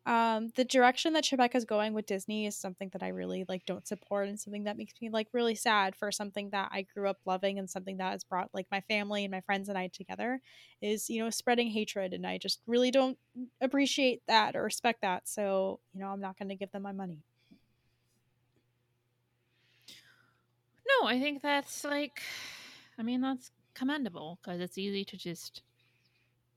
um 0.07 0.49
the 0.57 0.65
direction 0.65 1.15
that 1.15 1.55
is 1.55 1.65
going 1.65 1.95
with 1.95 2.07
Disney 2.07 2.47
is 2.47 2.57
something 2.57 2.91
that 2.93 3.03
I 3.03 3.09
really 3.09 3.45
like 3.49 3.65
don't 3.65 3.87
support 3.87 4.29
and 4.29 4.39
something 4.39 4.65
that 4.65 4.77
makes 4.77 4.95
me 5.01 5.09
like 5.09 5.29
really 5.33 5.55
sad 5.55 5.97
for 5.97 6.13
something 6.13 6.51
that 6.51 6.71
I 6.73 6.83
grew 6.83 7.09
up 7.09 7.19
loving 7.25 7.59
and 7.59 7.69
something 7.71 7.97
that 7.99 8.13
has 8.13 8.25
brought 8.25 8.51
like 8.53 8.67
my 8.71 8.83
family 8.83 9.25
and 9.25 9.33
my 9.33 9.41
friends 9.41 9.69
and 9.69 9.79
I 9.79 9.89
together 9.89 10.41
is 10.83 11.09
you 11.09 11.23
know 11.23 11.31
spreading 11.31 11.69
hatred 11.69 12.13
and 12.13 12.27
I 12.27 12.39
just 12.39 12.61
really 12.67 12.91
don't 12.91 13.19
appreciate 13.61 14.23
that 14.29 14.57
or 14.57 14.63
respect 14.63 15.01
that 15.03 15.27
so 15.29 15.81
you 15.95 16.01
know 16.01 16.09
I'm 16.09 16.21
not 16.21 16.39
going 16.39 16.51
to 16.51 16.57
give 16.57 16.71
them 16.73 16.83
my 16.83 16.93
money. 16.93 17.23
No, 21.01 21.09
I 21.09 21.19
think 21.21 21.43
that's 21.43 21.85
like 21.85 22.23
I 22.99 23.03
mean 23.03 23.21
that's 23.21 23.51
commendable 23.75 24.39
because 24.43 24.61
it's 24.61 24.79
easy 24.79 25.05
to 25.05 25.17
just 25.17 25.63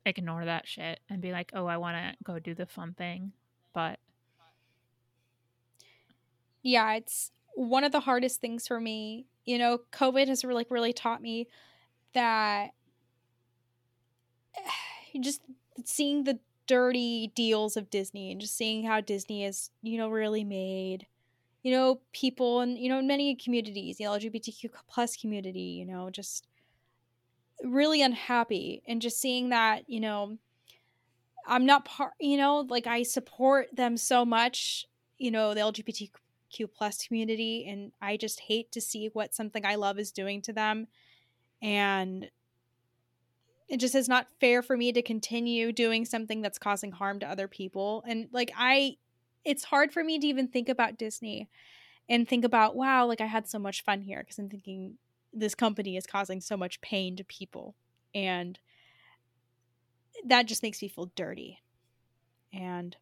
ignore 0.07 0.45
that 0.45 0.67
shit 0.67 0.99
and 1.09 1.21
be 1.21 1.31
like, 1.31 1.51
"Oh, 1.53 1.65
I 1.65 1.77
want 1.77 1.97
to 1.97 2.23
go 2.23 2.39
do 2.39 2.53
the 2.53 2.65
fun 2.65 2.93
thing." 2.93 3.33
But 3.73 3.99
yeah, 6.63 6.93
it's 6.95 7.31
one 7.55 7.83
of 7.83 7.91
the 7.91 8.01
hardest 8.01 8.41
things 8.41 8.67
for 8.67 8.79
me. 8.79 9.27
You 9.45 9.57
know, 9.57 9.79
COVID 9.91 10.27
has 10.27 10.43
really 10.43 10.65
really 10.69 10.93
taught 10.93 11.21
me 11.21 11.47
that 12.13 12.71
just 15.19 15.41
seeing 15.85 16.23
the 16.23 16.39
dirty 16.67 17.31
deals 17.35 17.77
of 17.77 17.89
Disney 17.89 18.31
and 18.31 18.41
just 18.41 18.57
seeing 18.57 18.83
how 18.85 18.99
Disney 18.99 19.45
is, 19.45 19.71
you 19.81 19.97
know, 19.97 20.09
really 20.09 20.43
made 20.43 21.07
you 21.63 21.73
know 21.73 21.99
people 22.13 22.61
and 22.61 22.77
you 22.77 22.87
know 22.87 23.01
many 23.01 23.35
communities 23.35 23.97
the 23.97 24.05
lgbtq 24.05 24.69
plus 24.87 25.17
community 25.17 25.59
you 25.59 25.85
know 25.85 26.09
just 26.09 26.47
really 27.63 28.01
unhappy 28.01 28.83
and 28.87 29.01
just 29.01 29.19
seeing 29.19 29.49
that 29.49 29.89
you 29.89 29.99
know 29.99 30.37
i'm 31.47 31.65
not 31.65 31.85
part 31.85 32.13
you 32.19 32.37
know 32.37 32.65
like 32.69 32.85
i 32.87 33.01
support 33.03 33.67
them 33.75 33.97
so 33.97 34.23
much 34.23 34.85
you 35.17 35.31
know 35.31 35.53
the 35.53 35.61
lgbtq 35.61 36.11
plus 36.75 37.05
community 37.05 37.65
and 37.67 37.91
i 38.01 38.15
just 38.15 38.39
hate 38.41 38.71
to 38.71 38.79
see 38.79 39.09
what 39.13 39.33
something 39.33 39.65
i 39.65 39.75
love 39.75 39.99
is 39.99 40.11
doing 40.11 40.41
to 40.41 40.53
them. 40.53 40.87
And 41.61 42.29
it 43.67 43.77
just 43.77 43.95
is 43.95 44.07
not 44.07 44.27
fair 44.39 44.61
for 44.61 44.77
me 44.77 44.91
to 44.93 45.01
continue 45.01 45.71
doing 45.71 46.05
something 46.05 46.41
that's 46.41 46.59
causing 46.59 46.91
harm 46.91 47.19
to 47.19 47.27
other 47.29 47.47
people. 47.47 48.03
And 48.07 48.29
like 48.31 48.51
i 48.57 48.97
it's 49.43 49.63
hard 49.63 49.93
for 49.93 50.03
me 50.03 50.19
to 50.19 50.27
even 50.27 50.47
think 50.47 50.67
about 50.67 50.97
disney 50.97 51.49
and 52.09 52.27
think 52.27 52.43
about 52.43 52.75
wow 52.75 53.05
like 53.05 53.21
i 53.21 53.25
had 53.25 53.47
so 53.47 53.57
much 53.57 53.83
fun 53.83 54.01
here 54.01 54.19
because 54.19 54.37
i'm 54.37 54.49
thinking 54.49 54.97
this 55.33 55.55
company 55.55 55.97
is 55.97 56.05
causing 56.05 56.41
so 56.41 56.57
much 56.57 56.81
pain 56.81 57.15
to 57.15 57.23
people 57.23 57.75
and 58.13 58.59
that 60.25 60.47
just 60.47 60.63
makes 60.63 60.81
me 60.81 60.87
feel 60.87 61.11
dirty. 61.15 61.61
And 62.53 62.95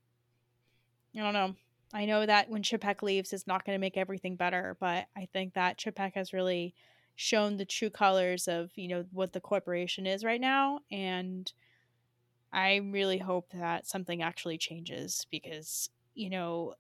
i 1.17 1.21
don't 1.21 1.33
know. 1.33 1.55
I 1.93 2.05
know 2.05 2.25
that 2.25 2.49
when 2.49 2.61
chapek 2.61 3.01
leaves 3.01 3.31
is 3.31 3.47
not 3.47 3.63
going 3.63 3.75
to 3.75 3.81
make 3.81 3.95
everything 3.95 4.35
better 4.35 4.75
but 4.79 5.05
i 5.15 5.27
think 5.31 5.53
that 5.53 5.77
chapek 5.77 6.13
has 6.15 6.33
really 6.33 6.73
shown 7.15 7.55
the 7.55 7.63
true 7.63 7.89
colors 7.89 8.49
of 8.49 8.71
you 8.75 8.89
know 8.89 9.05
what 9.11 9.31
the 9.31 9.39
corporation 9.39 10.05
is 10.05 10.25
right 10.25 10.41
now 10.41 10.79
and 10.91 11.53
i 12.51 12.75
really 12.91 13.19
hope 13.19 13.49
that 13.53 13.87
something 13.87 14.21
actually 14.21 14.57
changes 14.57 15.25
because 15.31 15.89
you 16.15 16.29
know 16.29 16.73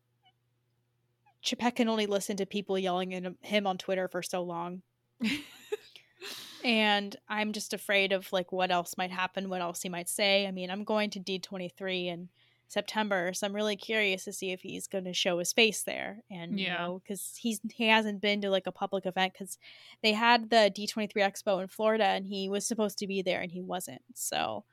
Chapek 1.45 1.75
can 1.75 1.87
only 1.87 2.07
listen 2.07 2.37
to 2.37 2.45
people 2.47 2.77
yelling 2.77 3.13
at 3.13 3.31
him 3.41 3.67
on 3.67 3.77
Twitter 3.77 4.07
for 4.07 4.23
so 4.23 4.41
long 4.41 4.81
and 6.63 7.15
I'm 7.29 7.53
just 7.53 7.73
afraid 7.73 8.11
of 8.11 8.31
like 8.33 8.51
what 8.51 8.71
else 8.71 8.97
might 8.97 9.11
happen, 9.11 9.49
what 9.49 9.61
else 9.61 9.81
he 9.81 9.89
might 9.89 10.09
say. 10.09 10.47
I 10.47 10.51
mean, 10.51 10.69
I'm 10.69 10.83
going 10.83 11.09
to 11.11 11.19
D23 11.19 12.07
in 12.07 12.29
September, 12.67 13.31
so 13.33 13.45
I'm 13.45 13.53
really 13.53 13.75
curious 13.75 14.23
to 14.25 14.33
see 14.33 14.51
if 14.51 14.61
he's 14.61 14.87
going 14.87 15.03
to 15.03 15.13
show 15.13 15.37
his 15.37 15.53
face 15.53 15.83
there. 15.83 16.23
And 16.31 16.59
yeah. 16.59 16.65
you 16.65 16.77
know, 16.77 17.01
because 17.03 17.37
he's 17.39 17.59
he 17.71 17.87
hasn't 17.87 18.21
been 18.21 18.41
to 18.41 18.49
like 18.49 18.67
a 18.67 18.71
public 18.71 19.05
event 19.05 19.33
because 19.33 19.57
they 20.01 20.13
had 20.13 20.49
the 20.49 20.71
D23 20.75 21.11
Expo 21.17 21.61
in 21.61 21.67
Florida, 21.67 22.05
and 22.05 22.25
he 22.25 22.49
was 22.49 22.65
supposed 22.65 22.97
to 22.99 23.07
be 23.07 23.21
there 23.21 23.41
and 23.41 23.51
he 23.51 23.61
wasn't. 23.61 24.01
So 24.13 24.63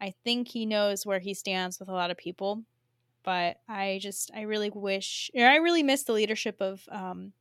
I 0.00 0.14
think 0.24 0.48
he 0.48 0.66
knows 0.66 1.04
where 1.04 1.20
he 1.20 1.34
stands 1.34 1.78
with 1.78 1.88
a 1.88 1.92
lot 1.92 2.10
of 2.10 2.16
people. 2.16 2.62
But 3.24 3.58
I 3.68 3.98
just 4.00 4.30
I 4.34 4.42
really 4.42 4.70
wish 4.70 5.30
I 5.36 5.56
really 5.56 5.82
miss 5.82 6.04
the 6.04 6.12
leadership 6.12 6.60
of 6.60 6.82
um, 6.90 7.32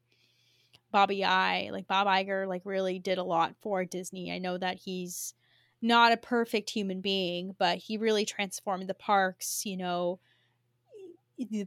Bobby 0.92 1.24
I, 1.24 1.70
like 1.72 1.88
Bob 1.88 2.08
Iger, 2.08 2.48
like 2.48 2.62
really 2.66 3.00
did 3.00 3.18
a 3.18 3.24
lot 3.24 3.56
for 3.62 3.86
Disney. 3.86 4.32
I 4.32 4.40
know 4.40 4.58
that 4.58 4.78
he's 4.78 5.34
not 5.82 6.12
a 6.12 6.18
perfect 6.18 6.70
human 6.70 7.02
being, 7.02 7.56
but 7.58 7.78
he 7.78 7.98
really 7.98 8.26
transformed 8.26 8.88
the 8.88 8.94
parks, 8.94 9.66
you 9.66 9.78
know, 9.78 10.20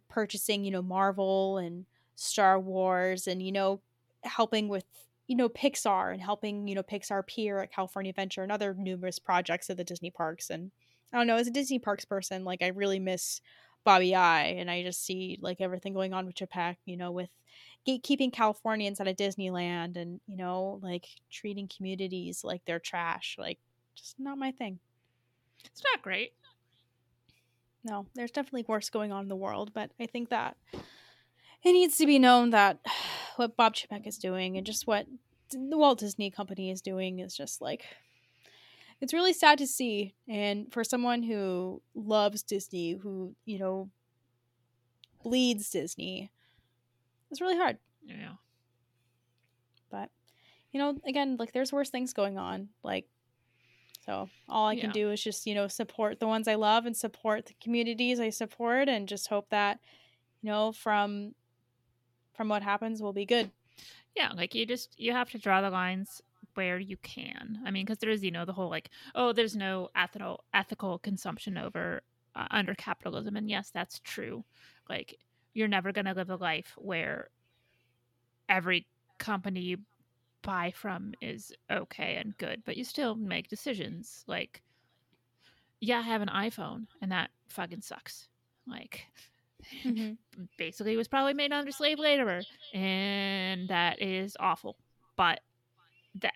purchasing, 0.08 0.64
you 0.64 0.70
know, 0.70 0.82
Marvel 0.82 1.58
and 1.58 1.86
Star 2.14 2.60
Wars 2.60 3.26
and, 3.26 3.42
you 3.42 3.50
know, 3.50 3.80
helping 4.22 4.68
with, 4.68 4.84
you 5.26 5.36
know, 5.36 5.48
Pixar 5.48 6.12
and 6.12 6.22
helping, 6.22 6.68
you 6.68 6.74
know, 6.74 6.82
Pixar 6.82 7.26
Pier 7.26 7.58
at 7.58 7.72
California 7.72 8.10
Adventure 8.10 8.42
and 8.42 8.52
other 8.52 8.74
numerous 8.74 9.18
projects 9.18 9.68
at 9.68 9.76
the 9.76 9.84
Disney 9.84 10.10
parks. 10.10 10.50
And 10.50 10.70
I 11.12 11.16
don't 11.16 11.26
know, 11.26 11.36
as 11.36 11.48
a 11.48 11.50
Disney 11.50 11.78
parks 11.78 12.04
person, 12.04 12.44
like 12.44 12.62
I 12.62 12.68
really 12.68 13.00
miss 13.00 13.40
Bobby 13.84 14.14
I 14.14 14.44
and 14.44 14.70
I 14.70 14.82
just 14.82 15.04
see 15.04 15.38
like 15.40 15.60
everything 15.60 15.92
going 15.92 16.14
on 16.14 16.26
with 16.26 16.36
Chapek, 16.36 16.76
you 16.86 16.96
know, 16.96 17.10
with 17.10 17.30
gatekeeping 17.87 18.32
Californians 18.32 19.01
out 19.01 19.09
of 19.09 19.16
Disneyland 19.16 19.97
and, 19.97 20.20
you 20.26 20.37
know, 20.37 20.80
like 20.82 21.07
treating 21.30 21.68
communities 21.68 22.43
like 22.45 22.62
they're 22.64 22.78
trash. 22.78 23.37
Like, 23.39 23.59
just 23.95 24.18
not 24.18 24.39
my 24.39 24.53
thing. 24.53 24.78
It's 25.64 25.82
not 25.93 26.03
great. 26.03 26.32
No, 27.85 28.07
there's 28.14 28.30
definitely 28.30 28.64
worse 28.66 28.89
going 28.91 29.12
on 29.12 29.24
in 29.24 29.28
the 29.28 29.37
world, 29.37 29.72
but 29.74 29.91
I 30.01 30.07
think 30.07 30.30
that 30.30 30.57
it 30.72 31.72
needs 31.72 31.97
to 31.99 32.07
be 32.07 32.18
known 32.18 32.51
that 32.51 32.78
what 33.37 33.57
Bob 33.57 33.74
Chapek 33.74 34.07
is 34.07 34.18
doing 34.18 34.57
and 34.57 34.66
just 34.66 34.87
what 34.87 35.07
the 35.51 35.76
Walt 35.76 36.01
Disney 36.01 36.30
Company 36.30 36.70
is 36.70 36.80
doing 36.80 37.18
is 37.18 37.37
just 37.37 37.61
like 37.61 37.85
it's 39.01 39.12
really 39.12 39.32
sad 39.32 39.59
to 39.59 39.66
see. 39.66 40.14
And 40.28 40.72
for 40.72 40.85
someone 40.85 41.22
who 41.22 41.82
loves 41.95 42.43
Disney, 42.43 42.93
who, 42.93 43.35
you 43.45 43.59
know, 43.59 43.91
bleeds 45.22 45.68
Disney, 45.70 46.30
it's 47.35 47.41
really 47.41 47.57
hard. 47.57 47.78
Yeah. 48.07 48.35
But, 49.91 50.09
you 50.70 50.78
know, 50.78 50.97
again, 51.05 51.37
like 51.37 51.53
there's 51.53 51.72
worse 51.72 51.91
things 51.91 52.12
going 52.12 52.39
on. 52.39 52.68
Like, 52.85 53.07
so 54.07 54.28
all 54.49 54.68
I 54.68 54.76
can 54.76 54.91
do 54.91 55.11
is 55.11 55.20
just, 55.20 55.47
you 55.49 55.55
know, 55.57 55.66
support 55.66 56.20
the 56.20 56.28
ones 56.28 56.47
I 56.47 56.55
love 56.55 56.87
and 56.87 56.97
support 56.97 57.47
the 57.47 57.55
communities 57.61 58.20
I 58.20 58.30
support 58.30 58.89
and 58.89 59.09
just 59.09 59.26
hope 59.26 59.49
that, 59.51 59.80
you 60.43 60.51
know, 60.51 60.70
from 60.70 61.35
from 62.35 62.49
what 62.49 62.62
happens 62.62 63.03
will 63.03 63.12
be 63.12 63.24
good. 63.24 63.51
Yeah, 64.14 64.30
like 64.32 64.55
you 64.55 64.64
just 64.64 64.95
you 65.01 65.11
have 65.11 65.30
to 65.30 65.39
draw 65.39 65.61
the 65.61 65.70
lines 65.70 66.22
where 66.55 66.78
you 66.78 66.97
can. 66.99 67.61
I 67.66 67.72
mean, 67.72 67.85
because 67.85 67.99
there 67.99 68.11
is 68.11 68.22
you 68.22 68.30
know 68.30 68.45
the 68.45 68.53
whole 68.53 68.70
like 68.70 68.91
oh, 69.14 69.32
there's 69.32 69.57
no 69.57 69.89
ethical 69.97 70.45
ethical 70.53 70.99
consumption 70.99 71.59
over 71.59 72.03
uh, 72.37 72.47
under 72.51 72.74
capitalism, 72.74 73.37
and 73.37 73.49
yes, 73.51 73.70
that's 73.72 74.01
true. 74.01 74.45
Like 74.89 75.18
you're 75.55 75.68
never 75.68 75.92
gonna 75.92 76.14
live 76.14 76.30
a 76.30 76.36
life 76.36 76.74
where 76.76 77.30
every 78.48 78.86
company 79.18 79.61
you 79.61 79.78
buy 80.42 80.72
from 80.74 81.14
is 81.22 81.52
okay 81.70 82.16
and 82.16 82.36
good, 82.36 82.62
but 82.64 82.76
you 82.76 82.84
still 82.84 83.14
make 83.14 83.48
decisions. 83.48 84.24
Like, 84.26 84.62
yeah, 85.80 85.98
I 85.98 86.02
have 86.02 86.20
an 86.22 86.28
iPhone, 86.28 86.86
and 87.00 87.11
that 87.12 87.30
fucking 87.48 87.80
sucks. 87.80 88.28
Like, 88.66 89.07
mm-hmm. 89.84 90.44
basically 90.59 90.94
it 90.94 90.96
was 90.96 91.09
probably 91.09 91.34
made 91.34 91.52
under 91.52 91.70
slave 91.70 91.98
labor 91.98 92.42
and 92.72 93.68
that 93.68 94.00
is 94.00 94.36
awful 94.40 94.76
but 95.16 95.40
that 96.20 96.34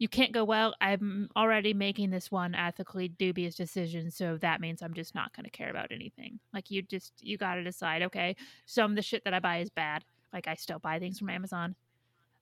you 0.00 0.08
can't 0.08 0.32
go 0.32 0.42
well 0.42 0.74
i'm 0.80 1.28
already 1.36 1.72
making 1.72 2.10
this 2.10 2.30
one 2.32 2.54
ethically 2.54 3.06
dubious 3.06 3.54
decision 3.54 4.10
so 4.10 4.36
that 4.38 4.60
means 4.60 4.82
i'm 4.82 4.94
just 4.94 5.14
not 5.14 5.32
going 5.36 5.44
to 5.44 5.50
care 5.50 5.70
about 5.70 5.92
anything. 5.92 6.40
Like 6.52 6.70
you 6.70 6.82
just 6.82 7.12
you 7.20 7.36
got 7.36 7.54
to 7.54 7.62
decide 7.62 8.02
okay 8.02 8.34
some 8.66 8.90
of 8.92 8.96
the 8.96 9.02
shit 9.02 9.22
that 9.24 9.34
i 9.34 9.38
buy 9.38 9.58
is 9.58 9.70
bad. 9.70 10.04
Like 10.32 10.48
i 10.48 10.56
still 10.56 10.80
buy 10.80 10.98
things 10.98 11.20
from 11.20 11.30
amazon 11.30 11.76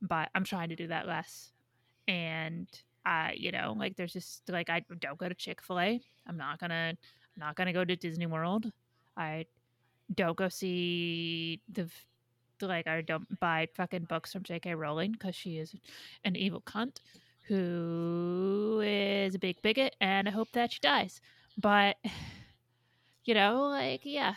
but 0.01 0.31
i'm 0.35 0.45
trying 0.45 0.71
to 0.71 0.77
do 0.77 0.87
that 0.87 1.07
less. 1.07 1.53
And 2.07 2.69
i 3.05 3.35
you 3.37 3.53
know 3.53 3.75
like 3.77 3.97
there's 3.97 4.15
just 4.15 4.49
like 4.49 4.71
i 4.71 4.83
don't 5.01 5.19
go 5.19 5.29
to 5.29 5.35
chick-fil-a. 5.35 6.01
I'm 6.27 6.37
not 6.37 6.61
gonna 6.61 6.95
I'm 6.95 7.41
not 7.41 7.57
gonna 7.57 7.75
go 7.75 7.85
to 7.85 7.97
disney 7.97 8.27
world. 8.27 8.71
I 9.17 9.47
don't 10.15 10.37
go 10.37 10.49
see 10.49 11.61
the 11.71 11.89
the, 12.61 12.67
like 12.67 12.87
I 12.87 13.01
don't 13.03 13.39
buy 13.41 13.69
fucking 13.75 14.05
books 14.05 14.33
from 14.33 14.43
J.K. 14.43 14.75
Rowling 14.75 15.13
because 15.13 15.37
she 15.37 15.59
is 15.59 15.75
an 16.25 16.35
evil 16.35 16.61
cunt 16.61 16.99
who 17.49 18.83
is 18.85 19.35
a 19.35 19.39
big 19.39 19.61
bigot, 19.63 19.97
and 20.01 20.29
I 20.29 20.31
hope 20.31 20.53
that 20.53 20.73
she 20.73 20.79
dies. 20.81 21.21
But 21.57 21.97
you 23.25 23.35
know, 23.35 23.69
like 23.69 24.03
yeah, 24.05 24.35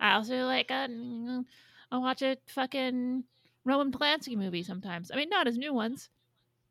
I 0.00 0.14
also 0.14 0.44
like 0.44 0.68
mm, 0.68 1.44
I'll 1.90 2.02
watch 2.02 2.22
a 2.22 2.36
fucking 2.46 3.24
Roman 3.64 3.92
Polanski 3.92 4.36
movie 4.36 4.62
sometimes. 4.62 5.10
I 5.12 5.16
mean, 5.16 5.28
not 5.28 5.46
as 5.46 5.58
new 5.58 5.74
ones, 5.74 6.08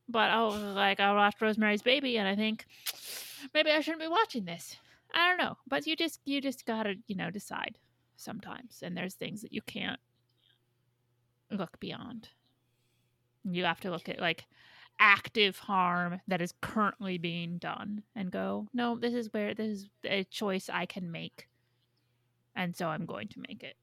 but 0.08 0.32
I'll 0.32 0.52
like 0.52 1.00
I'll 1.00 1.16
watch 1.16 1.36
Rosemary's 1.42 1.82
Baby, 1.82 2.18
and 2.18 2.28
I 2.28 2.36
think 2.36 2.66
maybe 3.54 3.72
I 3.72 3.82
shouldn't 3.82 4.02
be 4.02 4.08
watching 4.08 4.46
this. 4.46 4.78
I 5.14 5.30
don't 5.30 5.38
know, 5.38 5.58
but 5.68 5.86
you 5.86 5.96
just 5.96 6.22
you 6.26 6.42
just 6.42 6.66
gotta 6.66 6.96
you 7.08 7.16
know 7.16 7.30
decide 7.30 7.78
sometimes 8.20 8.80
and 8.82 8.98
there's 8.98 9.14
things 9.14 9.44
that 9.44 9.54
you 9.54 9.62
can't 9.62 10.00
look 11.52 11.80
beyond 11.80 12.30
you 13.52 13.64
have 13.64 13.80
to 13.82 13.92
look 13.92 14.10
at 14.10 14.20
like 14.20 14.46
active 15.00 15.58
harm 15.60 16.20
that 16.28 16.42
is 16.42 16.54
currently 16.62 17.18
being 17.18 17.58
done 17.58 18.04
and 18.16 18.32
go 18.32 18.68
no 18.74 18.98
this 18.98 19.14
is 19.14 19.32
where 19.32 19.54
this 19.54 19.68
is 19.68 19.90
a 20.06 20.24
choice 20.26 20.70
i 20.72 20.86
can 20.86 21.12
make 21.12 21.48
and 22.56 22.76
so 22.76 22.88
i'm 22.88 23.06
going 23.06 23.28
to 23.28 23.40
make 23.48 23.64
it 23.64 23.76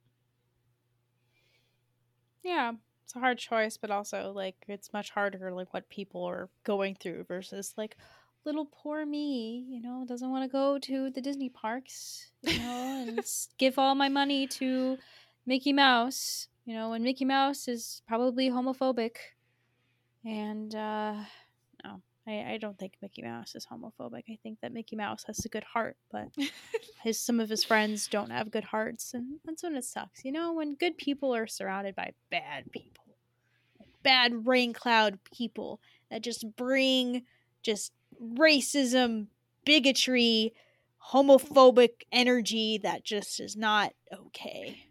Yeah, 2.45 2.73
it's 3.05 3.17
a 3.17 3.21
hard 3.21 3.39
choice, 3.39 3.79
but 3.79 3.91
also 3.91 4.33
like 4.33 4.57
it's 4.69 4.93
much 4.93 5.11
harder 5.11 5.51
like 5.51 5.73
what 5.73 5.89
people 5.89 6.25
are 6.25 6.51
going 6.63 6.95
through 6.95 7.25
versus 7.25 7.73
like 7.77 7.97
little 8.45 8.67
poor 8.67 9.07
me, 9.07 9.65
you 9.67 9.81
know, 9.81 10.05
doesn't 10.07 10.31
want 10.31 10.45
to 10.45 10.53
go 10.53 10.79
to 10.79 11.11
the 11.11 11.23
Disney 11.23 11.49
parks, 11.49 12.31
you 12.43 12.59
know, 12.59 13.05
and 13.09 13.21
give 13.59 13.79
all 13.79 13.95
my 13.95 14.11
money 14.11 14.47
to 14.47 14.99
Mickey 15.47 15.73
Mouse, 15.73 16.49
you 16.67 16.75
know, 16.75 16.93
and 16.93 17.03
Mickey 17.03 17.25
Mouse 17.25 17.67
is 17.67 18.03
probably 18.07 18.51
homophobic. 18.51 19.17
And 20.25 20.75
uh 20.75 21.15
no, 21.85 22.01
I, 22.27 22.53
I 22.53 22.59
don't 22.61 22.79
think 22.79 22.95
Mickey 23.03 23.23
Mouse 23.23 23.55
is 23.55 23.67
homophobic. 23.67 24.25
I 24.31 24.39
think 24.43 24.61
that 24.63 24.73
Mickey 24.73 24.97
Mouse 24.97 25.25
has 25.25 25.45
a 25.45 25.49
good 25.49 25.65
heart, 25.65 25.97
but 26.11 26.29
his 27.05 27.21
some 27.21 27.39
of 27.39 27.51
his 27.51 27.63
friends 27.63 28.09
don't 28.09 28.31
have 28.31 28.51
good 28.51 28.65
hearts 28.65 29.13
and 29.13 29.39
that's 29.45 29.63
when 29.63 29.77
it 29.77 29.85
sucks 29.85 30.25
you 30.25 30.33
know 30.33 30.55
when 30.55 30.75
good 30.75 30.97
people 30.97 31.35
are 31.35 31.47
surrounded 31.47 31.95
by 31.95 32.13
bad 32.31 32.73
people 32.73 33.05
bad 34.03 34.47
rain 34.47 34.73
cloud 34.73 35.19
people 35.37 35.81
that 36.11 36.23
just 36.23 36.57
bring 36.57 37.23
just 37.63 37.93
racism 38.21 39.27
bigotry 39.67 40.55
homophobic 41.13 42.03
energy 42.11 42.79
that 42.79 43.05
just 43.05 43.39
is 43.39 43.55
not 43.55 43.93
okay 44.13 44.87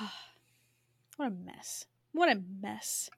what 1.16 1.26
a 1.26 1.30
mess 1.30 1.86
what 2.12 2.30
a 2.30 2.40
mess 2.60 3.10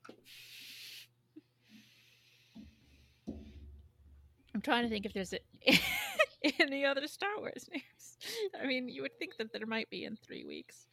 i'm 4.54 4.60
trying 4.62 4.82
to 4.84 4.88
think 4.88 5.06
if 5.06 5.12
there's 5.12 5.32
a, 5.32 5.40
any 6.60 6.84
other 6.84 7.06
star 7.06 7.30
wars 7.38 7.68
news 7.72 8.52
i 8.60 8.66
mean 8.66 8.88
you 8.88 9.02
would 9.02 9.16
think 9.18 9.36
that 9.36 9.52
there 9.52 9.66
might 9.66 9.88
be 9.90 10.04
in 10.04 10.16
three 10.16 10.44
weeks 10.44 10.86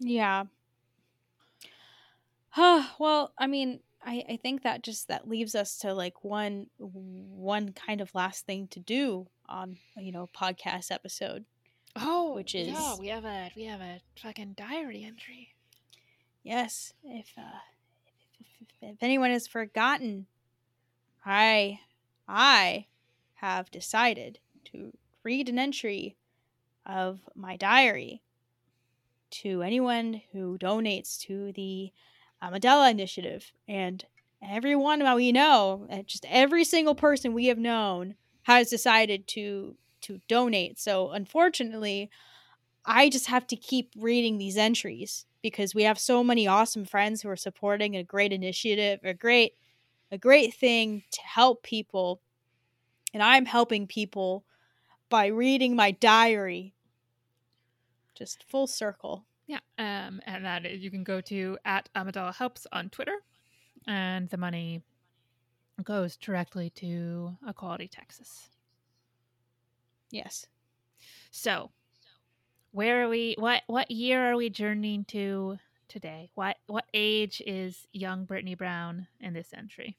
Yeah. 0.00 0.44
Huh, 2.48 2.82
well, 2.98 3.32
I 3.38 3.46
mean, 3.46 3.80
I, 4.02 4.24
I 4.30 4.36
think 4.36 4.62
that 4.62 4.82
just 4.82 5.08
that 5.08 5.28
leaves 5.28 5.54
us 5.54 5.76
to 5.78 5.92
like 5.92 6.24
one 6.24 6.68
one 6.78 7.72
kind 7.72 8.00
of 8.00 8.14
last 8.14 8.46
thing 8.46 8.66
to 8.68 8.80
do 8.80 9.28
on 9.46 9.76
you 9.98 10.10
know 10.10 10.28
podcast 10.34 10.90
episode. 10.90 11.44
Oh 11.96 12.34
Which 12.34 12.54
yeah, 12.54 12.92
is- 12.92 12.98
we 13.00 13.08
have 13.08 13.24
a 13.24 13.50
we 13.56 13.64
have 13.64 13.80
a 13.80 14.00
fucking 14.20 14.54
diary 14.56 15.04
entry. 15.04 15.54
Yes, 16.42 16.94
if 17.04 17.32
uh, 17.36 17.58
if, 18.38 18.46
if, 18.60 18.90
if 18.90 19.02
anyone 19.02 19.30
has 19.30 19.46
forgotten, 19.46 20.26
I 21.24 21.80
I 22.28 22.86
have 23.34 23.70
decided 23.70 24.38
to 24.66 24.92
read 25.22 25.48
an 25.48 25.58
entry 25.58 26.16
of 26.86 27.20
my 27.34 27.56
diary 27.56 28.22
to 29.30 29.62
anyone 29.62 30.22
who 30.32 30.58
donates 30.58 31.18
to 31.20 31.52
the 31.52 31.92
Amidala 32.42 32.90
Initiative, 32.90 33.52
and 33.68 34.04
everyone 34.42 35.00
that 35.00 35.16
we 35.16 35.30
know, 35.30 35.86
just 36.06 36.24
every 36.28 36.64
single 36.64 36.94
person 36.94 37.34
we 37.34 37.46
have 37.46 37.58
known, 37.58 38.14
has 38.44 38.70
decided 38.70 39.26
to 39.28 39.76
to 40.02 40.20
donate. 40.28 40.78
So 40.78 41.10
unfortunately, 41.10 42.10
I 42.84 43.08
just 43.08 43.26
have 43.26 43.46
to 43.48 43.56
keep 43.56 43.92
reading 43.96 44.38
these 44.38 44.56
entries 44.56 45.26
because 45.42 45.74
we 45.74 45.84
have 45.84 45.98
so 45.98 46.22
many 46.22 46.46
awesome 46.46 46.84
friends 46.84 47.22
who 47.22 47.28
are 47.28 47.36
supporting 47.36 47.96
a 47.96 48.04
great 48.04 48.32
initiative, 48.32 49.00
a 49.04 49.14
great 49.14 49.54
a 50.12 50.18
great 50.18 50.54
thing 50.54 51.04
to 51.12 51.20
help 51.22 51.62
people. 51.62 52.20
And 53.14 53.22
I'm 53.22 53.46
helping 53.46 53.86
people 53.86 54.44
by 55.08 55.26
reading 55.26 55.76
my 55.76 55.92
diary. 55.92 56.74
Just 58.14 58.44
full 58.48 58.66
circle. 58.66 59.24
Yeah, 59.46 59.58
um, 59.78 60.20
and 60.26 60.44
that 60.44 60.64
is, 60.64 60.80
you 60.80 60.90
can 60.90 61.02
go 61.02 61.20
to 61.22 61.58
at 61.64 61.88
Amidala 61.96 62.34
Helps 62.34 62.68
on 62.70 62.88
Twitter, 62.88 63.16
and 63.88 64.28
the 64.28 64.36
money 64.36 64.82
goes 65.82 66.16
directly 66.16 66.70
to 66.76 67.36
Equality 67.48 67.88
Texas. 67.88 68.48
Yes. 70.10 70.46
So, 71.30 71.70
where 72.72 73.04
are 73.04 73.08
we? 73.08 73.34
What 73.38 73.62
what 73.66 73.90
year 73.90 74.30
are 74.30 74.36
we 74.36 74.50
journeying 74.50 75.04
to 75.06 75.58
today? 75.88 76.30
What 76.34 76.56
what 76.66 76.86
age 76.94 77.42
is 77.46 77.86
young 77.92 78.24
Brittany 78.24 78.54
Brown 78.54 79.06
in 79.20 79.32
this 79.32 79.52
entry? 79.56 79.96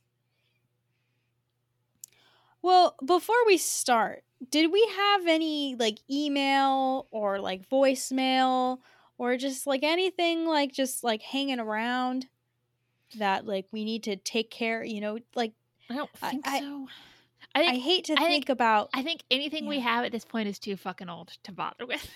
Well, 2.62 2.96
before 3.04 3.44
we 3.48 3.58
start, 3.58 4.24
did 4.50 4.72
we 4.72 4.88
have 4.96 5.28
any 5.28 5.76
like 5.76 6.00
email 6.10 7.08
or 7.12 7.40
like 7.40 7.68
voicemail 7.70 8.80
or 9.18 9.36
just 9.38 9.66
like 9.66 9.84
anything 9.84 10.46
like 10.46 10.72
just 10.72 11.04
like 11.04 11.22
hanging 11.22 11.60
around 11.60 12.28
that 13.18 13.46
like 13.46 13.66
we 13.72 13.84
need 13.84 14.04
to 14.04 14.16
take 14.16 14.52
care, 14.52 14.84
you 14.84 15.02
know, 15.02 15.18
like 15.36 15.54
I 15.90 15.96
don't 15.96 16.12
think 16.18 16.48
I- 16.48 16.60
so. 16.60 16.88
I 16.88 17.11
I 17.54 17.60
think 17.72 17.84
hate 17.84 18.06
to 18.06 18.14
I 18.14 18.18
think 18.18 18.30
think- 18.30 18.50
about 18.50 18.90
I 18.94 19.04
think 19.04 19.24
anything 19.30 19.68
we 19.68 19.80
have 19.80 20.06
at 20.06 20.12
this 20.12 20.26
point 20.26 20.48
is 20.48 20.60
too 20.60 20.78
fucking 20.78 21.10
old 21.10 21.30
to 21.44 21.52
bother 21.52 21.86
with. 21.86 22.10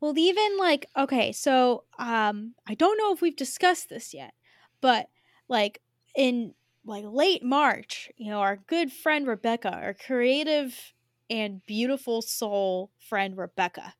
Well, 0.00 0.16
even 0.16 0.56
like 0.58 0.86
okay, 0.96 1.32
so 1.32 1.84
um 1.98 2.54
I 2.66 2.74
don't 2.74 2.96
know 2.98 3.12
if 3.12 3.20
we've 3.20 3.36
discussed 3.36 3.88
this 3.88 4.14
yet, 4.14 4.34
but 4.80 5.08
like 5.48 5.80
in 6.14 6.54
like 6.84 7.04
late 7.06 7.42
March, 7.42 8.10
you 8.16 8.30
know, 8.30 8.40
our 8.40 8.56
good 8.56 8.92
friend 8.92 9.26
Rebecca, 9.26 9.70
our 9.72 9.94
creative 9.94 10.94
and 11.28 11.64
beautiful 11.66 12.22
soul 12.22 12.90
friend 12.98 13.36
Rebecca 13.36 13.94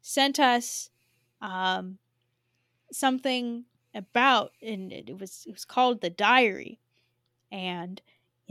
sent 0.00 0.38
us 0.38 0.90
um 1.40 1.98
something 2.92 3.64
about 3.94 4.52
and 4.62 4.92
it 4.92 5.18
was 5.18 5.44
it 5.46 5.52
was 5.52 5.64
called 5.64 6.00
the 6.00 6.10
diary. 6.10 6.78
And 7.50 8.00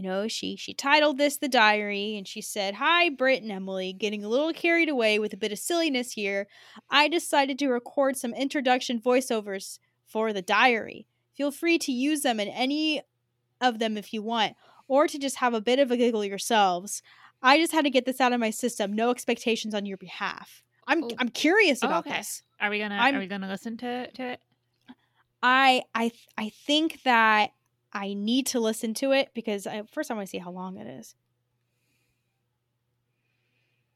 you 0.02 0.10
know, 0.10 0.28
she 0.28 0.56
she 0.56 0.74
titled 0.74 1.18
this 1.20 1.38
the 1.38 1.47
diary 1.47 2.16
and 2.18 2.28
she 2.28 2.41
said, 2.41 2.76
"Hi 2.76 3.10
Britt 3.10 3.43
and 3.43 3.52
Emily, 3.52 3.93
getting 3.93 4.24
a 4.24 4.30
little 4.30 4.52
carried 4.52 4.89
away 4.89 5.20
with 5.20 5.32
a 5.34 5.38
bit 5.38 5.52
of 5.52 5.60
silliness 5.60 6.14
here. 6.14 6.47
I 6.89 7.08
decided 7.08 7.60
to 7.60 7.68
record 7.70 8.18
some 8.18 8.34
introduction 8.34 8.99
voiceovers 8.99 9.78
for 10.08 10.34
the 10.34 10.41
diary. 10.41 11.06
Feel 11.36 11.52
free 11.52 11.78
to 11.80 11.91
use 11.91 12.22
them 12.22 12.39
in 12.39 12.47
any 12.47 13.02
of 13.60 13.78
them 13.78 13.95
if 13.95 14.12
you 14.12 14.24
want, 14.24 14.56
or 14.88 15.08
to 15.08 15.20
just 15.20 15.38
have 15.38 15.54
a 15.54 15.62
bit 15.62 15.78
of 15.78 15.91
a 15.91 15.97
giggle 15.97 16.26
yourselves. 16.26 17.04
I 17.43 17.58
just 17.60 17.72
had 17.72 17.84
to 17.86 17.91
get 17.91 18.06
this 18.06 18.20
out 18.20 18.34
of 18.34 18.39
my 18.39 18.49
system. 18.49 18.93
No 18.93 19.12
expectations 19.12 19.76
on 19.76 19.86
your 19.86 19.97
behalf. 19.97 20.64
I'm 20.88 21.04
Oh. 21.04 21.10
I'm 21.20 21.30
curious 21.30 21.84
Oh, 21.84 21.88
about 21.88 22.08
okay. 22.08 22.18
this. 22.18 22.41
Are 22.60 22.72
we 22.72 22.80
gonna 22.80 22.95
I'm- 22.95 23.16
are 23.16 23.20
we 23.20 23.28
gonna 23.28 23.47
listen 23.49 23.78
to 23.78 24.10
to 24.12 24.24
it? 24.34 24.39
I 25.43 25.84
I 25.93 26.12
I 26.38 26.49
think 26.49 27.04
that 27.04 27.52
I 27.94 28.14
need 28.14 28.48
to 28.48 28.60
listen 28.60 28.94
to 28.96 29.12
it 29.12 29.30
because 29.34 29.68
I, 29.68 29.84
first 29.92 30.10
I 30.12 30.14
want 30.14 30.28
to 30.28 30.30
see 30.30 30.38
how 30.38 30.52
long 30.52 30.78
it 30.78 30.88
is. 30.88 31.16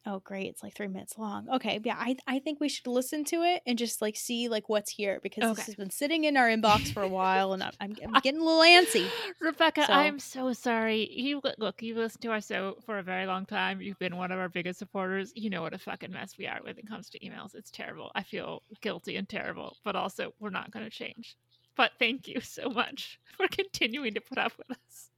Oh 0.07 0.19
great, 0.19 0.45
it's 0.51 0.61
like 0.61 0.75
three 0.75 0.87
minutes 0.87 1.17
long. 1.17 1.47
Okay, 1.49 1.79
yeah, 1.83 1.95
I 1.97 2.15
I 2.27 2.37
think 2.37 2.59
we 2.59 2.69
should 2.69 2.85
listen 2.85 3.23
to 3.25 3.41
it 3.41 3.63
and 3.65 3.75
just 3.75 4.03
like 4.03 4.15
see 4.15 4.47
like 4.49 4.69
what's 4.69 4.91
here 4.91 5.19
because 5.23 5.43
Okay. 5.43 5.53
this 5.55 5.65
has 5.65 5.73
been 5.75 5.89
sitting 5.89 6.25
in 6.25 6.37
our 6.37 6.47
inbox 6.47 6.93
for 6.93 7.01
a 7.01 7.07
while 7.07 7.53
and 7.53 7.63
I'm, 7.63 7.71
I'm, 7.79 7.95
I'm 8.13 8.21
getting 8.21 8.39
a 8.39 8.43
little 8.43 8.61
antsy. 8.61 9.09
Rebecca, 9.41 9.87
So- 9.87 9.93
I'm 9.93 10.19
so 10.19 10.53
sorry. 10.53 11.09
You 11.11 11.41
look, 11.57 11.81
you've 11.81 11.97
listened 11.97 12.21
to 12.21 12.29
our 12.29 12.41
show 12.41 12.75
for 12.85 12.99
a 12.99 13.03
very 13.03 13.25
long 13.25 13.47
time. 13.47 13.81
You've 13.81 13.97
been 13.97 14.15
one 14.15 14.31
of 14.31 14.37
our 14.37 14.47
biggest 14.47 14.77
supporters. 14.77 15.31
You 15.35 15.49
know 15.49 15.63
what 15.63 15.73
a 15.73 15.79
fucking 15.79 16.11
mess 16.11 16.37
we 16.37 16.45
are 16.45 16.59
when 16.61 16.77
it 16.77 16.87
comes 16.87 17.09
to 17.09 17.19
emails. 17.21 17.55
It's 17.55 17.71
terrible. 17.71 18.11
I 18.13 18.21
feel 18.21 18.61
guilty 18.81 19.15
and 19.15 19.27
terrible, 19.27 19.75
but 19.83 19.95
also 19.95 20.35
we're 20.39 20.51
not 20.51 20.69
going 20.69 20.85
to 20.85 20.91
change. 20.91 21.35
But 21.75 21.91
thank 21.99 22.27
you 22.27 22.41
so 22.41 22.69
much 22.69 23.19
for 23.37 23.47
continuing 23.47 24.13
to 24.13 24.21
put 24.21 24.37
up 24.37 24.53
with 24.57 24.71
us. 24.71 25.09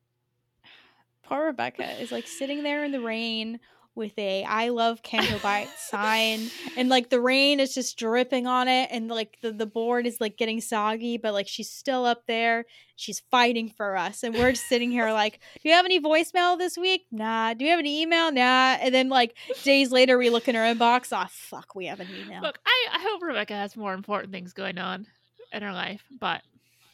Poor 1.24 1.46
Rebecca 1.46 1.90
is 2.02 2.12
like 2.12 2.28
sitting 2.28 2.64
there 2.64 2.84
in 2.84 2.92
the 2.92 3.02
rain 3.02 3.60
with 3.98 4.18
a 4.18 4.44
I 4.44 4.70
love 4.70 5.02
Canto 5.02 5.40
Bight 5.40 5.68
sign 5.78 6.50
and 6.78 6.88
like 6.88 7.10
the 7.10 7.20
rain 7.20 7.60
is 7.60 7.74
just 7.74 7.98
dripping 7.98 8.46
on 8.48 8.68
it 8.68 8.90
and 8.92 9.10
like 9.10 9.40
the, 9.42 9.52
the 9.52 9.66
board 9.66 10.06
is 10.06 10.22
like 10.22 10.38
getting 10.38 10.62
soggy 10.62 11.18
but 11.18 11.34
like 11.34 11.48
she's 11.48 11.70
still 11.70 12.06
up 12.06 12.28
there. 12.28 12.66
She's 12.96 13.20
fighting 13.32 13.70
for 13.70 13.98
us 13.98 14.24
and 14.24 14.34
we're 14.34 14.52
just 14.52 14.70
sitting 14.70 14.92
here 14.92 15.12
like 15.12 15.40
do 15.62 15.68
you 15.68 15.76
have 15.76 15.84
any 15.84 16.00
voicemail 16.00 16.58
this 16.58 16.78
week? 16.78 17.08
Nah. 17.12 17.56
Do 17.56 17.66
you 17.66 17.72
have 17.72 17.80
any 17.80 18.04
email? 18.04 18.32
Nah. 18.32 18.78
And 18.80 18.94
then 18.94 19.10
like 19.10 19.36
days 19.64 19.92
later 19.92 20.18
we 20.18 20.30
look 20.30 20.48
in 20.48 20.56
our 20.56 20.64
inbox. 20.64 21.10
Oh 21.12 21.28
fuck 21.30 21.76
we 21.76 21.88
have 21.88 22.00
an 22.00 22.08
email. 22.24 22.42
Look, 22.42 22.60
I, 22.66 22.88
I 22.94 23.00
hope 23.02 23.22
Rebecca 23.22 23.56
has 23.56 23.76
more 23.76 23.94
important 23.94 24.32
things 24.32 24.54
going 24.54 24.78
on 24.78 25.08
in 25.52 25.62
her 25.62 25.72
life, 25.74 26.04
but 26.20 26.42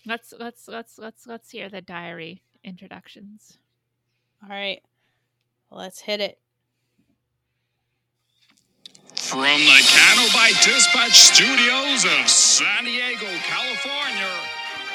let's 0.05 0.33
let's 0.39 0.67
let's 0.67 0.97
let's 0.97 1.27
let's 1.27 1.49
hear 1.51 1.69
the 1.69 1.81
diary 1.81 2.41
introductions. 2.63 3.57
all 4.43 4.49
right 4.49 4.81
let's 5.71 6.01
hit 6.01 6.19
it 6.21 6.39
From 9.15 9.59
the 9.59 9.83
Canto 9.87 10.33
Bight 10.33 10.53
Dispatch 10.63 11.13
Studios 11.13 12.05
of 12.05 12.29
San 12.29 12.83
Diego, 12.83 13.25
California, 13.43 14.29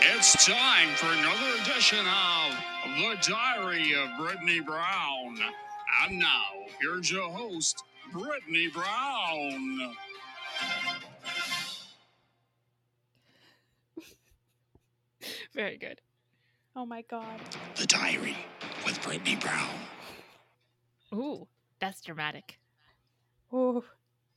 it's 0.01 0.47
time 0.47 0.89
for 0.97 1.07
another 1.07 1.63
edition 1.63 2.07
of 2.07 2.55
The 2.99 3.17
Diary 3.33 3.95
of 3.95 4.19
Brittany 4.19 4.61
Brown. 4.61 5.39
And 6.05 6.19
now, 6.19 6.45
here's 6.81 7.11
your 7.11 7.29
host, 7.31 7.83
Brittany 8.13 8.69
Brown. 8.69 9.95
Very 15.59 15.77
good. 15.77 16.01
oh 16.77 16.87
my 16.87 17.03
god 17.11 17.41
The 17.75 17.87
Diary 17.87 18.37
with 18.87 19.03
Brittany 19.03 19.35
Brown. 19.35 19.75
Ooh, 21.13 21.49
that's 21.81 22.01
dramatic. 22.01 22.61
Ooh. 23.53 23.83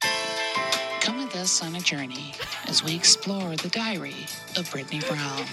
Come 0.02 1.18
with 1.20 1.36
us 1.36 1.62
on 1.62 1.76
a 1.76 1.80
journey 1.80 2.34
as 2.66 2.84
we 2.84 2.96
explore 2.96 3.56
the 3.58 3.70
diary 3.70 4.16
of 4.58 4.72
Brittany 4.72 5.02
Brown. 5.08 5.46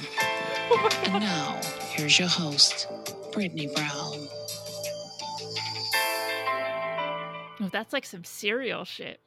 And 1.05 1.13
now, 1.23 1.61
here's 1.91 2.19
your 2.19 2.29
host, 2.29 2.89
Brittany 3.33 3.67
Brown. 3.67 4.27
Oh, 7.61 7.69
that's 7.71 7.93
like 7.93 8.07
some 8.07 8.25
serial 8.25 8.85
shit. 8.87 9.21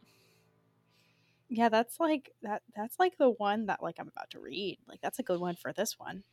Yeah, 1.54 1.68
that's 1.68 2.00
like 2.00 2.32
that 2.44 2.62
that's 2.74 2.98
like 2.98 3.18
the 3.18 3.30
one 3.30 3.66
that 3.66 3.84
like 3.84 3.98
I'm 4.00 4.08
about 4.08 4.30
to 4.32 4.40
read. 4.40 4.80
Like 4.88 5.02
that's 5.02 5.20
a 5.20 5.24
good 5.24 5.42
one 5.42 5.56
for 5.58 5.74
this 5.74 6.00
one. 6.00 6.24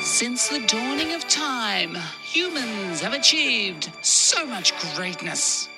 Since 0.00 0.48
the 0.48 0.66
dawning 0.66 1.12
of 1.12 1.28
time, 1.28 1.94
humans 2.22 3.02
have 3.02 3.12
achieved 3.12 3.92
so 4.00 4.46
much 4.46 4.72
greatness. 4.94 5.68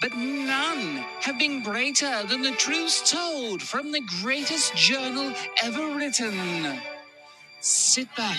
But 0.00 0.14
none 0.14 0.98
have 1.20 1.36
been 1.40 1.64
greater 1.64 2.22
than 2.22 2.42
the 2.42 2.52
truths 2.52 3.10
told 3.10 3.60
from 3.60 3.90
the 3.90 4.02
greatest 4.22 4.76
journal 4.76 5.32
ever 5.64 5.96
written. 5.96 6.78
Sit 7.60 8.06
back, 8.16 8.38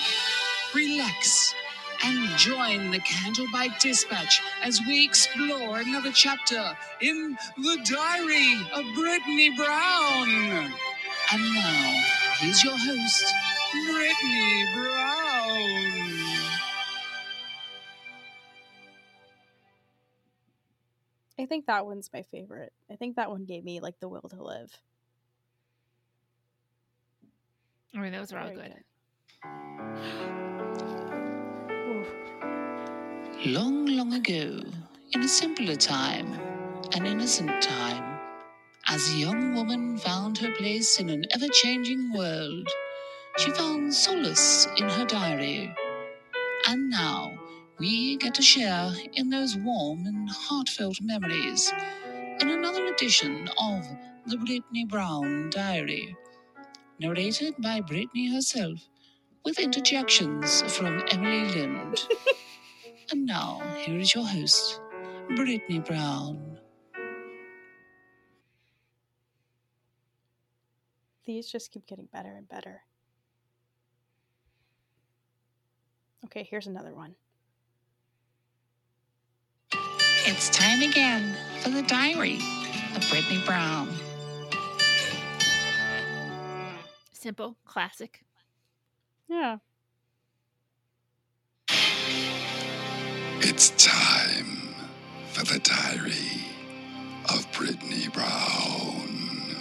relax, 0.74 1.54
and 2.04 2.38
join 2.38 2.92
the 2.92 3.00
Canto 3.00 3.46
Bight 3.52 3.80
Dispatch 3.80 4.42
as 4.62 4.80
we 4.88 5.04
explore 5.04 5.80
another 5.80 6.12
chapter 6.12 6.78
in 7.02 7.38
the 7.58 7.78
Diary 7.84 8.56
of 8.74 8.86
Brittany 8.96 9.56
Brown. 9.56 10.72
And 11.32 11.54
now, 11.54 12.04
here's 12.40 12.64
your 12.64 12.78
host, 12.78 13.34
Brittany 13.72 14.66
Brown. 14.76 15.10
I 21.38 21.46
think 21.46 21.68
that 21.68 21.86
one's 21.86 22.10
my 22.14 22.24
favorite. 22.24 22.74
I 22.92 22.96
think 22.96 23.16
that 23.16 23.30
one 23.30 23.46
gave 23.46 23.64
me 23.64 23.80
like 23.80 24.00
the 24.00 24.10
will 24.10 24.28
to 24.30 24.44
live. 24.44 24.72
I 27.96 28.00
mean, 28.00 28.12
those 28.12 28.34
are 28.34 28.40
all 28.40 28.48
Very 28.48 28.74
good. 29.44 30.50
Long, 33.46 33.86
long 33.86 34.12
ago, 34.16 34.60
in 35.14 35.22
a 35.24 35.28
simpler 35.30 35.78
time, 35.78 36.34
an 36.92 37.06
innocent 37.06 37.62
time, 37.62 38.20
as 38.86 39.10
a 39.10 39.18
young 39.18 39.56
woman 39.56 39.98
found 39.98 40.38
her 40.40 40.54
place 40.56 41.00
in 41.00 41.10
an 41.10 41.24
ever 41.32 41.48
changing 41.48 42.12
world, 42.12 42.68
she 43.38 43.50
found 43.52 43.94
solace 43.94 44.68
in 44.76 44.90
her 44.90 45.06
diary. 45.06 45.74
And 46.68 46.90
now, 46.90 47.32
we 47.80 48.18
get 48.18 48.34
to 48.36 48.42
share 48.42 48.92
in 49.14 49.30
those 49.30 49.56
warm 49.56 50.06
and 50.06 50.30
heartfelt 50.30 51.00
memories 51.02 51.72
in 52.42 52.50
another 52.50 52.88
edition 52.88 53.50
of 53.58 53.88
the 54.26 54.36
Brittany 54.36 54.84
Brown 54.84 55.50
Diary, 55.50 56.14
narrated 57.00 57.56
by 57.60 57.80
Brittany 57.80 58.34
herself, 58.34 58.90
with 59.46 59.60
interjections 59.60 60.62
from 60.74 61.06
Emily 61.10 61.48
Flind. 61.54 62.06
And 63.12 63.26
now, 63.26 63.62
here 63.78 63.98
is 63.98 64.14
your 64.14 64.26
host, 64.26 64.80
Brittany 65.36 65.80
Brown. 65.80 66.60
These 71.26 71.52
just 71.52 71.72
keep 71.72 71.88
getting 71.88 72.08
better 72.14 72.30
and 72.36 72.48
better. 72.48 72.82
Okay, 76.26 76.48
here's 76.50 76.68
another 76.68 76.94
one. 76.94 77.16
It's 80.26 80.50
time 80.50 80.82
again 80.82 81.36
for 81.62 81.70
the 81.70 81.82
diary 81.82 82.38
of 82.96 83.10
Brittany 83.10 83.42
Brown. 83.46 83.90
Simple, 87.12 87.58
classic. 87.66 88.24
Yeah. 89.28 89.58
It's 93.42 93.70
time 93.70 94.76
for 95.32 95.46
the 95.46 95.60
diary 95.60 96.46
of 97.34 97.50
Brittany 97.54 98.10
Brown. 98.14 99.56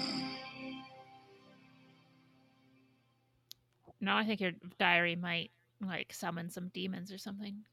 No, 4.00 4.16
I 4.16 4.24
think 4.24 4.40
your 4.40 4.50
diary 4.80 5.14
might 5.14 5.52
like 5.80 6.12
summon 6.12 6.50
some 6.50 6.68
demons 6.74 7.12
or 7.12 7.18
something. 7.18 7.64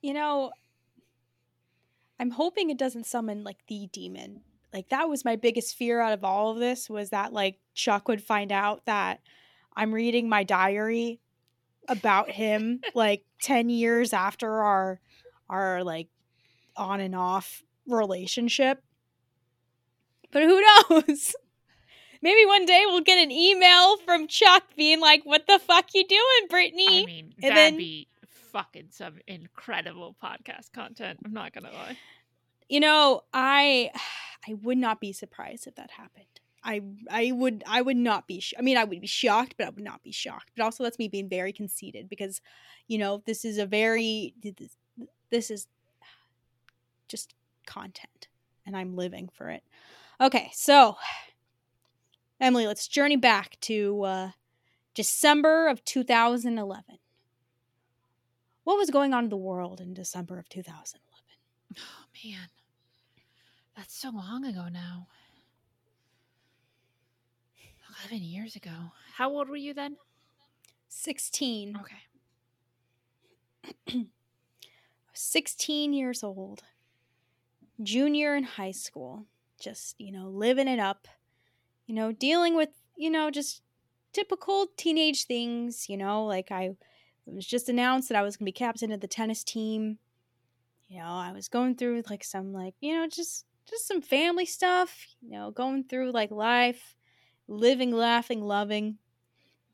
You 0.00 0.14
know, 0.14 0.50
I'm 2.18 2.30
hoping 2.30 2.70
it 2.70 2.78
doesn't 2.78 3.06
summon 3.06 3.44
like 3.44 3.58
the 3.68 3.88
demon. 3.92 4.40
Like 4.72 4.88
that 4.88 5.08
was 5.08 5.24
my 5.24 5.36
biggest 5.36 5.76
fear 5.76 6.00
out 6.00 6.12
of 6.12 6.24
all 6.24 6.50
of 6.50 6.58
this 6.58 6.90
was 6.90 7.10
that 7.10 7.32
like 7.32 7.58
Chuck 7.74 8.08
would 8.08 8.24
find 8.24 8.50
out 8.50 8.86
that 8.86 9.20
I'm 9.76 9.94
reading 9.94 10.28
my 10.28 10.42
diary 10.42 11.20
about 11.88 12.30
him 12.30 12.80
like 12.94 13.24
10 13.42 13.68
years 13.70 14.12
after 14.12 14.62
our 14.62 15.00
our 15.48 15.84
like 15.84 16.08
on 16.76 17.00
and 17.00 17.14
off 17.14 17.62
relationship. 17.86 18.82
But 20.30 20.42
who 20.44 20.62
knows? 20.90 21.34
Maybe 22.22 22.46
one 22.46 22.64
day 22.66 22.84
we'll 22.86 23.00
get 23.00 23.18
an 23.18 23.30
email 23.32 23.96
from 23.98 24.28
Chuck 24.28 24.62
being 24.76 25.00
like, 25.00 25.22
"What 25.24 25.46
the 25.48 25.58
fuck 25.58 25.86
you 25.92 26.06
doing, 26.06 26.48
Brittany?" 26.48 27.02
I 27.02 27.06
mean, 27.06 27.34
and 27.42 27.50
that'd 27.50 27.56
then- 27.56 27.76
be 27.76 28.06
fucking 28.52 28.88
some 28.90 29.14
incredible 29.26 30.14
podcast 30.22 30.72
content. 30.72 31.18
I'm 31.24 31.32
not 31.32 31.52
gonna 31.52 31.72
lie. 31.72 31.96
you 32.68 32.80
know, 32.80 33.22
I 33.34 33.90
I 34.48 34.54
would 34.54 34.78
not 34.78 35.00
be 35.00 35.12
surprised 35.12 35.66
if 35.66 35.74
that 35.74 35.90
happened. 35.92 36.26
I 36.64 36.82
I 37.10 37.32
would 37.32 37.64
I 37.66 37.82
would 37.82 37.96
not 37.96 38.26
be. 38.26 38.40
Sh- 38.40 38.54
I 38.58 38.62
mean, 38.62 38.76
I 38.76 38.84
would 38.84 39.00
be 39.00 39.06
shocked, 39.06 39.54
but 39.58 39.66
I 39.66 39.70
would 39.70 39.84
not 39.84 40.02
be 40.02 40.12
shocked. 40.12 40.50
But 40.56 40.64
also, 40.64 40.84
that's 40.84 40.98
me 40.98 41.08
being 41.08 41.28
very 41.28 41.52
conceited 41.52 42.08
because, 42.08 42.40
you 42.88 42.98
know, 42.98 43.22
this 43.26 43.44
is 43.44 43.58
a 43.58 43.66
very 43.66 44.34
this, 44.40 44.76
this 45.30 45.50
is 45.50 45.66
just 47.08 47.34
content, 47.66 48.28
and 48.66 48.76
I'm 48.76 48.96
living 48.96 49.28
for 49.32 49.50
it. 49.50 49.62
Okay, 50.20 50.50
so 50.54 50.96
Emily, 52.40 52.66
let's 52.66 52.88
journey 52.88 53.16
back 53.16 53.58
to 53.62 54.02
uh, 54.02 54.30
December 54.94 55.68
of 55.68 55.84
2011. 55.84 56.98
What 58.64 58.78
was 58.78 58.90
going 58.90 59.12
on 59.12 59.24
in 59.24 59.30
the 59.30 59.36
world 59.36 59.80
in 59.80 59.94
December 59.94 60.38
of 60.38 60.48
2011? 60.48 61.00
Oh 61.78 62.04
man, 62.24 62.48
that's 63.76 63.94
so 63.96 64.10
long 64.10 64.44
ago 64.44 64.68
now. 64.72 65.08
Eleven 68.02 68.24
years 68.26 68.56
ago. 68.56 68.92
How 69.14 69.30
old 69.30 69.48
were 69.48 69.56
you 69.56 69.74
then? 69.74 69.96
16. 70.88 71.78
Okay. 73.86 74.06
16 75.12 75.92
years 75.92 76.24
old, 76.24 76.62
junior 77.82 78.34
in 78.34 78.42
high 78.44 78.70
school, 78.72 79.26
just, 79.60 79.94
you 80.00 80.10
know, 80.10 80.28
living 80.28 80.66
it 80.68 80.78
up, 80.78 81.06
you 81.86 81.94
know, 81.94 82.10
dealing 82.12 82.56
with, 82.56 82.70
you 82.96 83.10
know, 83.10 83.30
just 83.30 83.62
typical 84.12 84.66
teenage 84.76 85.26
things, 85.26 85.88
you 85.88 85.96
know, 85.96 86.24
like 86.24 86.50
I 86.50 86.74
it 87.26 87.34
was 87.34 87.46
just 87.46 87.68
announced 87.68 88.08
that 88.08 88.18
I 88.18 88.22
was 88.22 88.36
going 88.36 88.46
to 88.46 88.48
be 88.48 88.52
captain 88.52 88.90
of 88.90 89.00
the 89.00 89.06
tennis 89.06 89.44
team. 89.44 89.98
You 90.88 90.98
know, 90.98 91.06
I 91.06 91.30
was 91.32 91.48
going 91.48 91.76
through 91.76 92.02
like 92.10 92.24
some 92.24 92.52
like, 92.52 92.74
you 92.80 92.96
know, 92.96 93.06
just 93.06 93.44
just 93.70 93.86
some 93.86 94.02
family 94.02 94.46
stuff, 94.46 95.06
you 95.20 95.30
know, 95.30 95.52
going 95.52 95.84
through 95.84 96.10
like 96.10 96.32
life, 96.32 96.96
living, 97.48 97.92
laughing, 97.92 98.42
loving. 98.42 98.98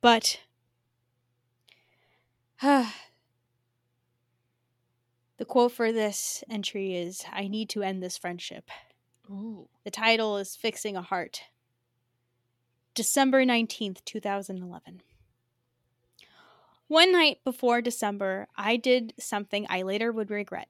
But 0.01 0.41
The 5.39 5.45
quote 5.45 5.71
for 5.71 5.93
this 5.93 6.43
entry 6.51 6.97
is 6.97 7.25
I 7.33 7.47
need 7.47 7.69
to 7.71 7.83
end 7.83 8.03
this 8.03 8.19
friendship. 8.19 8.71
Ooh. 9.31 9.69
The 9.85 9.91
title 9.91 10.37
is 10.37 10.57
Fixing 10.57 10.97
a 10.97 11.03
Heart. 11.03 11.43
December 12.95 13.45
19th, 13.45 14.05
2011. 14.05 15.03
One 16.89 17.13
night 17.13 17.39
before 17.45 17.81
December, 17.81 18.49
I 18.57 18.77
did 18.77 19.15
something 19.21 19.65
I 19.71 19.83
later 19.83 20.11
would 20.11 20.31
regret. 20.31 20.67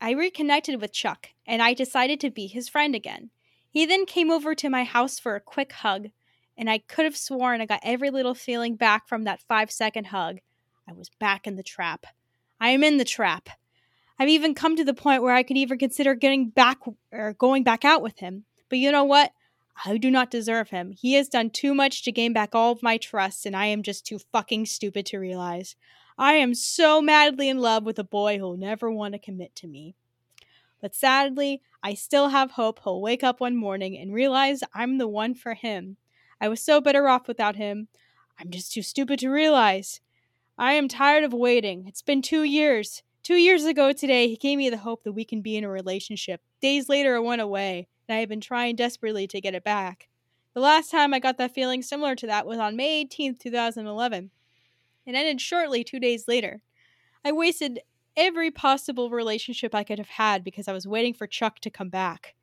I 0.00 0.12
reconnected 0.12 0.80
with 0.80 0.92
Chuck, 0.92 1.30
and 1.44 1.60
I 1.60 1.74
decided 1.74 2.20
to 2.20 2.30
be 2.30 2.46
his 2.46 2.68
friend 2.68 2.94
again. 2.94 3.30
He 3.68 3.86
then 3.86 4.06
came 4.06 4.30
over 4.30 4.54
to 4.54 4.68
my 4.68 4.84
house 4.84 5.18
for 5.18 5.34
a 5.34 5.40
quick 5.40 5.72
hug, 5.72 6.10
and 6.56 6.68
I 6.70 6.78
could 6.78 7.04
have 7.04 7.16
sworn 7.16 7.60
I 7.60 7.66
got 7.66 7.80
every 7.82 8.10
little 8.10 8.34
feeling 8.34 8.76
back 8.76 9.08
from 9.08 9.24
that 9.24 9.42
five 9.42 9.70
second 9.70 10.06
hug. 10.06 10.38
I 10.88 10.92
was 10.92 11.10
back 11.20 11.46
in 11.46 11.56
the 11.56 11.62
trap. 11.62 12.06
I 12.60 12.70
am 12.70 12.84
in 12.84 12.98
the 12.98 13.04
trap. 13.04 13.48
I've 14.18 14.28
even 14.28 14.54
come 14.54 14.76
to 14.76 14.84
the 14.84 14.94
point 14.94 15.22
where 15.22 15.34
I 15.34 15.42
could 15.42 15.56
even 15.56 15.78
consider 15.78 16.14
getting 16.14 16.50
back 16.50 16.78
or 17.10 17.34
going 17.34 17.64
back 17.64 17.84
out 17.84 18.02
with 18.02 18.18
him. 18.18 18.44
But 18.68 18.78
you 18.78 18.92
know 18.92 19.04
what? 19.04 19.32
I 19.84 19.96
do 19.96 20.10
not 20.10 20.30
deserve 20.30 20.70
him. 20.70 20.92
He 20.92 21.14
has 21.14 21.28
done 21.28 21.50
too 21.50 21.74
much 21.74 22.04
to 22.04 22.12
gain 22.12 22.32
back 22.32 22.54
all 22.54 22.72
of 22.72 22.82
my 22.82 22.98
trust, 22.98 23.46
and 23.46 23.56
I 23.56 23.66
am 23.66 23.82
just 23.82 24.06
too 24.06 24.18
fucking 24.18 24.66
stupid 24.66 25.06
to 25.06 25.18
realize. 25.18 25.76
I 26.18 26.34
am 26.34 26.54
so 26.54 27.00
madly 27.00 27.48
in 27.48 27.58
love 27.58 27.84
with 27.84 27.98
a 27.98 28.04
boy 28.04 28.38
who'll 28.38 28.56
never 28.56 28.90
want 28.90 29.14
to 29.14 29.18
commit 29.18 29.56
to 29.56 29.66
me. 29.66 29.96
But 30.80 30.94
sadly, 30.94 31.62
I 31.82 31.94
still 31.94 32.28
have 32.28 32.52
hope 32.52 32.80
he'll 32.84 33.00
wake 33.00 33.24
up 33.24 33.40
one 33.40 33.56
morning 33.56 33.96
and 33.96 34.12
realize 34.12 34.62
I'm 34.74 34.98
the 34.98 35.08
one 35.08 35.34
for 35.34 35.54
him. 35.54 35.96
I 36.42 36.48
was 36.48 36.60
so 36.60 36.80
better 36.80 37.08
off 37.08 37.28
without 37.28 37.54
him. 37.54 37.86
I'm 38.36 38.50
just 38.50 38.72
too 38.72 38.82
stupid 38.82 39.20
to 39.20 39.30
realize. 39.30 40.00
I 40.58 40.72
am 40.72 40.88
tired 40.88 41.22
of 41.22 41.32
waiting. 41.32 41.84
It's 41.86 42.02
been 42.02 42.20
two 42.20 42.42
years. 42.42 43.04
Two 43.22 43.36
years 43.36 43.64
ago 43.64 43.92
today, 43.92 44.26
he 44.26 44.36
gave 44.36 44.58
me 44.58 44.68
the 44.68 44.78
hope 44.78 45.04
that 45.04 45.12
we 45.12 45.24
can 45.24 45.40
be 45.40 45.56
in 45.56 45.62
a 45.62 45.70
relationship. 45.70 46.40
Days 46.60 46.88
later, 46.88 47.14
it 47.14 47.22
went 47.22 47.42
away, 47.42 47.86
and 48.08 48.16
I 48.16 48.18
have 48.18 48.28
been 48.28 48.40
trying 48.40 48.74
desperately 48.74 49.28
to 49.28 49.40
get 49.40 49.54
it 49.54 49.62
back. 49.62 50.08
The 50.52 50.60
last 50.60 50.90
time 50.90 51.14
I 51.14 51.20
got 51.20 51.38
that 51.38 51.54
feeling 51.54 51.80
similar 51.80 52.16
to 52.16 52.26
that 52.26 52.44
was 52.44 52.58
on 52.58 52.74
May 52.74 53.04
18th, 53.04 53.38
2011. 53.38 54.32
It 55.06 55.14
ended 55.14 55.40
shortly 55.40 55.84
two 55.84 56.00
days 56.00 56.26
later. 56.26 56.60
I 57.24 57.30
wasted 57.30 57.78
every 58.16 58.50
possible 58.50 59.10
relationship 59.10 59.76
I 59.76 59.84
could 59.84 59.98
have 59.98 60.08
had 60.08 60.42
because 60.42 60.66
I 60.66 60.72
was 60.72 60.88
waiting 60.88 61.14
for 61.14 61.28
Chuck 61.28 61.60
to 61.60 61.70
come 61.70 61.88
back. 61.88 62.34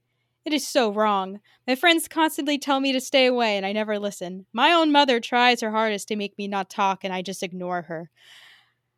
It 0.50 0.54
is 0.54 0.68
so 0.68 0.92
wrong. 0.92 1.42
My 1.68 1.76
friends 1.76 2.08
constantly 2.08 2.58
tell 2.58 2.80
me 2.80 2.92
to 2.92 3.00
stay 3.00 3.28
away, 3.28 3.56
and 3.56 3.68
I 3.68 3.72
never 3.72 4.00
listen. 4.00 4.48
My 4.52 4.72
own 4.72 4.92
mother 4.92 5.20
tries 5.20 5.62
her 5.62 5.70
hardest 5.70 6.08
to 6.08 6.16
make 6.16 6.36
me 6.40 6.48
not 6.48 6.72
talk, 6.72 7.04
and 7.04 7.14
I 7.14 7.22
just 7.22 7.44
ignore 7.44 7.84
her. 7.84 8.10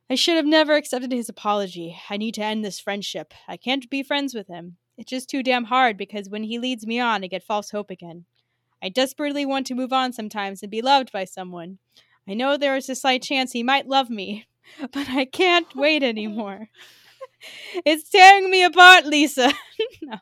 I 0.10 0.16
should 0.16 0.38
have 0.38 0.46
never 0.46 0.76
accepted 0.76 1.12
his 1.12 1.28
apology. 1.28 1.98
I 2.10 2.16
need 2.16 2.36
to 2.36 2.42
end 2.42 2.64
this 2.64 2.80
friendship. 2.80 3.34
I 3.50 3.58
can't 3.58 3.90
be 3.90 4.02
friends 4.02 4.34
with 4.34 4.48
him. 4.48 4.78
It's 4.98 5.10
just 5.10 5.30
too 5.30 5.44
damn 5.44 5.66
hard 5.66 5.98
because 5.98 6.30
when 6.30 6.44
he 6.44 6.58
leads 6.58 6.88
me 6.88 7.02
on, 7.02 7.22
I 7.22 7.28
get 7.28 7.44
false 7.44 7.72
hope 7.72 7.90
again. 7.90 8.24
I 8.82 8.88
desperately 8.88 9.46
want 9.46 9.68
to 9.68 9.76
move 9.76 9.92
on 9.92 10.14
sometimes 10.14 10.64
and 10.64 10.72
be 10.72 10.82
loved 10.82 11.12
by 11.12 11.26
someone. 11.26 11.80
I 12.30 12.34
know 12.34 12.56
there 12.56 12.78
is 12.78 12.88
a 12.88 12.96
slight 12.96 13.24
chance 13.24 13.52
he 13.52 13.62
might 13.62 13.90
love 13.90 14.10
me, 14.10 14.46
but 14.94 15.10
I 15.10 15.26
can't 15.26 15.76
wait 15.76 16.02
anymore. 16.02 16.70
It's 17.86 18.10
tearing 18.10 18.50
me 18.50 18.64
apart, 18.64 19.06
Lisa. 19.06 19.52
no, 20.02 20.18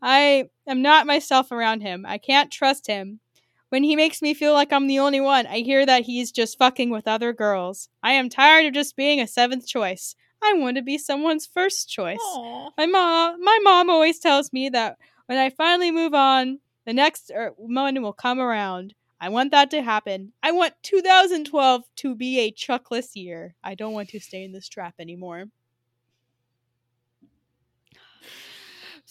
I 0.00 0.48
am 0.66 0.82
not 0.82 1.06
myself 1.06 1.50
around 1.50 1.80
him. 1.80 2.04
I 2.06 2.18
can't 2.18 2.50
trust 2.50 2.86
him. 2.86 3.20
When 3.68 3.84
he 3.84 3.96
makes 3.96 4.20
me 4.20 4.34
feel 4.34 4.52
like 4.52 4.72
I'm 4.72 4.86
the 4.86 4.98
only 4.98 5.20
one, 5.20 5.46
I 5.46 5.60
hear 5.60 5.86
that 5.86 6.02
he's 6.02 6.30
just 6.30 6.58
fucking 6.58 6.90
with 6.90 7.08
other 7.08 7.32
girls. 7.32 7.88
I 8.02 8.12
am 8.12 8.28
tired 8.28 8.66
of 8.66 8.74
just 8.74 8.96
being 8.96 9.20
a 9.20 9.26
seventh 9.26 9.66
choice. 9.66 10.14
I 10.42 10.54
want 10.54 10.76
to 10.76 10.82
be 10.82 10.98
someone's 10.98 11.46
first 11.46 11.88
choice. 11.88 12.18
Aw. 12.20 12.70
My 12.76 12.86
mom, 12.86 13.42
my 13.42 13.58
mom 13.62 13.88
always 13.88 14.18
tells 14.18 14.52
me 14.52 14.68
that 14.70 14.98
when 15.26 15.38
I 15.38 15.50
finally 15.50 15.90
move 15.90 16.12
on, 16.12 16.58
the 16.84 16.92
next 16.92 17.30
er, 17.34 17.52
one 17.56 18.02
will 18.02 18.12
come 18.12 18.40
around. 18.40 18.94
I 19.20 19.28
want 19.28 19.52
that 19.52 19.70
to 19.70 19.82
happen. 19.82 20.32
I 20.42 20.50
want 20.50 20.74
2012 20.82 21.84
to 21.96 22.14
be 22.16 22.40
a 22.40 22.52
chuckless 22.52 23.14
year. 23.14 23.54
I 23.62 23.76
don't 23.76 23.92
want 23.92 24.08
to 24.10 24.20
stay 24.20 24.42
in 24.42 24.52
this 24.52 24.68
trap 24.68 24.94
anymore. 24.98 25.44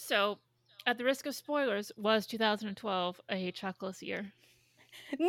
So, 0.04 0.38
at 0.84 0.98
the 0.98 1.04
risk 1.04 1.26
of 1.26 1.34
spoilers, 1.36 1.92
was 1.96 2.26
2012 2.26 3.20
a 3.30 3.52
chuckless 3.52 4.02
year? 4.02 4.32
No, 5.18 5.28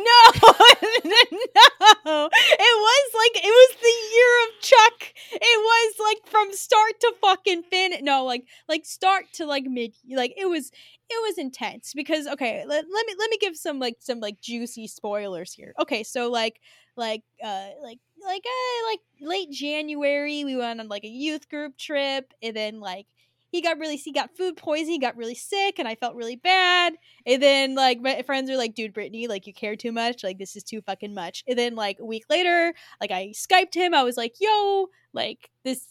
it 2.28 2.76
was 2.82 3.10
like 3.14 3.36
it 3.36 3.54
was 3.54 3.76
the 3.80 3.96
year 4.14 4.32
of 4.42 4.60
Chuck. 4.60 5.14
It 5.32 5.40
was 5.40 5.94
like 6.00 6.26
from 6.26 6.52
start 6.52 7.00
to 7.00 7.14
fucking 7.22 7.62
fin. 7.70 7.92
No, 8.02 8.24
like 8.24 8.46
like 8.68 8.84
start 8.84 9.26
to 9.34 9.46
like 9.46 9.64
mid. 9.64 9.94
Like 10.10 10.34
it 10.36 10.46
was 10.46 10.70
it 11.08 11.22
was 11.22 11.38
intense 11.38 11.92
because 11.94 12.26
okay, 12.26 12.64
let, 12.66 12.84
let 12.92 13.06
me 13.06 13.14
let 13.18 13.30
me 13.30 13.38
give 13.40 13.56
some 13.56 13.78
like 13.78 13.96
some 14.00 14.20
like 14.20 14.40
juicy 14.40 14.88
spoilers 14.88 15.52
here. 15.54 15.72
Okay, 15.80 16.02
so 16.02 16.30
like 16.30 16.60
like 16.96 17.22
uh 17.42 17.68
like 17.82 18.00
like 18.26 18.42
uh 18.44 18.90
like 18.90 19.00
late 19.20 19.50
January 19.50 20.44
we 20.44 20.56
went 20.56 20.80
on 20.80 20.88
like 20.88 21.04
a 21.04 21.08
youth 21.08 21.48
group 21.48 21.78
trip 21.78 22.34
and 22.42 22.56
then 22.56 22.80
like 22.80 23.06
he 23.54 23.60
got 23.60 23.78
really 23.78 23.94
he 23.94 24.10
got 24.10 24.36
food 24.36 24.56
poisoning, 24.56 24.94
he 24.94 24.98
got 24.98 25.16
really 25.16 25.36
sick, 25.36 25.78
and 25.78 25.86
I 25.86 25.94
felt 25.94 26.16
really 26.16 26.34
bad. 26.34 26.94
And 27.24 27.40
then 27.40 27.76
like 27.76 28.00
my 28.00 28.20
friends 28.22 28.50
are 28.50 28.56
like, 28.56 28.74
dude, 28.74 28.92
Brittany, 28.92 29.28
like 29.28 29.46
you 29.46 29.52
care 29.52 29.76
too 29.76 29.92
much. 29.92 30.24
Like 30.24 30.38
this 30.38 30.56
is 30.56 30.64
too 30.64 30.80
fucking 30.80 31.14
much. 31.14 31.44
And 31.46 31.56
then 31.56 31.76
like 31.76 32.00
a 32.00 32.04
week 32.04 32.24
later, 32.28 32.74
like 33.00 33.12
I 33.12 33.32
Skyped 33.32 33.74
him. 33.74 33.94
I 33.94 34.02
was 34.02 34.16
like, 34.16 34.34
yo, 34.40 34.88
like 35.12 35.50
this 35.62 35.86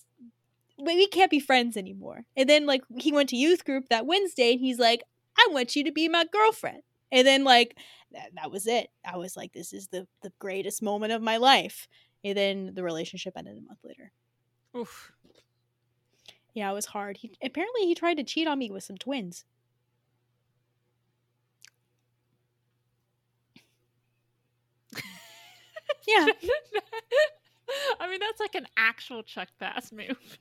we 0.78 1.07
can't 1.07 1.32
be 1.32 1.39
friends 1.39 1.78
anymore. 1.78 2.26
And 2.36 2.49
then 2.49 2.66
like 2.66 2.84
he 2.97 3.14
went 3.14 3.30
to 3.30 3.38
youth 3.38 3.64
group 3.64 3.88
that 3.88 4.05
Wednesday 4.05 4.51
and 4.51 4.59
he's 4.59 4.80
like, 4.80 5.01
I 5.38 5.47
want 5.51 5.74
you 5.78 5.86
to 5.86 5.91
be 5.93 6.09
my 6.09 6.26
girlfriend. 6.34 6.82
And 7.14 7.26
then 7.26 7.45
like 7.45 7.78
that, 8.11 8.32
that 8.36 8.51
was 8.51 8.68
it. 8.68 8.89
I 9.09 9.16
was 9.16 9.38
like, 9.38 9.53
this 9.53 9.72
is 9.72 9.88
the 9.88 10.05
the 10.22 10.34
greatest 10.38 10.84
moment 10.84 11.14
of 11.14 11.22
my 11.22 11.38
life. 11.38 11.88
And 12.26 12.36
then 12.38 12.72
the 12.74 12.84
relationship 12.84 13.36
ended 13.38 13.57
a 13.57 13.61
month 13.61 13.80
later. 13.86 14.11
Oof. 14.76 15.14
Yeah, 16.56 16.72
it 16.72 16.74
was 16.74 16.88
hard. 16.88 17.18
He 17.18 17.38
apparently 17.43 17.86
he 17.86 17.93
tried 17.93 18.16
to 18.18 18.24
cheat 18.24 18.47
on 18.47 18.58
me 18.58 18.72
with 18.72 18.84
some 18.84 18.97
twins. 18.97 19.45
Yeah. 26.08 26.28
I 27.99 28.10
mean, 28.10 28.20
that's 28.20 28.39
like 28.39 28.56
an 28.56 28.68
actual 28.78 29.24
Chuck 29.24 29.49
Bass 29.60 29.91
move. 29.91 30.38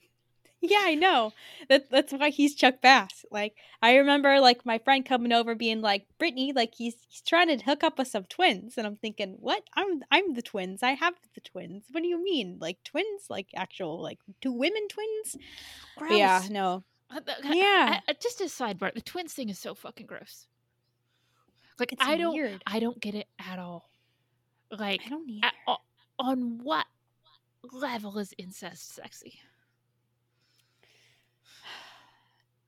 Yeah, 0.64 0.80
I 0.82 0.94
know. 0.94 1.32
That 1.68 1.90
that's 1.90 2.12
why 2.12 2.30
he's 2.30 2.54
Chuck 2.54 2.80
Bass. 2.80 3.24
Like 3.32 3.56
I 3.82 3.96
remember 3.96 4.38
like 4.38 4.64
my 4.64 4.78
friend 4.78 5.04
coming 5.04 5.32
over 5.32 5.54
being 5.56 5.80
like, 5.80 6.06
Brittany, 6.18 6.52
like 6.54 6.72
he's 6.76 6.94
he's 7.08 7.20
trying 7.20 7.48
to 7.48 7.64
hook 7.64 7.82
up 7.82 7.98
with 7.98 8.06
some 8.08 8.24
twins. 8.24 8.78
And 8.78 8.86
I'm 8.86 8.94
thinking, 8.96 9.36
What? 9.40 9.64
I'm 9.74 10.02
I'm 10.12 10.34
the 10.34 10.42
twins. 10.42 10.82
I 10.84 10.92
have 10.92 11.14
the 11.34 11.40
twins. 11.40 11.84
What 11.90 12.02
do 12.02 12.08
you 12.08 12.22
mean? 12.22 12.58
Like 12.60 12.78
twins? 12.84 13.24
Like 13.28 13.48
actual 13.56 14.00
like 14.00 14.18
two 14.40 14.52
women 14.52 14.86
twins? 14.88 15.36
But 15.98 16.12
Yeah, 16.12 16.42
no. 16.48 16.84
Uh, 17.10 17.20
the- 17.20 17.56
Yeah. 17.56 17.98
I- 17.98 18.00
I- 18.08 18.12
just 18.20 18.40
a 18.40 18.44
sidebar, 18.44 18.94
the 18.94 19.00
twins 19.02 19.34
thing 19.34 19.48
is 19.48 19.58
so 19.58 19.74
fucking 19.74 20.06
gross. 20.06 20.46
Like 21.80 21.92
It's 21.92 22.02
I 22.06 22.16
don't, 22.16 22.34
weird. 22.34 22.62
I 22.66 22.78
don't 22.78 23.00
get 23.00 23.14
it 23.16 23.26
at 23.38 23.58
all. 23.58 23.90
Like 24.70 25.00
I 25.04 25.08
don't 25.08 25.26
need 25.26 25.44
at, 25.44 25.54
on 26.18 26.60
what 26.62 26.86
level 27.72 28.18
is 28.18 28.32
incest 28.38 28.94
sexy? 28.94 29.40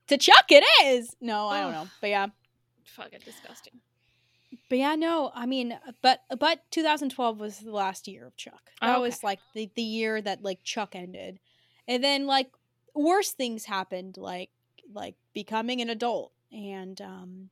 To 0.07 0.17
Chuck 0.17 0.45
it 0.49 0.63
is. 0.83 1.15
No, 1.21 1.47
I 1.47 1.61
don't 1.61 1.71
know. 1.71 1.87
But 2.01 2.09
yeah. 2.09 2.27
Fucking 2.85 3.19
disgusting. 3.25 3.73
But 4.69 4.77
yeah, 4.77 4.95
no, 4.95 5.31
I 5.35 5.45
mean, 5.45 5.77
but 6.01 6.21
but 6.39 6.61
2012 6.71 7.39
was 7.39 7.59
the 7.59 7.71
last 7.71 8.07
year 8.07 8.25
of 8.27 8.35
Chuck. 8.37 8.71
That 8.81 8.99
was 9.01 9.15
Okay. 9.15 9.27
like 9.27 9.39
the 9.53 9.69
the 9.75 9.81
year 9.81 10.21
that 10.21 10.43
like 10.43 10.63
Chuck 10.63 10.95
ended, 10.95 11.39
and 11.87 12.03
then 12.03 12.25
like 12.25 12.49
worse 12.93 13.31
things 13.31 13.65
happened, 13.65 14.17
like 14.17 14.49
like 14.93 15.15
becoming 15.33 15.81
an 15.81 15.89
adult 15.89 16.31
and 16.51 16.99
um 17.01 17.49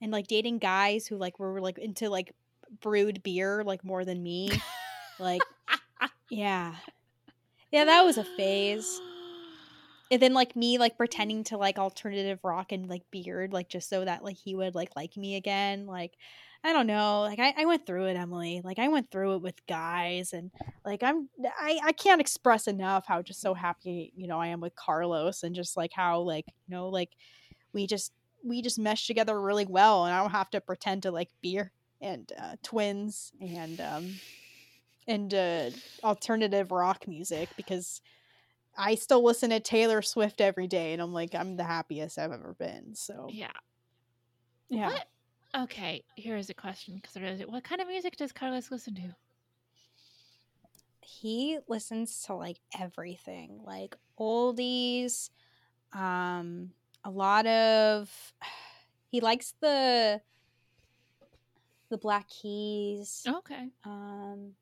and 0.00 0.12
like 0.12 0.26
dating 0.26 0.58
guys 0.58 1.06
who 1.06 1.16
like 1.16 1.38
were 1.38 1.60
like 1.60 1.78
into 1.78 2.10
like 2.10 2.32
brewed 2.80 3.22
beer 3.22 3.64
like 3.64 3.84
more 3.84 4.04
than 4.04 4.22
me, 4.22 4.50
like 5.18 5.42
yeah, 6.30 6.74
yeah, 7.70 7.84
that 7.86 8.02
was 8.04 8.18
a 8.18 8.24
phase. 8.24 9.00
And 10.12 10.20
then 10.20 10.34
like 10.34 10.54
me 10.54 10.76
like 10.76 10.98
pretending 10.98 11.42
to 11.44 11.56
like 11.56 11.78
alternative 11.78 12.38
rock 12.44 12.70
and 12.70 12.86
like 12.86 13.02
beard 13.10 13.54
like 13.54 13.70
just 13.70 13.88
so 13.88 14.04
that 14.04 14.22
like 14.22 14.36
he 14.36 14.54
would 14.54 14.74
like 14.74 14.94
like 14.94 15.16
me 15.16 15.36
again 15.36 15.86
like 15.86 16.12
I 16.62 16.74
don't 16.74 16.86
know 16.86 17.22
like 17.22 17.38
I, 17.38 17.54
I 17.56 17.64
went 17.64 17.86
through 17.86 18.08
it 18.08 18.18
Emily 18.18 18.60
like 18.62 18.78
I 18.78 18.88
went 18.88 19.10
through 19.10 19.36
it 19.36 19.42
with 19.42 19.66
guys 19.66 20.34
and 20.34 20.50
like 20.84 21.02
I'm 21.02 21.30
I, 21.58 21.80
I 21.82 21.92
can't 21.92 22.20
express 22.20 22.68
enough 22.68 23.06
how 23.06 23.22
just 23.22 23.40
so 23.40 23.54
happy 23.54 24.12
you 24.14 24.26
know 24.26 24.38
I 24.38 24.48
am 24.48 24.60
with 24.60 24.76
Carlos 24.76 25.44
and 25.44 25.54
just 25.54 25.78
like 25.78 25.92
how 25.94 26.20
like 26.20 26.44
you 26.68 26.76
know 26.76 26.90
like 26.90 27.16
we 27.72 27.86
just 27.86 28.12
we 28.44 28.60
just 28.60 28.78
mesh 28.78 29.06
together 29.06 29.40
really 29.40 29.64
well 29.64 30.04
and 30.04 30.14
I 30.14 30.20
don't 30.20 30.32
have 30.32 30.50
to 30.50 30.60
pretend 30.60 31.04
to 31.04 31.10
like 31.10 31.30
beer 31.40 31.72
and 32.02 32.30
uh, 32.38 32.56
twins 32.62 33.32
and 33.40 33.80
um 33.80 34.14
and 35.08 35.32
uh 35.32 35.70
alternative 36.04 36.70
rock 36.70 37.08
music 37.08 37.48
because 37.56 38.02
I 38.76 38.94
still 38.94 39.22
listen 39.24 39.50
to 39.50 39.60
Taylor 39.60 40.02
Swift 40.02 40.40
every 40.40 40.66
day, 40.66 40.92
and 40.92 41.02
I'm 41.02 41.12
like, 41.12 41.34
I'm 41.34 41.56
the 41.56 41.64
happiest 41.64 42.18
I've 42.18 42.32
ever 42.32 42.54
been. 42.58 42.94
So 42.94 43.28
Yeah. 43.30 43.50
yeah, 44.68 44.86
What? 44.88 45.06
Okay, 45.54 46.02
here's 46.16 46.48
a 46.48 46.54
question 46.54 46.94
because 46.96 47.12
there 47.12 47.24
is 47.24 47.40
what 47.42 47.62
kind 47.62 47.80
of 47.82 47.88
music 47.88 48.16
does 48.16 48.32
Carlos 48.32 48.70
listen 48.70 48.94
to? 48.94 49.14
he 51.04 51.58
listens 51.68 52.22
to 52.22 52.34
like 52.34 52.58
everything, 52.78 53.60
like 53.64 53.96
oldies, 54.18 55.30
um, 55.92 56.70
a 57.04 57.10
lot 57.10 57.46
of. 57.46 58.10
He 59.10 59.20
likes 59.20 59.52
the 59.60 60.22
the 61.90 61.98
Black 61.98 62.26
Keys, 62.30 63.26
Okay. 63.28 63.68
um, 63.84 64.52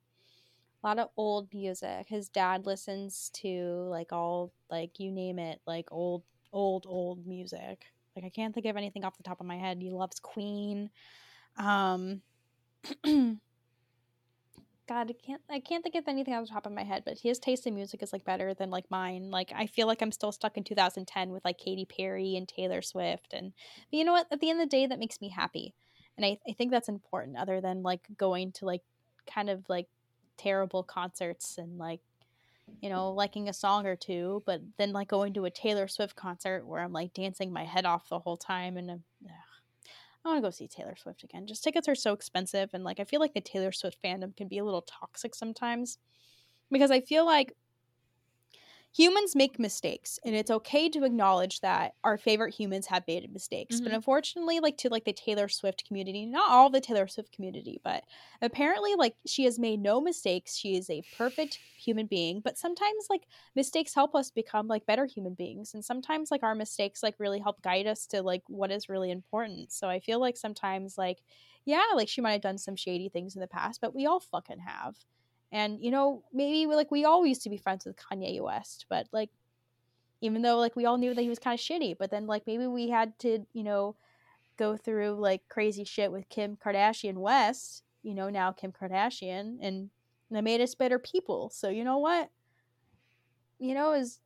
a 0.83 0.87
lot 0.87 0.99
of 0.99 1.09
old 1.16 1.53
music. 1.53 2.07
His 2.09 2.28
dad 2.28 2.66
listens 2.66 3.31
to 3.35 3.87
like 3.91 4.12
all 4.12 4.53
like 4.70 4.99
you 4.99 5.11
name 5.11 5.39
it, 5.39 5.61
like 5.66 5.89
old, 5.91 6.22
old, 6.53 6.87
old 6.89 7.26
music. 7.26 7.85
Like 8.16 8.24
I 8.24 8.31
can't 8.31 8.55
think 8.55 8.66
of 8.66 8.76
anything 8.76 9.05
off 9.05 9.16
the 9.16 9.22
top 9.22 9.41
of 9.41 9.47
my 9.47 9.57
head. 9.57 9.78
He 9.81 9.91
loves 9.91 10.18
Queen. 10.20 10.91
Um 11.57 12.22
God, 14.91 15.09
I 15.11 15.14
can't 15.24 15.43
I 15.51 15.61
can't 15.61 15.85
think 15.85 15.95
of 15.95 16.09
anything 16.09 16.35
off 16.35 16.47
the 16.47 16.53
top 16.53 16.66
of 16.66 16.72
my 16.72 16.83
head, 16.83 17.03
but 17.05 17.18
his 17.18 17.39
taste 17.39 17.66
in 17.66 17.74
music 17.74 18.03
is 18.03 18.12
like 18.12 18.24
better 18.24 18.55
than 18.55 18.70
like 18.70 18.91
mine. 18.91 19.31
Like 19.31 19.53
I 19.55 19.66
feel 19.66 19.87
like 19.87 20.03
I'm 20.03 20.12
still 20.12 20.33
stuck 20.33 20.57
in 20.57 20.64
2010 20.64 21.31
with 21.31 21.45
like 21.45 21.59
Katy 21.59 21.85
Perry 21.85 22.37
and 22.37 22.49
Taylor 22.49 22.83
Swift 22.83 23.33
and 23.33 23.53
but 23.91 23.99
you 23.99 24.05
know 24.05 24.12
what? 24.12 24.26
At 24.33 24.41
the 24.41 24.51
end 24.51 24.61
of 24.61 24.68
the 24.68 24.76
day 24.76 24.87
that 24.87 24.99
makes 24.99 25.20
me 25.20 25.28
happy. 25.28 25.74
And 26.16 26.26
I, 26.26 26.39
I 26.49 26.53
think 26.55 26.70
that's 26.70 26.89
important 26.89 27.37
other 27.39 27.61
than 27.61 27.83
like 27.83 28.01
going 28.16 28.53
to 28.53 28.64
like 28.64 28.83
kind 29.33 29.49
of 29.49 29.68
like 29.68 29.87
terrible 30.41 30.82
concerts 30.82 31.59
and 31.59 31.76
like 31.76 32.01
you 32.80 32.88
know 32.88 33.11
liking 33.12 33.51
a 33.51 33.53
song 33.53 33.84
or 33.86 33.95
two 33.95 34.43
but 34.47 34.62
then 34.78 34.91
like 34.91 35.09
going 35.09 35.34
to 35.34 35.45
a 35.45 35.51
taylor 35.51 35.86
swift 35.86 36.16
concert 36.16 36.66
where 36.66 36.80
i'm 36.80 36.95
like 36.95 37.12
dancing 37.12 37.53
my 37.53 37.64
head 37.64 37.84
off 37.84 38.09
the 38.09 38.18
whole 38.18 38.38
time 38.38 38.78
and 38.78 38.91
um, 38.91 39.03
ugh. 39.26 39.32
i 40.24 40.28
want 40.28 40.38
to 40.38 40.47
go 40.47 40.51
see 40.51 40.66
taylor 40.66 40.95
swift 40.97 41.22
again 41.24 41.47
just 41.47 41.62
tickets 41.62 41.88
are 41.88 41.95
so 41.95 42.14
expensive 42.14 42.70
and 42.72 42.84
like 42.84 42.99
i 42.99 43.05
feel 43.05 43.20
like 43.20 43.34
the 43.34 43.41
taylor 43.41 43.70
swift 43.70 43.99
fandom 44.03 44.34
can 44.34 44.49
be 44.49 44.57
a 44.57 44.64
little 44.64 44.82
toxic 44.82 45.34
sometimes 45.34 45.99
because 46.70 46.91
i 46.91 47.03
feel 47.03 47.26
like 47.26 47.55
humans 48.93 49.36
make 49.36 49.59
mistakes 49.59 50.18
and 50.24 50.34
it's 50.34 50.51
okay 50.51 50.88
to 50.88 51.05
acknowledge 51.05 51.61
that 51.61 51.95
our 52.03 52.18
favorite 52.18 52.55
humans 52.55 52.86
have 52.88 53.07
made 53.07 53.32
mistakes 53.32 53.80
but 53.80 53.93
Mhm. 53.93 53.95
unfortunately 53.95 54.59
like 54.59 54.76
to 54.76 54.88
like 54.88 55.05
the 55.05 55.12
taylor 55.12 55.49
swift 55.49 55.84
community 55.86 56.26
not 56.26 56.51
all 56.51 56.68
the 56.70 56.80
taylor 56.80 57.07
swift 57.07 57.30
community 57.32 57.80
but 57.84 58.03
apparently 58.43 58.95
like 58.97 59.14
she 59.26 59.45
has 59.45 59.59
made 59.59 59.80
no 59.80 60.01
mistakes. 60.01 60.57
She 60.57 60.76
is 60.76 60.91
a 60.91 61.05
perfect 61.12 61.61
human 61.76 62.07
being 62.07 62.41
but 62.41 62.59
sometimes 62.59 63.07
like 63.09 63.26
mistakes 63.55 63.95
help 63.95 64.14
us 64.14 64.30
become 64.30 64.66
like 64.66 64.86
better 64.86 65.07
human 65.07 65.34
beings 65.34 65.72
and 65.72 65.84
sometimes 65.84 66.30
like 66.30 66.43
our 66.43 66.55
mistakes 66.55 67.03
like 67.03 67.14
really 67.18 67.38
help 67.38 67.62
guide 67.62 67.86
us 67.86 68.07
to 68.09 68.22
like 68.22 68.43
what 68.49 68.70
is 68.70 68.88
really 68.88 69.11
important. 69.11 69.72
So 69.72 69.88
i 69.88 70.01
feel 70.01 70.20
like 70.20 70.36
sometimes 70.36 70.99
like 70.99 71.22
yeah 71.64 71.84
like 71.95 72.09
she 72.09 72.20
might 72.20 72.32
have 72.32 72.41
done 72.43 72.59
some 72.59 72.76
shady 72.76 73.09
things 73.09 73.34
in 73.36 73.41
the 73.41 73.47
past 73.47 73.80
but 73.80 73.95
we 73.95 74.07
all 74.07 74.20
fucking 74.20 74.59
have 74.61 74.97
and 75.53 75.83
you 75.83 75.91
know 75.91 76.23
maybe 76.33 76.67
we, 76.67 76.75
like 76.75 76.91
we 76.91 77.05
all 77.05 77.27
used 77.27 77.43
to 77.43 77.51
be 77.51 77.57
friends 77.57 77.85
with 77.85 77.97
kanye 77.97 78.41
west 78.41 78.87
but 78.89 79.07
like 79.13 79.31
even 80.21 80.43
though 80.43 80.59
like 80.59 80.77
we 80.77 80.87
all 80.87 80.99
knew 80.99 81.15
that 81.15 81.23
he 81.23 81.29
was 81.29 81.39
kind 81.39 81.59
of 81.59 81.65
shitty 81.65 81.97
but 81.99 82.11
then 82.11 82.27
like 82.27 82.47
maybe 82.47 82.67
we 82.67 82.89
had 82.89 83.19
to 83.19 83.45
you 83.53 83.65
know 83.65 83.97
go 84.57 84.77
through 84.77 85.15
like 85.15 85.43
crazy 85.49 85.85
shit 85.85 86.13
with 86.13 86.29
kim 86.29 86.57
kardashian 86.57 87.15
west 87.15 87.83
you 88.03 88.15
know 88.15 88.29
now 88.29 88.53
kim 88.53 88.73
kardashian 88.73 89.57
and 89.61 89.91
that 90.31 90.45
made 90.45 90.61
us 90.61 90.75
better 90.75 90.99
people. 90.99 91.51
So 91.51 91.69
you 91.69 91.85
know 91.85 91.99
what? 91.99 92.31
You 93.59 93.75
know 93.75 93.93
is 93.93 94.21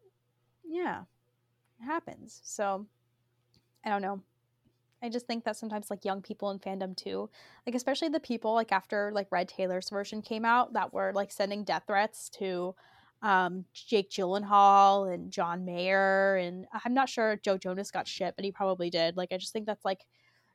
yeah 0.65 1.03
it 1.81 1.85
happens. 1.85 2.41
So 2.45 2.87
i 3.87 3.91
don't 3.91 4.03
know 4.03 4.23
i 5.05 5.09
just 5.09 5.27
think 5.27 5.45
that 5.45 5.57
sometimes 5.57 5.91
like 5.91 6.05
young 6.05 6.23
people 6.23 6.51
in 6.51 6.59
fandom 6.59 6.97
too 6.97 7.29
like 7.67 7.75
especially 7.75 8.09
the 8.09 8.21
people 8.21 8.55
like 8.55 8.73
after 8.73 9.11
like 9.15 9.27
red 9.31 9.49
taylor's 9.49 9.91
version 9.91 10.23
came 10.23 10.45
out 10.45 10.73
that 10.73 10.93
were 10.93 11.13
like 11.15 11.31
sending 11.31 11.65
death 11.65 11.85
threats 11.87 12.29
to 12.29 12.75
um 13.23 13.65
jake 13.73 14.11
gyllenhaal 14.11 15.13
and 15.13 15.31
john 15.31 15.65
mayer 15.65 16.37
and 16.37 16.67
i'm 16.85 16.95
not 16.95 17.09
sure 17.09 17.41
joe 17.43 17.57
jonas 17.57 17.91
got 17.91 18.07
shit 18.07 18.35
but 18.37 18.45
he 18.45 18.53
probably 18.53 18.91
did. 18.91 19.17
Like 19.17 19.33
i 19.33 19.39
just 19.39 19.53
think 19.53 19.67
that's 19.67 19.85
like 19.85 20.05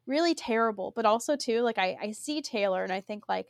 really 0.06 0.34
terrible. 0.34 0.92
But 0.96 1.06
also 1.06 1.36
too 1.36 1.62
like 1.62 1.78
i 1.78 1.98
i 2.02 2.12
see 2.12 2.42
taylor 2.42 2.84
and 2.84 2.94
i 2.94 3.02
think 3.02 3.30
like 3.30 3.48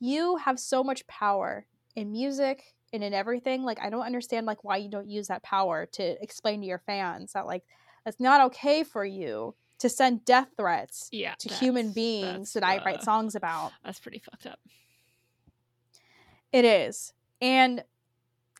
you 0.00 0.36
have 0.36 0.58
so 0.58 0.82
much 0.82 1.06
power 1.06 1.66
in 1.94 2.10
music 2.12 2.74
and 2.92 3.04
in 3.04 3.14
everything. 3.14 3.62
Like 3.62 3.80
i 3.80 3.90
don't 3.90 4.06
understand 4.06 4.46
like 4.46 4.64
why 4.64 4.78
you 4.78 4.88
don't 4.88 5.08
use 5.08 5.28
that 5.28 5.42
power 5.42 5.86
to 5.92 6.22
explain 6.22 6.60
to 6.60 6.66
your 6.66 6.78
fans 6.78 7.32
that 7.32 7.46
like 7.46 7.62
it's 8.06 8.20
not 8.20 8.40
okay 8.46 8.82
for 8.82 9.04
you 9.04 9.54
to 9.80 9.88
send 9.88 10.24
death 10.24 10.48
threats 10.56 11.08
Yeah. 11.12 11.34
to 11.40 11.52
human 11.52 11.92
beings 11.92 12.52
that 12.54 12.62
I 12.64 12.78
write 12.84 13.00
uh, 13.00 13.02
songs 13.04 13.34
about. 13.34 13.72
That's 13.84 13.98
pretty 14.00 14.18
fucked 14.20 14.46
up. 14.46 14.58
It 16.52 16.64
is. 16.64 17.12
And 17.40 17.84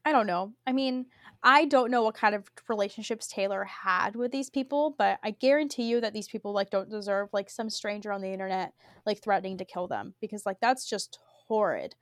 I 0.04 0.12
don't 0.12 0.26
know. 0.26 0.52
I 0.66 0.72
mean, 0.72 1.06
I 1.42 1.64
don't 1.66 1.90
know 1.90 2.02
what 2.02 2.14
kind 2.14 2.34
of 2.34 2.44
relationships 2.68 3.26
Taylor 3.26 3.64
had 3.64 4.14
with 4.16 4.30
these 4.32 4.50
people, 4.50 4.94
but 4.96 5.18
I 5.22 5.30
guarantee 5.32 5.84
you 5.84 6.00
that 6.00 6.12
these 6.12 6.28
people 6.28 6.52
like 6.52 6.70
don't 6.70 6.90
deserve 6.90 7.28
like 7.32 7.50
some 7.50 7.70
stranger 7.70 8.12
on 8.12 8.20
the 8.20 8.32
internet 8.32 8.72
like 9.06 9.22
threatening 9.22 9.58
to 9.58 9.64
kill 9.64 9.88
them 9.88 10.14
because 10.20 10.44
like 10.46 10.58
that's 10.60 10.88
just 10.88 11.18
horrid. 11.48 11.94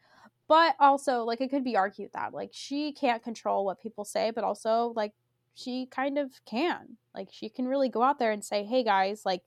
but 0.49 0.75
also 0.81 1.25
like 1.25 1.41
it 1.41 1.51
could 1.51 1.65
be 1.65 1.77
argued 1.77 2.11
that 2.15 2.35
like 2.35 2.51
she 2.53 2.93
can't 2.93 3.23
control 3.23 3.65
what 3.65 3.81
people 3.81 4.05
say 4.05 4.31
but 4.31 4.45
also 4.45 4.93
like 4.97 5.13
she 5.59 5.87
kind 5.87 6.19
of 6.19 6.33
can. 6.45 6.97
Like 7.15 7.29
she 7.33 7.49
can 7.49 7.67
really 7.67 7.89
go 7.89 8.03
out 8.03 8.19
there 8.19 8.33
and 8.33 8.45
say 8.45 8.65
hey 8.65 8.85
guys 8.85 9.23
like 9.25 9.43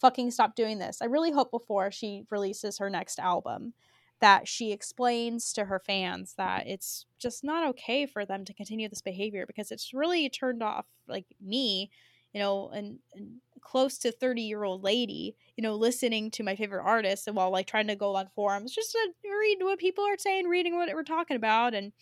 fucking 0.00 0.30
stop 0.30 0.54
doing 0.54 0.78
this. 0.78 1.00
I 1.00 1.06
really 1.06 1.32
hope 1.32 1.50
before 1.50 1.90
she 1.90 2.24
releases 2.30 2.78
her 2.78 2.90
next 2.90 3.18
album 3.18 3.72
that 4.20 4.46
she 4.46 4.72
explains 4.72 5.52
to 5.52 5.64
her 5.64 5.78
fans 5.78 6.34
that 6.36 6.66
it's 6.66 7.06
just 7.18 7.42
not 7.42 7.66
okay 7.68 8.06
for 8.06 8.24
them 8.24 8.44
to 8.44 8.54
continue 8.54 8.88
this 8.88 9.02
behavior 9.02 9.44
because 9.46 9.70
it's 9.70 9.94
really 9.94 10.28
turned 10.28 10.62
off 10.62 10.86
like 11.08 11.26
me 11.40 11.90
you 12.32 12.40
know 12.40 12.70
and, 12.72 12.98
and 13.14 13.36
close 13.60 13.98
to 13.98 14.12
30 14.12 14.42
year 14.42 14.62
old 14.62 14.82
lady 14.82 15.34
you 15.56 15.62
know 15.62 15.74
listening 15.74 16.30
to 16.30 16.42
my 16.42 16.54
favorite 16.54 16.84
artist 16.84 17.26
and 17.26 17.36
while 17.36 17.50
like 17.50 17.66
trying 17.66 17.88
to 17.88 17.96
go 17.96 18.14
on 18.14 18.28
forums 18.34 18.74
just 18.74 18.92
to 18.92 19.08
read 19.24 19.58
what 19.60 19.78
people 19.78 20.04
are 20.04 20.16
saying 20.16 20.46
reading 20.46 20.76
what 20.76 20.88
we're 20.94 21.02
talking 21.02 21.36
about 21.36 21.74
and 21.74 21.92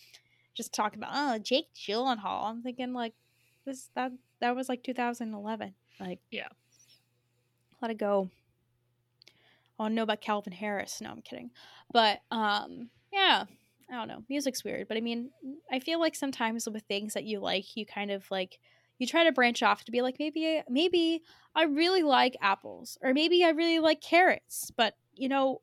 just 0.55 0.75
talking 0.75 0.99
about 0.99 1.13
oh 1.15 1.39
jake 1.39 1.69
gyllenhaal. 1.75 2.45
I'm 2.45 2.63
thinking 2.63 2.93
like 2.93 3.15
this 3.65 3.91
that 3.95 4.13
that 4.41 4.57
was 4.57 4.69
like 4.69 4.83
2011 4.83 5.75
like 6.01 6.21
Yeah. 6.31 6.49
let 7.81 7.91
it 7.91 7.99
go. 7.99 8.29
I 9.79 9.83
want 9.85 9.93
to 9.93 9.97
know 9.97 10.03
about 10.03 10.21
calvin 10.21 10.53
harris. 10.53 11.01
No 11.01 11.11
i'm 11.11 11.23
kidding. 11.23 11.51
But 11.93 12.21
um 12.31 12.91
yeah 13.13 13.45
i 13.91 13.95
don't 13.95 14.09
know. 14.09 14.25
Music's 14.29 14.65
weird 14.65 14.89
but 14.89 14.97
i 14.97 15.01
mean 15.01 15.31
i 15.71 15.79
feel 15.79 16.01
like 16.01 16.15
sometimes 16.15 16.69
with 16.69 16.83
things 16.85 17.15
that 17.15 17.25
you 17.25 17.41
like 17.41 17.77
you 17.77 17.85
kind 17.87 18.11
of 18.11 18.31
like 18.31 18.59
you 18.99 19.07
try 19.07 19.25
to 19.25 19.33
branch 19.33 19.63
off 19.63 19.85
to 19.85 19.93
be 19.93 20.01
like 20.03 20.17
maybe 20.19 20.63
maybe 20.69 21.23
I 21.55 21.65
really 21.65 22.03
like 22.03 22.37
apples 22.41 22.97
or 23.03 23.13
maybe 23.13 23.45
I 23.45 23.51
really 23.51 23.79
like 23.79 24.01
carrots, 24.01 24.71
but 24.77 24.95
you 25.13 25.29
know, 25.29 25.61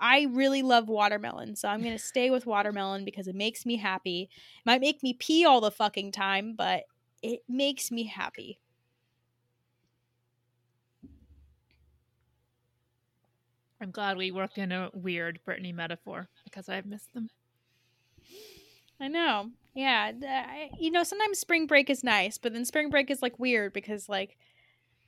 I 0.00 0.26
really 0.30 0.62
love 0.62 0.88
watermelon, 0.88 1.54
so 1.54 1.68
I'm 1.68 1.80
going 1.82 1.96
to 1.96 2.02
stay 2.02 2.30
with 2.30 2.44
watermelon 2.46 3.04
because 3.04 3.28
it 3.28 3.36
makes 3.36 3.64
me 3.66 3.76
happy. 3.76 4.22
It 4.32 4.66
might 4.66 4.80
make 4.80 5.00
me 5.02 5.12
pee 5.12 5.44
all 5.44 5.60
the 5.60 5.70
fucking 5.70 6.10
time, 6.12 6.54
but 6.56 6.84
it 7.22 7.40
makes 7.48 7.90
me 7.90 8.04
happy. 8.04 8.60
I'm 13.80 13.90
glad 13.90 14.16
we 14.16 14.30
worked 14.30 14.58
in 14.58 14.72
a 14.72 14.90
weird 14.92 15.40
Brittany 15.44 15.72
metaphor 15.72 16.28
because 16.44 16.68
I've 16.68 16.86
missed 16.86 17.12
them. 17.14 17.28
I 19.00 19.08
know. 19.08 19.50
Yeah, 19.74 20.10
I, 20.24 20.70
you 20.80 20.90
know, 20.90 21.04
sometimes 21.04 21.38
spring 21.38 21.66
break 21.66 21.88
is 21.88 22.02
nice, 22.02 22.36
but 22.38 22.52
then 22.52 22.64
spring 22.64 22.90
break 22.90 23.10
is 23.10 23.22
like 23.22 23.38
weird 23.38 23.72
because 23.72 24.08
like 24.08 24.36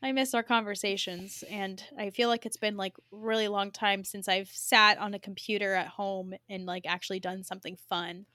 I 0.02 0.12
miss 0.12 0.34
our 0.34 0.44
conversations 0.44 1.42
and 1.50 1.82
I 1.98 2.10
feel 2.10 2.28
like 2.28 2.46
it's 2.46 2.56
been 2.56 2.76
like 2.76 2.94
really 3.10 3.48
long 3.48 3.72
time 3.72 4.04
since 4.04 4.28
I've 4.28 4.48
sat 4.48 4.98
on 4.98 5.14
a 5.14 5.18
computer 5.18 5.74
at 5.74 5.88
home 5.88 6.34
and 6.48 6.66
like 6.66 6.84
actually 6.86 7.20
done 7.20 7.42
something 7.42 7.76
fun. 7.88 8.26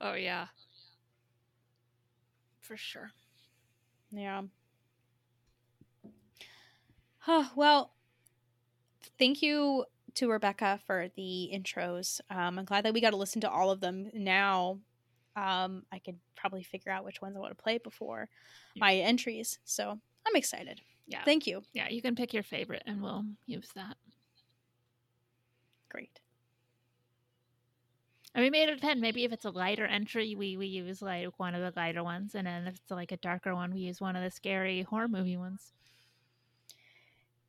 Oh 0.00 0.14
yeah. 0.14 0.48
For 2.64 2.78
sure. 2.78 3.10
Yeah. 4.10 4.42
Huh, 7.18 7.44
well, 7.54 7.92
thank 9.18 9.42
you 9.42 9.84
to 10.14 10.30
Rebecca 10.30 10.80
for 10.86 11.08
the 11.14 11.50
intros. 11.52 12.20
Um, 12.30 12.58
I'm 12.58 12.64
glad 12.64 12.86
that 12.86 12.94
we 12.94 13.02
got 13.02 13.10
to 13.10 13.16
listen 13.16 13.42
to 13.42 13.50
all 13.50 13.70
of 13.70 13.80
them 13.80 14.10
now. 14.14 14.78
Um, 15.36 15.84
I 15.92 15.98
could 15.98 16.16
probably 16.36 16.62
figure 16.62 16.90
out 16.90 17.04
which 17.04 17.20
ones 17.20 17.36
I 17.36 17.40
want 17.40 17.56
to 17.56 17.62
play 17.62 17.76
before 17.76 18.30
my 18.76 18.94
entries. 18.94 19.58
So 19.64 19.90
I'm 20.26 20.36
excited. 20.36 20.80
Yeah. 21.06 21.22
Thank 21.24 21.46
you. 21.46 21.62
yeah, 21.74 21.88
you 21.90 22.00
can 22.00 22.14
pick 22.14 22.32
your 22.32 22.42
favorite 22.42 22.82
and 22.86 23.02
we'll 23.02 23.24
use 23.46 23.68
that. 23.74 23.96
Great. 25.90 26.20
And 28.34 28.42
we 28.42 28.50
made 28.50 28.68
it 28.68 28.74
depend. 28.74 29.00
Maybe 29.00 29.24
if 29.24 29.32
it's 29.32 29.44
a 29.44 29.50
lighter 29.50 29.86
entry, 29.86 30.34
we, 30.34 30.56
we 30.56 30.66
use 30.66 31.00
like 31.00 31.38
one 31.38 31.54
of 31.54 31.60
the 31.60 31.78
lighter 31.78 32.02
ones, 32.02 32.34
and 32.34 32.46
then 32.46 32.66
if 32.66 32.74
it's 32.74 32.90
like 32.90 33.12
a 33.12 33.16
darker 33.16 33.54
one, 33.54 33.72
we 33.72 33.80
use 33.80 34.00
one 34.00 34.16
of 34.16 34.24
the 34.24 34.30
scary 34.30 34.82
horror 34.82 35.06
movie 35.06 35.36
ones. 35.36 35.72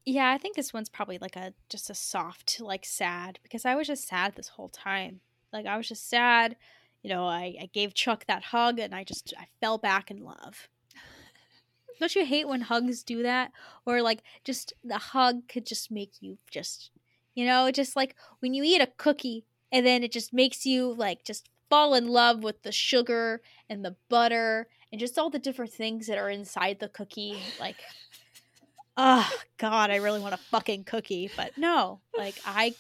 Yeah, 0.05 0.29
I 0.31 0.37
think 0.37 0.55
this 0.55 0.71
one's 0.71 0.89
probably 0.89 1.17
like 1.17 1.35
a 1.35 1.53
just 1.69 1.89
a 1.89 1.95
soft, 1.95 2.61
like 2.61 2.85
sad, 2.85 3.39
because 3.41 3.65
I 3.65 3.73
was 3.73 3.87
just 3.87 4.07
sad 4.07 4.35
this 4.35 4.49
whole 4.49 4.69
time. 4.69 5.21
Like 5.51 5.65
I 5.65 5.77
was 5.77 5.87
just 5.87 6.07
sad. 6.07 6.55
You 7.01 7.09
know, 7.09 7.25
I, 7.25 7.55
I 7.59 7.69
gave 7.73 7.95
Chuck 7.95 8.25
that 8.27 8.43
hug 8.43 8.79
and 8.79 8.93
I 8.93 9.03
just 9.03 9.33
I 9.37 9.47
fell 9.59 9.79
back 9.79 10.11
in 10.11 10.23
love. 10.23 10.69
Don't 11.99 12.15
you 12.15 12.25
hate 12.25 12.47
when 12.47 12.61
hugs 12.61 13.01
do 13.01 13.23
that? 13.23 13.51
Or 13.87 14.03
like 14.03 14.21
just 14.43 14.73
the 14.83 14.97
hug 14.99 15.47
could 15.47 15.65
just 15.65 15.89
make 15.89 16.13
you 16.21 16.37
just 16.51 16.91
you 17.33 17.45
know, 17.45 17.71
just 17.71 17.95
like 17.95 18.15
when 18.39 18.53
you 18.53 18.63
eat 18.63 18.81
a 18.81 18.87
cookie 18.97 19.43
and 19.75 19.85
then 19.85 20.03
it 20.03 20.11
just 20.13 20.31
makes 20.31 20.65
you 20.65 20.93
like 20.93 21.25
just 21.25 21.49
fall 21.69 21.95
in 21.95 22.07
love 22.07 22.43
with 22.43 22.63
the 22.63 22.71
sugar 22.71 23.41
and 23.69 23.83
the 23.83 23.97
butter 24.07 24.69
and 24.89 25.01
just 25.01 25.19
all 25.19 25.29
the 25.29 25.37
different 25.37 25.73
things 25.73 26.07
that 26.07 26.17
are 26.17 26.29
inside 26.29 26.79
the 26.79 26.87
cookie. 26.87 27.37
Like 27.59 27.75
oh 28.97 29.29
god 29.57 29.91
i 29.91 29.97
really 29.97 30.21
want 30.21 30.33
a 30.33 30.37
fucking 30.37 30.85
cookie 30.85 31.29
but 31.35 31.57
no 31.57 31.99
like 32.17 32.35
i 32.45 32.73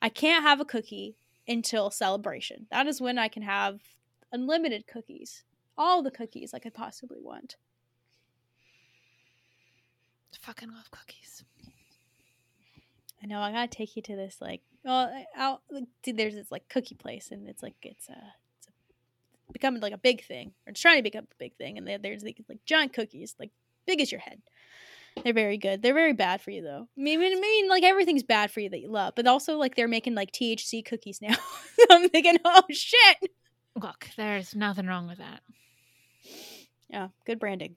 i 0.00 0.08
can't 0.08 0.44
have 0.44 0.60
a 0.60 0.64
cookie 0.64 1.16
until 1.48 1.90
celebration 1.90 2.68
that 2.70 2.86
is 2.86 3.00
when 3.00 3.18
i 3.18 3.26
can 3.26 3.42
have 3.42 3.80
unlimited 4.30 4.86
cookies 4.86 5.42
all 5.76 6.00
the 6.00 6.12
cookies 6.12 6.54
i 6.54 6.60
could 6.60 6.72
possibly 6.74 7.18
want 7.20 7.56
Fucking 10.40 10.70
love 10.72 10.92
cookies. 10.92 11.42
i 13.20 13.26
know 13.26 13.40
i 13.40 13.50
gotta 13.50 13.66
take 13.66 13.96
you 13.96 14.02
to 14.02 14.14
this 14.14 14.36
like 14.40 14.60
well 14.84 15.10
out 15.36 15.62
dude, 16.02 16.16
there's 16.16 16.34
this 16.34 16.50
like 16.50 16.68
cookie 16.68 16.94
place 16.94 17.30
and 17.30 17.48
it's 17.48 17.62
like 17.62 17.74
it's 17.82 18.08
a 18.08 18.12
it's 18.58 18.68
a, 18.68 19.52
becoming 19.52 19.80
like 19.80 19.92
a 19.92 19.98
big 19.98 20.24
thing 20.24 20.52
or 20.66 20.70
it's 20.70 20.80
trying 20.80 20.98
to 20.98 21.02
become 21.02 21.24
a 21.24 21.36
big 21.38 21.54
thing 21.56 21.78
and 21.78 21.86
there- 21.86 21.98
there's 21.98 22.22
like, 22.22 22.40
like 22.48 22.64
giant 22.64 22.92
cookies 22.92 23.34
like 23.38 23.50
big 23.86 24.00
as 24.00 24.10
your 24.12 24.20
head 24.20 24.40
They're 25.22 25.34
very 25.34 25.58
good. 25.58 25.82
They're 25.82 25.92
very 25.92 26.14
bad 26.14 26.40
for 26.40 26.50
you 26.50 26.62
though. 26.62 26.88
I 26.96 27.00
mean, 27.00 27.20
I 27.20 27.34
mean, 27.38 27.68
like 27.68 27.82
everything's 27.84 28.22
bad 28.22 28.50
for 28.50 28.60
you 28.60 28.70
that 28.70 28.80
you 28.80 28.88
love, 28.90 29.12
but 29.14 29.26
also 29.26 29.58
like 29.58 29.74
they're 29.74 29.86
making 29.88 30.14
like 30.14 30.32
THC 30.32 30.82
cookies 30.84 31.20
now. 31.20 31.34
so 31.78 31.84
I'm 31.90 32.08
thinking, 32.08 32.38
oh 32.44 32.62
shit. 32.70 33.18
Look, 33.76 34.08
there's 34.16 34.54
nothing 34.54 34.86
wrong 34.86 35.06
with 35.06 35.18
that. 35.18 35.40
Yeah, 36.88 37.08
good 37.26 37.38
branding. 37.38 37.76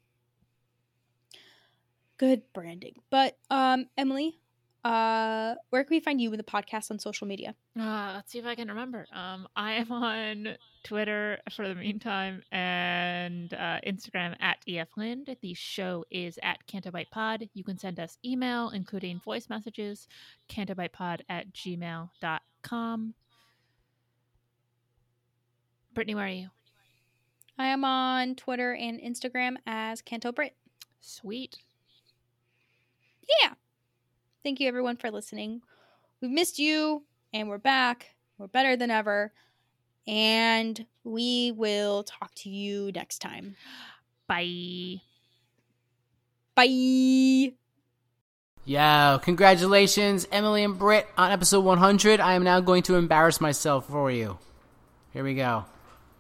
Good 2.18 2.44
branding. 2.54 2.96
But 3.10 3.38
um, 3.50 3.88
Emily, 3.98 4.40
uh, 4.86 5.56
where 5.72 5.84
can 5.84 5.96
we 5.96 6.00
find 6.00 6.22
you 6.22 6.30
with 6.30 6.38
the 6.38 6.44
podcast 6.44 6.92
on 6.92 7.00
social 7.00 7.26
media? 7.26 7.56
Uh, 7.78 8.12
let's 8.14 8.32
see 8.32 8.38
if 8.38 8.46
I 8.46 8.54
can 8.54 8.68
remember. 8.68 9.08
Um, 9.12 9.48
I 9.56 9.74
am 9.74 9.92
on 9.92 10.58
Twitter 10.84 11.40
for 11.52 11.68
the 11.68 11.74
meantime 11.74 12.44
and 12.52 13.52
uh, 13.52 13.80
Instagram 13.86 14.36
at 14.40 14.58
eflind. 14.70 15.36
The 15.42 15.56
show 15.56 16.06
is 16.12 16.38
at 16.44 16.60
Cantobight 16.68 17.10
Pod. 17.10 17.50
You 17.56 17.64
can 17.64 17.80
send 17.80 18.00
us 18.00 18.20
email, 18.24 18.70
including 18.70 19.22
voice 19.26 19.50
messages, 19.50 20.08
cantobightpod 20.50 21.22
at 21.28 21.52
gmail.com. 21.52 23.14
Brittany, 25.96 26.14
where 26.14 26.26
are 26.26 26.30
you? 26.30 26.50
I 27.58 27.68
am 27.68 27.84
on 27.84 28.36
Twitter 28.36 28.76
and 28.76 29.00
Instagram 29.00 29.56
as 29.66 30.04
Canto 30.04 30.32
Britt. 30.32 30.56
Sweet. 31.02 31.58
Yeah. 33.42 33.54
Thank 34.46 34.60
you 34.60 34.68
everyone 34.68 34.96
for 34.96 35.10
listening. 35.10 35.64
We've 36.22 36.30
missed 36.30 36.60
you 36.60 37.02
and 37.34 37.50
we're 37.50 37.58
back. 37.58 38.14
We're 38.38 38.46
better 38.46 38.78
than 38.78 38.92
ever. 38.92 39.34
And 40.06 40.86
we 41.04 41.52
will 41.52 42.04
talk 42.04 42.30
to 42.36 42.50
you 42.52 42.92
next 42.94 43.24
time. 43.24 43.56
Bye. 44.28 45.02
Bye. 46.54 47.54
Yo, 48.66 49.20
congratulations, 49.24 50.28
Emily 50.32 50.64
and 50.64 50.78
Britt, 50.78 51.08
on 51.18 51.32
episode 51.32 51.66
100. 51.66 52.20
I 52.20 52.36
am 52.36 52.44
now 52.44 52.60
going 52.60 52.84
to 52.84 52.98
embarrass 52.98 53.42
myself 53.42 53.88
for 53.88 54.12
you. 54.12 54.38
Here 55.12 55.24
we 55.24 55.34
go. 55.34 55.66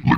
Yo, 0.04 0.16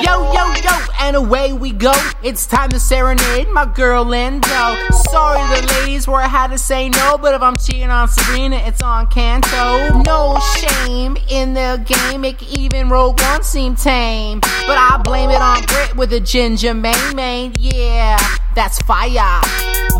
yo, 0.00 0.54
yo, 0.54 0.86
and 1.00 1.16
away 1.16 1.52
we 1.54 1.72
go. 1.72 1.92
It's 2.22 2.46
time 2.46 2.70
to 2.70 2.78
serenade 2.78 3.48
my 3.48 3.64
girl 3.64 4.04
Lindo. 4.04 4.99
Sorry, 5.10 5.60
the 5.60 5.66
ladies, 5.80 6.06
where 6.06 6.20
I 6.20 6.28
had 6.28 6.52
to 6.52 6.58
say 6.58 6.88
no, 6.88 7.18
but 7.18 7.34
if 7.34 7.42
I'm 7.42 7.56
cheating 7.56 7.90
on 7.90 8.06
Sabrina, 8.08 8.56
it's 8.58 8.80
on 8.80 9.08
Canto. 9.08 10.02
No 10.02 10.38
shame 10.56 11.16
in 11.28 11.54
the 11.54 11.84
game, 11.84 12.20
make 12.20 12.42
even 12.56 12.88
Rogue 12.88 13.20
One 13.20 13.42
seem 13.42 13.74
tame. 13.74 14.40
But 14.40 14.78
I 14.78 15.00
blame 15.02 15.30
it 15.30 15.42
on 15.42 15.64
Brit 15.64 15.96
with 15.96 16.12
a 16.12 16.20
ginger 16.20 16.74
main 16.74 17.16
main. 17.16 17.54
Yeah, 17.58 18.18
that's 18.60 18.78
fire. 18.82 19.40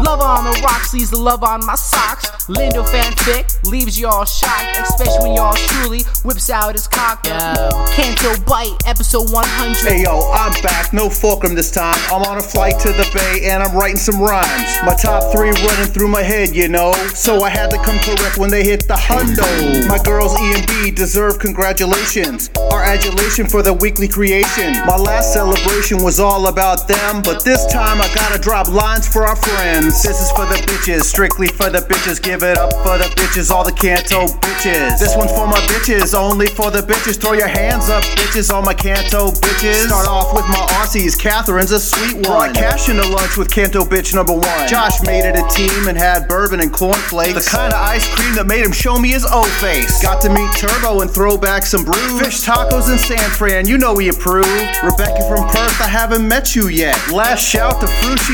Love 0.04 0.20
on 0.20 0.44
the 0.44 0.60
rocks 0.62 0.94
leaves 0.94 1.10
the 1.10 1.16
love 1.16 1.42
on 1.42 1.64
my 1.64 1.74
socks. 1.74 2.30
Lindo 2.46 2.84
fanfic 2.86 3.44
leaves 3.70 3.98
y'all 3.98 4.24
shocked, 4.24 4.78
especially 4.80 5.28
when 5.28 5.36
y'all 5.36 5.54
truly 5.54 6.02
whips 6.24 6.50
out 6.50 6.74
his 6.74 6.86
cock. 6.86 7.26
Yo, 7.26 7.70
Canto 7.94 8.38
Bight 8.44 8.70
Hey, 8.70 8.90
episode 8.90 9.32
100. 9.32 9.76
Hey 9.82 10.02
yo, 10.04 10.30
I'm 10.32 10.52
back, 10.62 10.92
no 10.92 11.08
fulcrum 11.10 11.54
this 11.54 11.70
time. 11.70 11.96
I'm 12.12 12.22
on 12.22 12.38
a 12.38 12.42
flight 12.42 12.78
to 12.80 12.92
the 12.92 13.08
bay 13.14 13.50
and 13.50 13.62
I'm 13.62 13.74
writing 13.74 13.96
some 13.96 14.20
rhymes. 14.20 14.70
My 14.84 14.94
top 14.94 15.32
three 15.32 15.50
running 15.50 15.90
through 15.90 16.08
my 16.08 16.22
head, 16.22 16.54
you 16.54 16.68
know. 16.68 16.92
So 17.14 17.42
I 17.42 17.50
had 17.50 17.70
to 17.70 17.78
come 17.78 17.98
correct 17.98 18.38
when 18.38 18.50
they 18.50 18.62
hit 18.62 18.86
the 18.86 18.94
hundo. 18.94 19.88
My 19.88 19.98
girls 20.02 20.38
E 20.38 20.54
and 20.54 20.66
B 20.66 20.90
deserve 20.90 21.38
congratulations. 21.38 22.50
Our 22.70 22.84
adulation 22.84 23.48
for 23.48 23.62
the 23.62 23.72
weekly 23.72 24.06
creation. 24.06 24.72
My 24.86 24.96
last 24.96 25.32
celebration 25.32 26.02
was 26.02 26.20
all 26.20 26.46
about 26.46 26.86
them, 26.86 27.22
but 27.22 27.44
this 27.44 27.66
time 27.72 28.00
I 28.00 28.12
gotta 28.14 28.38
drop 28.50 28.66
lines 28.66 29.06
for 29.06 29.28
our 29.28 29.36
friends. 29.36 30.02
This 30.02 30.20
is 30.20 30.28
for 30.32 30.44
the 30.44 30.56
bitches, 30.66 31.02
strictly 31.02 31.46
for 31.46 31.70
the 31.70 31.78
bitches. 31.78 32.20
Give 32.20 32.42
it 32.42 32.58
up 32.58 32.72
for 32.82 32.98
the 32.98 33.06
bitches, 33.14 33.48
all 33.48 33.62
the 33.62 33.70
canto 33.70 34.26
bitches. 34.26 34.98
This 34.98 35.14
one's 35.16 35.30
for 35.30 35.46
my 35.46 35.60
bitches, 35.70 36.18
only 36.18 36.48
for 36.48 36.68
the 36.68 36.80
bitches. 36.80 37.20
Throw 37.20 37.34
your 37.34 37.46
hands 37.46 37.88
up, 37.88 38.02
bitches, 38.18 38.52
all 38.52 38.60
my 38.60 38.74
canto 38.74 39.30
bitches. 39.30 39.86
Start 39.86 40.08
off 40.08 40.34
with 40.34 40.48
my 40.48 40.66
Aussies, 40.82 41.16
Catherine's 41.16 41.70
a 41.70 41.78
sweet 41.78 42.14
one. 42.26 42.50
Brought 42.50 42.54
cash 42.56 42.88
into 42.88 43.06
lunch 43.06 43.36
with 43.36 43.54
canto 43.54 43.84
bitch 43.84 44.16
number 44.16 44.32
one. 44.32 44.66
Josh 44.66 45.00
made 45.06 45.22
it 45.22 45.38
a 45.38 45.46
team 45.54 45.86
and 45.86 45.96
had 45.96 46.26
bourbon 46.26 46.58
and 46.58 46.72
cornflakes. 46.72 47.44
The 47.44 47.48
kind 47.56 47.72
of 47.72 47.78
ice 47.78 48.12
cream 48.16 48.34
that 48.34 48.48
made 48.48 48.64
him 48.66 48.72
show 48.72 48.98
me 48.98 49.10
his 49.10 49.24
O 49.30 49.44
face. 49.62 50.02
Got 50.02 50.20
to 50.22 50.28
meet 50.28 50.50
Turbo 50.56 51.02
and 51.02 51.10
throw 51.10 51.38
back 51.38 51.62
some 51.64 51.84
brews. 51.84 52.20
Fish 52.20 52.42
tacos 52.42 52.90
in 52.90 52.98
San 52.98 53.30
Fran, 53.30 53.68
you 53.68 53.78
know 53.78 53.94
we 53.94 54.08
approve. 54.08 54.44
Rebecca 54.82 55.22
from 55.28 55.46
Perth, 55.46 55.80
I 55.80 55.86
haven't 55.86 56.26
met 56.26 56.56
you 56.56 56.66
yet. 56.66 56.98
Last 57.12 57.46
shout 57.46 57.80
to 57.80 57.86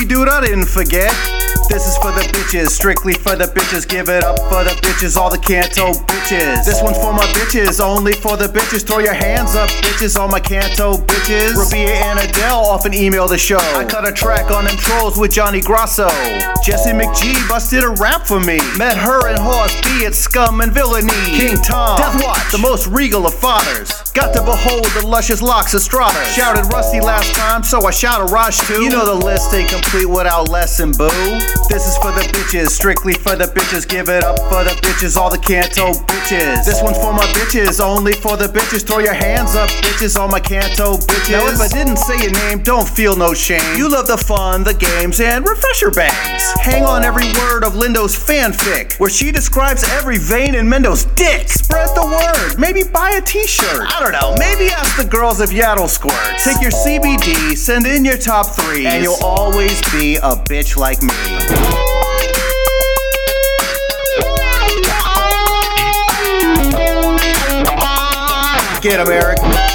Dude, 0.04 0.28
I 0.28 0.40
didn't 0.40 0.66
forget. 0.66 1.10
This 1.68 1.88
is 1.88 1.96
for 1.96 2.12
the 2.12 2.20
bitches, 2.30 2.68
strictly 2.68 3.14
for 3.14 3.34
the 3.34 3.46
bitches. 3.46 3.88
Give 3.88 4.08
it 4.08 4.22
up 4.22 4.38
for 4.38 4.62
the 4.62 4.70
bitches, 4.82 5.16
all 5.16 5.30
the 5.30 5.38
canto 5.38 5.92
bitches. 6.06 6.64
This 6.64 6.80
one's 6.80 6.96
for 6.98 7.12
my 7.12 7.26
bitches, 7.34 7.80
only 7.80 8.12
for 8.12 8.36
the 8.36 8.46
bitches. 8.46 8.86
Throw 8.86 8.98
your 8.98 9.14
hands 9.14 9.56
up, 9.56 9.68
bitches, 9.82 10.16
all 10.16 10.28
my 10.28 10.38
canto 10.38 10.94
bitches. 10.94 11.56
Rabia 11.56 11.94
and 12.06 12.20
Adele 12.20 12.60
often 12.60 12.94
email 12.94 13.26
the 13.26 13.38
show. 13.38 13.58
I 13.58 13.84
cut 13.84 14.06
a 14.06 14.12
track 14.12 14.50
on 14.52 14.64
them 14.64 14.76
trolls 14.76 15.18
with 15.18 15.32
Johnny 15.32 15.60
Grosso. 15.60 16.08
Jesse 16.62 16.92
McGee 16.92 17.48
busted 17.48 17.82
a 17.82 17.90
rap 17.90 18.26
for 18.26 18.38
me. 18.38 18.60
Met 18.78 18.96
her 18.96 19.26
and 19.28 19.38
Horse 19.38 19.74
B 19.82 20.06
at 20.06 20.14
Scum 20.14 20.60
and 20.60 20.72
Villainy. 20.72 21.08
King 21.26 21.56
Tom, 21.56 21.98
Death 21.98 22.22
Watch, 22.22 22.52
the 22.52 22.58
most 22.58 22.86
regal 22.86 23.26
of 23.26 23.34
fathers. 23.34 23.90
Got 24.12 24.32
to 24.34 24.42
behold 24.42 24.86
the 24.94 25.04
luscious 25.04 25.42
locks 25.42 25.74
of 25.74 25.80
Strata. 25.80 26.24
Shouted 26.30 26.72
Rusty 26.72 27.00
last 27.00 27.34
time, 27.34 27.64
so 27.64 27.84
I 27.86 27.90
shout 27.90 28.20
a 28.20 28.32
Raj 28.32 28.56
too. 28.60 28.82
You 28.82 28.90
know 28.90 29.04
the 29.04 29.26
list 29.26 29.52
ain't 29.52 29.68
complete 29.68 29.85
without 29.94 30.48
lesson, 30.48 30.90
boo. 30.92 31.08
This 31.68 31.86
is 31.86 31.96
for 31.98 32.10
the 32.10 32.26
bitches, 32.32 32.68
strictly 32.68 33.14
for 33.14 33.36
the 33.36 33.44
bitches. 33.44 33.86
Give 33.86 34.08
it 34.08 34.24
up 34.24 34.38
for 34.50 34.64
the 34.64 34.74
bitches, 34.82 35.16
all 35.16 35.30
the 35.30 35.38
canto 35.38 35.92
bitches. 35.92 36.64
This 36.64 36.82
one's 36.82 36.98
for 36.98 37.12
my 37.12 37.24
bitches, 37.38 37.80
only 37.80 38.12
for 38.12 38.36
the 38.36 38.46
bitches. 38.46 38.86
Throw 38.86 38.98
your 38.98 39.14
hands 39.14 39.54
up, 39.54 39.68
bitches, 39.84 40.18
all 40.18 40.28
my 40.28 40.40
canto 40.40 40.96
bitches. 40.96 41.30
Now, 41.30 41.46
if 41.46 41.60
I 41.60 41.68
didn't 41.68 41.98
say 41.98 42.20
your 42.20 42.32
name, 42.32 42.62
don't 42.62 42.88
feel 42.88 43.16
no 43.16 43.32
shame. 43.32 43.76
You 43.76 43.88
love 43.88 44.06
the 44.06 44.18
fun, 44.18 44.64
the 44.64 44.74
games, 44.74 45.20
and 45.20 45.46
refresher 45.46 45.90
bangs. 45.90 46.42
Hang 46.60 46.84
on 46.84 47.04
every 47.04 47.32
word 47.34 47.64
of 47.64 47.74
Lindo's 47.74 48.16
fanfic, 48.16 48.98
where 48.98 49.10
she 49.10 49.30
describes 49.30 49.84
every 49.90 50.18
vein 50.18 50.54
in 50.54 50.68
Mendo's 50.68 51.04
dick. 51.14 51.48
Spread 51.48 51.88
the 51.94 52.04
word, 52.04 52.58
maybe 52.58 52.82
buy 52.82 53.10
a 53.12 53.22
t 53.22 53.46
shirt. 53.46 53.86
I 53.92 54.00
don't 54.02 54.12
know, 54.12 54.34
maybe 54.38 54.70
ask 54.70 54.96
the 54.96 55.08
girls 55.08 55.40
if 55.40 55.50
Yaddle 55.50 55.88
squirts. 55.88 56.44
Take 56.44 56.60
your 56.60 56.72
CBD, 56.72 57.56
send 57.56 57.86
in 57.86 58.04
your 58.04 58.18
top 58.18 58.46
three, 58.46 58.86
and 58.86 59.02
you'll 59.02 59.22
always 59.22 59.75
be 59.92 60.16
a 60.16 60.36
bitch 60.36 60.76
like 60.76 61.02
me. 61.02 61.08
Get 68.82 69.00
him, 69.00 69.08
Eric. 69.08 69.65